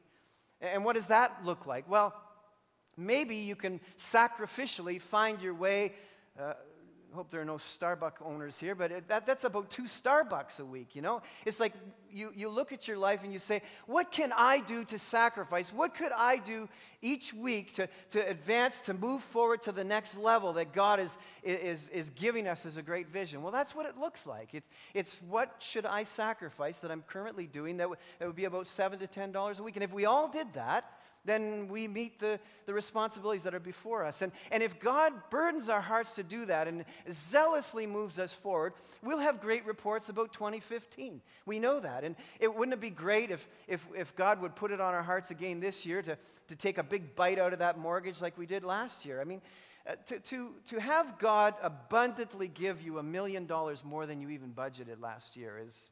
And 0.61 0.85
what 0.85 0.97
does 0.97 1.09
that 1.09 1.45
look 1.45 1.67
like? 1.67 1.89
Well, 1.89 2.15
maybe 2.97 3.37
you 3.37 3.57
can 3.57 3.81
sacrificially 3.97 5.01
find 5.01 5.41
your 5.41 5.55
way 5.55 5.95
uh, 6.41 6.55
hope 7.19 7.31
there 7.31 7.41
are 7.41 7.45
no 7.45 7.57
Starbucks 7.57 8.23
owners 8.25 8.61
here, 8.61 8.77
but 8.77 8.93
it, 8.93 9.09
that, 9.09 9.27
that's 9.27 9.43
about 9.43 9.69
two 9.71 9.83
Starbucks 9.83 10.61
a 10.61 10.65
week, 10.65 10.95
you 10.95 11.03
know? 11.03 11.21
It's 11.45 11.59
like 11.59 11.73
you, 12.13 12.31
you 12.33 12.49
look 12.49 12.73
at 12.73 12.87
your 12.87 12.97
life 12.97 13.25
and 13.25 13.33
you 13.33 13.41
say, 13.41 13.61
what 13.87 14.13
can 14.13 14.33
I 14.37 14.61
do 14.61 14.85
to 14.85 15.01
sacrifice? 15.01 15.73
What 15.73 15.97
could 15.97 16.13
I 16.13 16.37
do 16.37 16.69
each 17.03 17.35
week 17.35 17.75
to, 17.75 17.89
to 18.11 18.21
advance, 18.21 18.79
to 18.83 18.95
move 18.95 19.25
forward 19.25 19.63
to 19.63 19.73
the 19.73 19.83
next 19.83 20.17
level 20.17 20.53
that 20.53 20.73
God 20.73 21.01
is, 21.01 21.17
is, 21.43 21.89
is 21.89 22.11
giving 22.11 22.47
us 22.47 22.65
as 22.65 22.77
a 22.77 22.83
great 22.83 23.09
vision? 23.09 23.43
Well, 23.43 23.53
that's 23.53 23.75
what 23.75 23.87
it 23.87 23.99
looks 23.99 24.25
like. 24.25 24.51
It's, 24.53 24.69
it's 24.95 25.21
what 25.29 25.57
should 25.59 25.87
I 25.87 26.05
sacrifice 26.05 26.79
that 26.79 26.93
I'm 26.93 27.03
currently 27.03 27.49
doing 27.49 27.79
that, 27.79 27.85
w- 27.85 28.01
that 28.21 28.27
would 28.27 28.37
be 28.37 28.45
about 28.45 28.69
7 28.69 28.97
to 29.01 29.09
$10 29.09 29.59
a 29.59 29.63
week. 29.65 29.75
And 29.75 29.83
if 29.83 29.93
we 29.93 30.05
all 30.05 30.29
did 30.29 30.53
that, 30.55 30.85
then 31.25 31.69
we 31.69 31.89
meet 31.89 32.19
the, 32.19 32.41
the 32.67 32.75
responsibilities 32.75 33.43
that 33.43 33.55
are 33.55 33.61
before 33.61 34.05
us. 34.05 34.23
And, 34.23 34.33
and 34.51 34.63
if 34.63 34.79
God 34.81 35.13
burdens 35.31 35.69
our 35.69 35.81
hearts 35.81 36.15
to 36.15 36.23
do 36.23 36.47
that 36.47 36.69
and 36.69 36.85
zealously 37.13 37.87
moves 37.87 38.19
us 38.19 38.33
forward, 38.33 38.73
we'll 39.03 39.19
have 39.19 39.41
great 39.41 39.67
reports 39.67 40.09
about 40.09 40.33
2015. 40.33 41.21
We 41.47 41.59
know 41.59 41.81
that. 41.81 42.05
And 42.05 42.17
it 42.41 42.55
wouldn't 42.55 42.75
it 42.75 42.81
be 42.81 42.91
great 42.91 43.31
if, 43.31 43.49
if, 43.67 43.87
if 43.97 44.15
God 44.17 44.41
would 44.41 44.55
put 44.55 44.71
it 44.71 44.81
on 44.81 44.95
our 44.95 45.03
hearts 45.03 45.31
again 45.31 45.61
this 45.61 45.85
year 45.85 46.03
to, 46.03 46.17
to 46.49 46.57
take 46.57 46.79
a 46.79 46.83
big 46.83 47.15
bite 47.15 47.39
out 47.39 47.53
of 47.53 47.59
that 47.59 47.79
mortgage 47.79 48.21
like 48.21 48.39
we 48.39 48.47
did 48.47 48.65
last 48.65 49.05
year? 49.05 49.21
I 49.21 49.25
mean, 49.25 49.43
uh, 49.89 49.95
to, 50.07 50.21
to, 50.21 50.55
to 50.67 50.81
have 50.81 51.19
God 51.19 51.55
abundantly 51.63 52.49
give 52.49 52.83
you 52.83 52.99
a 52.99 53.03
million 53.03 53.47
dollars 53.47 53.85
more 53.85 54.07
than 54.07 54.21
you 54.21 54.29
even 54.31 54.53
budgeted 54.53 55.01
last 55.01 55.37
year 55.37 55.59
is, 55.59 55.91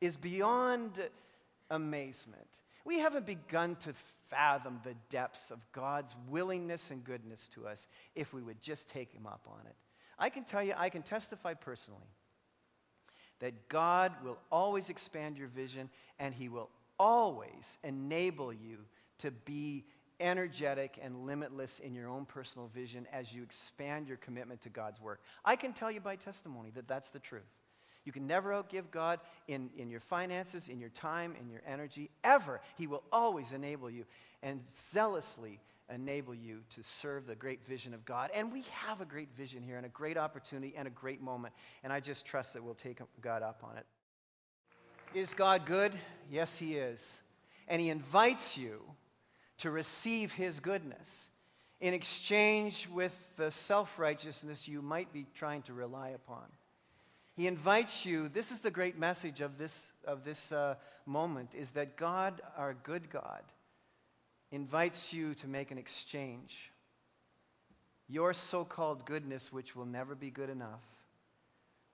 is 0.00 0.16
beyond 0.16 0.92
amazement. 1.70 2.48
We 2.84 2.98
haven't 2.98 3.24
begun 3.24 3.76
to 3.76 3.94
fathom 4.30 4.80
the 4.84 4.94
depths 5.10 5.50
of 5.50 5.60
God's 5.72 6.14
willingness 6.28 6.90
and 6.90 7.04
goodness 7.04 7.48
to 7.54 7.66
us 7.66 7.86
if 8.14 8.32
we 8.32 8.42
would 8.42 8.60
just 8.60 8.88
take 8.88 9.12
Him 9.12 9.26
up 9.26 9.46
on 9.50 9.66
it. 9.66 9.76
I 10.18 10.30
can 10.30 10.44
tell 10.44 10.62
you, 10.62 10.74
I 10.76 10.90
can 10.90 11.02
testify 11.02 11.54
personally 11.54 12.08
that 13.40 13.68
God 13.68 14.12
will 14.24 14.38
always 14.50 14.90
expand 14.90 15.36
your 15.36 15.48
vision 15.48 15.90
and 16.18 16.34
He 16.34 16.48
will 16.48 16.70
always 16.98 17.78
enable 17.82 18.52
you 18.52 18.78
to 19.18 19.30
be 19.30 19.84
energetic 20.20 20.98
and 21.02 21.26
limitless 21.26 21.80
in 21.80 21.94
your 21.94 22.08
own 22.08 22.24
personal 22.24 22.68
vision 22.68 23.06
as 23.12 23.32
you 23.32 23.42
expand 23.42 24.06
your 24.06 24.16
commitment 24.18 24.62
to 24.62 24.68
God's 24.68 25.00
work. 25.00 25.20
I 25.44 25.56
can 25.56 25.72
tell 25.72 25.90
you 25.90 26.00
by 26.00 26.16
testimony 26.16 26.70
that 26.74 26.86
that's 26.86 27.10
the 27.10 27.18
truth. 27.18 27.42
You 28.04 28.12
can 28.12 28.26
never 28.26 28.50
outgive 28.50 28.90
God 28.90 29.20
in, 29.48 29.70
in 29.76 29.90
your 29.90 30.00
finances, 30.00 30.68
in 30.68 30.78
your 30.78 30.90
time, 30.90 31.34
in 31.40 31.48
your 31.48 31.62
energy, 31.66 32.10
ever. 32.22 32.60
He 32.76 32.86
will 32.86 33.02
always 33.10 33.52
enable 33.52 33.90
you 33.90 34.04
and 34.42 34.60
zealously 34.92 35.60
enable 35.92 36.34
you 36.34 36.60
to 36.70 36.82
serve 36.82 37.26
the 37.26 37.34
great 37.34 37.66
vision 37.66 37.94
of 37.94 38.04
God. 38.04 38.30
And 38.34 38.52
we 38.52 38.64
have 38.86 39.00
a 39.00 39.04
great 39.04 39.28
vision 39.36 39.62
here 39.62 39.76
and 39.76 39.86
a 39.86 39.90
great 39.90 40.16
opportunity 40.16 40.74
and 40.76 40.86
a 40.88 40.90
great 40.90 41.20
moment. 41.20 41.54
And 41.82 41.92
I 41.92 42.00
just 42.00 42.24
trust 42.24 42.54
that 42.54 42.62
we'll 42.62 42.74
take 42.74 43.00
God 43.20 43.42
up 43.42 43.62
on 43.62 43.76
it. 43.76 43.86
Is 45.14 45.34
God 45.34 45.66
good? 45.66 45.92
Yes, 46.30 46.56
He 46.58 46.76
is. 46.76 47.20
And 47.68 47.80
He 47.80 47.90
invites 47.90 48.56
you 48.56 48.80
to 49.58 49.70
receive 49.70 50.32
His 50.32 50.60
goodness 50.60 51.30
in 51.80 51.94
exchange 51.94 52.88
with 52.92 53.14
the 53.36 53.50
self 53.50 53.98
righteousness 53.98 54.66
you 54.66 54.82
might 54.82 55.12
be 55.12 55.26
trying 55.34 55.62
to 55.62 55.74
rely 55.74 56.10
upon. 56.10 56.44
He 57.36 57.46
invites 57.46 58.06
you, 58.06 58.28
this 58.28 58.52
is 58.52 58.60
the 58.60 58.70
great 58.70 58.98
message 58.98 59.40
of 59.40 59.58
this, 59.58 59.92
of 60.04 60.24
this 60.24 60.52
uh, 60.52 60.76
moment, 61.04 61.50
is 61.54 61.70
that 61.72 61.96
God, 61.96 62.40
our 62.56 62.74
good 62.74 63.10
God, 63.10 63.42
invites 64.52 65.12
you 65.12 65.34
to 65.34 65.48
make 65.48 65.72
an 65.72 65.78
exchange. 65.78 66.70
Your 68.08 68.32
so 68.32 68.64
called 68.64 69.04
goodness, 69.04 69.52
which 69.52 69.74
will 69.74 69.86
never 69.86 70.14
be 70.14 70.30
good 70.30 70.50
enough, 70.50 70.82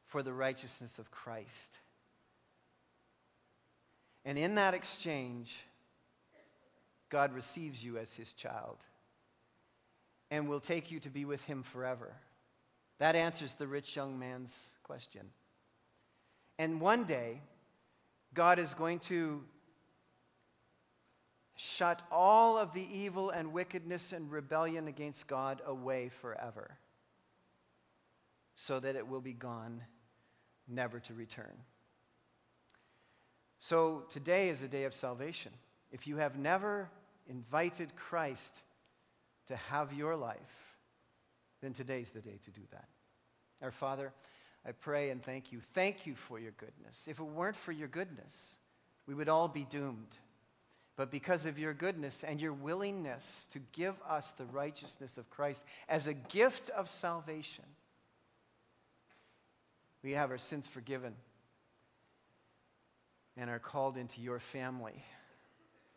for 0.06 0.22
the 0.22 0.32
righteousness 0.32 0.98
of 0.98 1.10
Christ. 1.10 1.70
And 4.26 4.36
in 4.36 4.56
that 4.56 4.74
exchange, 4.74 5.56
God 7.08 7.32
receives 7.32 7.82
you 7.82 7.96
as 7.96 8.12
his 8.12 8.34
child 8.34 8.76
and 10.30 10.48
will 10.48 10.60
take 10.60 10.90
you 10.90 11.00
to 11.00 11.08
be 11.08 11.24
with 11.24 11.42
him 11.44 11.62
forever. 11.62 12.12
That 13.00 13.16
answers 13.16 13.54
the 13.54 13.66
rich 13.66 13.96
young 13.96 14.18
man's 14.18 14.76
question. 14.84 15.22
And 16.58 16.80
one 16.80 17.04
day, 17.04 17.40
God 18.34 18.58
is 18.58 18.74
going 18.74 18.98
to 19.00 19.42
shut 21.56 22.02
all 22.12 22.58
of 22.58 22.74
the 22.74 22.86
evil 22.92 23.30
and 23.30 23.52
wickedness 23.52 24.12
and 24.12 24.30
rebellion 24.30 24.86
against 24.86 25.26
God 25.26 25.62
away 25.66 26.10
forever, 26.20 26.76
so 28.54 28.78
that 28.78 28.96
it 28.96 29.08
will 29.08 29.22
be 29.22 29.32
gone, 29.32 29.82
never 30.68 31.00
to 31.00 31.14
return. 31.14 31.56
So 33.58 34.04
today 34.10 34.50
is 34.50 34.62
a 34.62 34.68
day 34.68 34.84
of 34.84 34.92
salvation. 34.92 35.52
If 35.90 36.06
you 36.06 36.16
have 36.18 36.38
never 36.38 36.90
invited 37.28 37.96
Christ 37.96 38.54
to 39.46 39.56
have 39.56 39.94
your 39.94 40.16
life, 40.16 40.69
then 41.60 41.72
today's 41.72 42.10
the 42.10 42.20
day 42.20 42.38
to 42.44 42.50
do 42.50 42.62
that. 42.72 42.88
Our 43.62 43.70
Father, 43.70 44.12
I 44.66 44.72
pray 44.72 45.10
and 45.10 45.22
thank 45.22 45.52
you. 45.52 45.60
Thank 45.74 46.06
you 46.06 46.14
for 46.14 46.38
your 46.38 46.52
goodness. 46.52 47.06
If 47.06 47.18
it 47.18 47.24
weren't 47.24 47.56
for 47.56 47.72
your 47.72 47.88
goodness, 47.88 48.58
we 49.06 49.14
would 49.14 49.28
all 49.28 49.48
be 49.48 49.64
doomed. 49.64 50.16
But 50.96 51.10
because 51.10 51.46
of 51.46 51.58
your 51.58 51.72
goodness 51.72 52.24
and 52.24 52.40
your 52.40 52.52
willingness 52.52 53.46
to 53.52 53.58
give 53.72 53.94
us 54.08 54.32
the 54.32 54.44
righteousness 54.46 55.16
of 55.16 55.30
Christ 55.30 55.62
as 55.88 56.06
a 56.06 56.14
gift 56.14 56.68
of 56.70 56.88
salvation, 56.88 57.64
we 60.02 60.12
have 60.12 60.30
our 60.30 60.38
sins 60.38 60.66
forgiven 60.66 61.14
and 63.36 63.48
are 63.48 63.58
called 63.58 63.96
into 63.96 64.20
your 64.20 64.38
family 64.38 65.04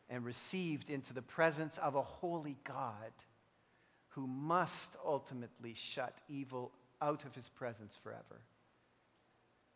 and 0.10 0.24
received 0.24 0.90
into 0.90 1.14
the 1.14 1.22
presence 1.22 1.78
of 1.80 1.96
a 1.96 2.02
holy 2.02 2.58
God 2.64 3.12
who 4.16 4.28
must 4.28 4.96
ultimately 5.06 5.74
shut 5.74 6.14
evil 6.28 6.72
out 7.02 7.26
of 7.26 7.36
his 7.36 7.50
presence 7.50 7.98
forever. 8.02 8.42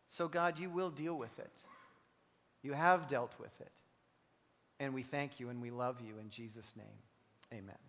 So, 0.08 0.28
God, 0.28 0.58
you 0.58 0.70
will 0.70 0.90
deal 0.90 1.14
with 1.14 1.38
it. 1.38 1.52
You 2.62 2.72
have 2.72 3.08
dealt 3.08 3.32
with 3.38 3.60
it. 3.60 3.72
And 4.80 4.94
we 4.94 5.02
thank 5.02 5.40
you 5.40 5.48
and 5.48 5.60
we 5.60 5.70
love 5.70 6.00
you 6.00 6.18
in 6.18 6.30
Jesus' 6.30 6.72
name. 6.76 6.86
Amen. 7.52 7.87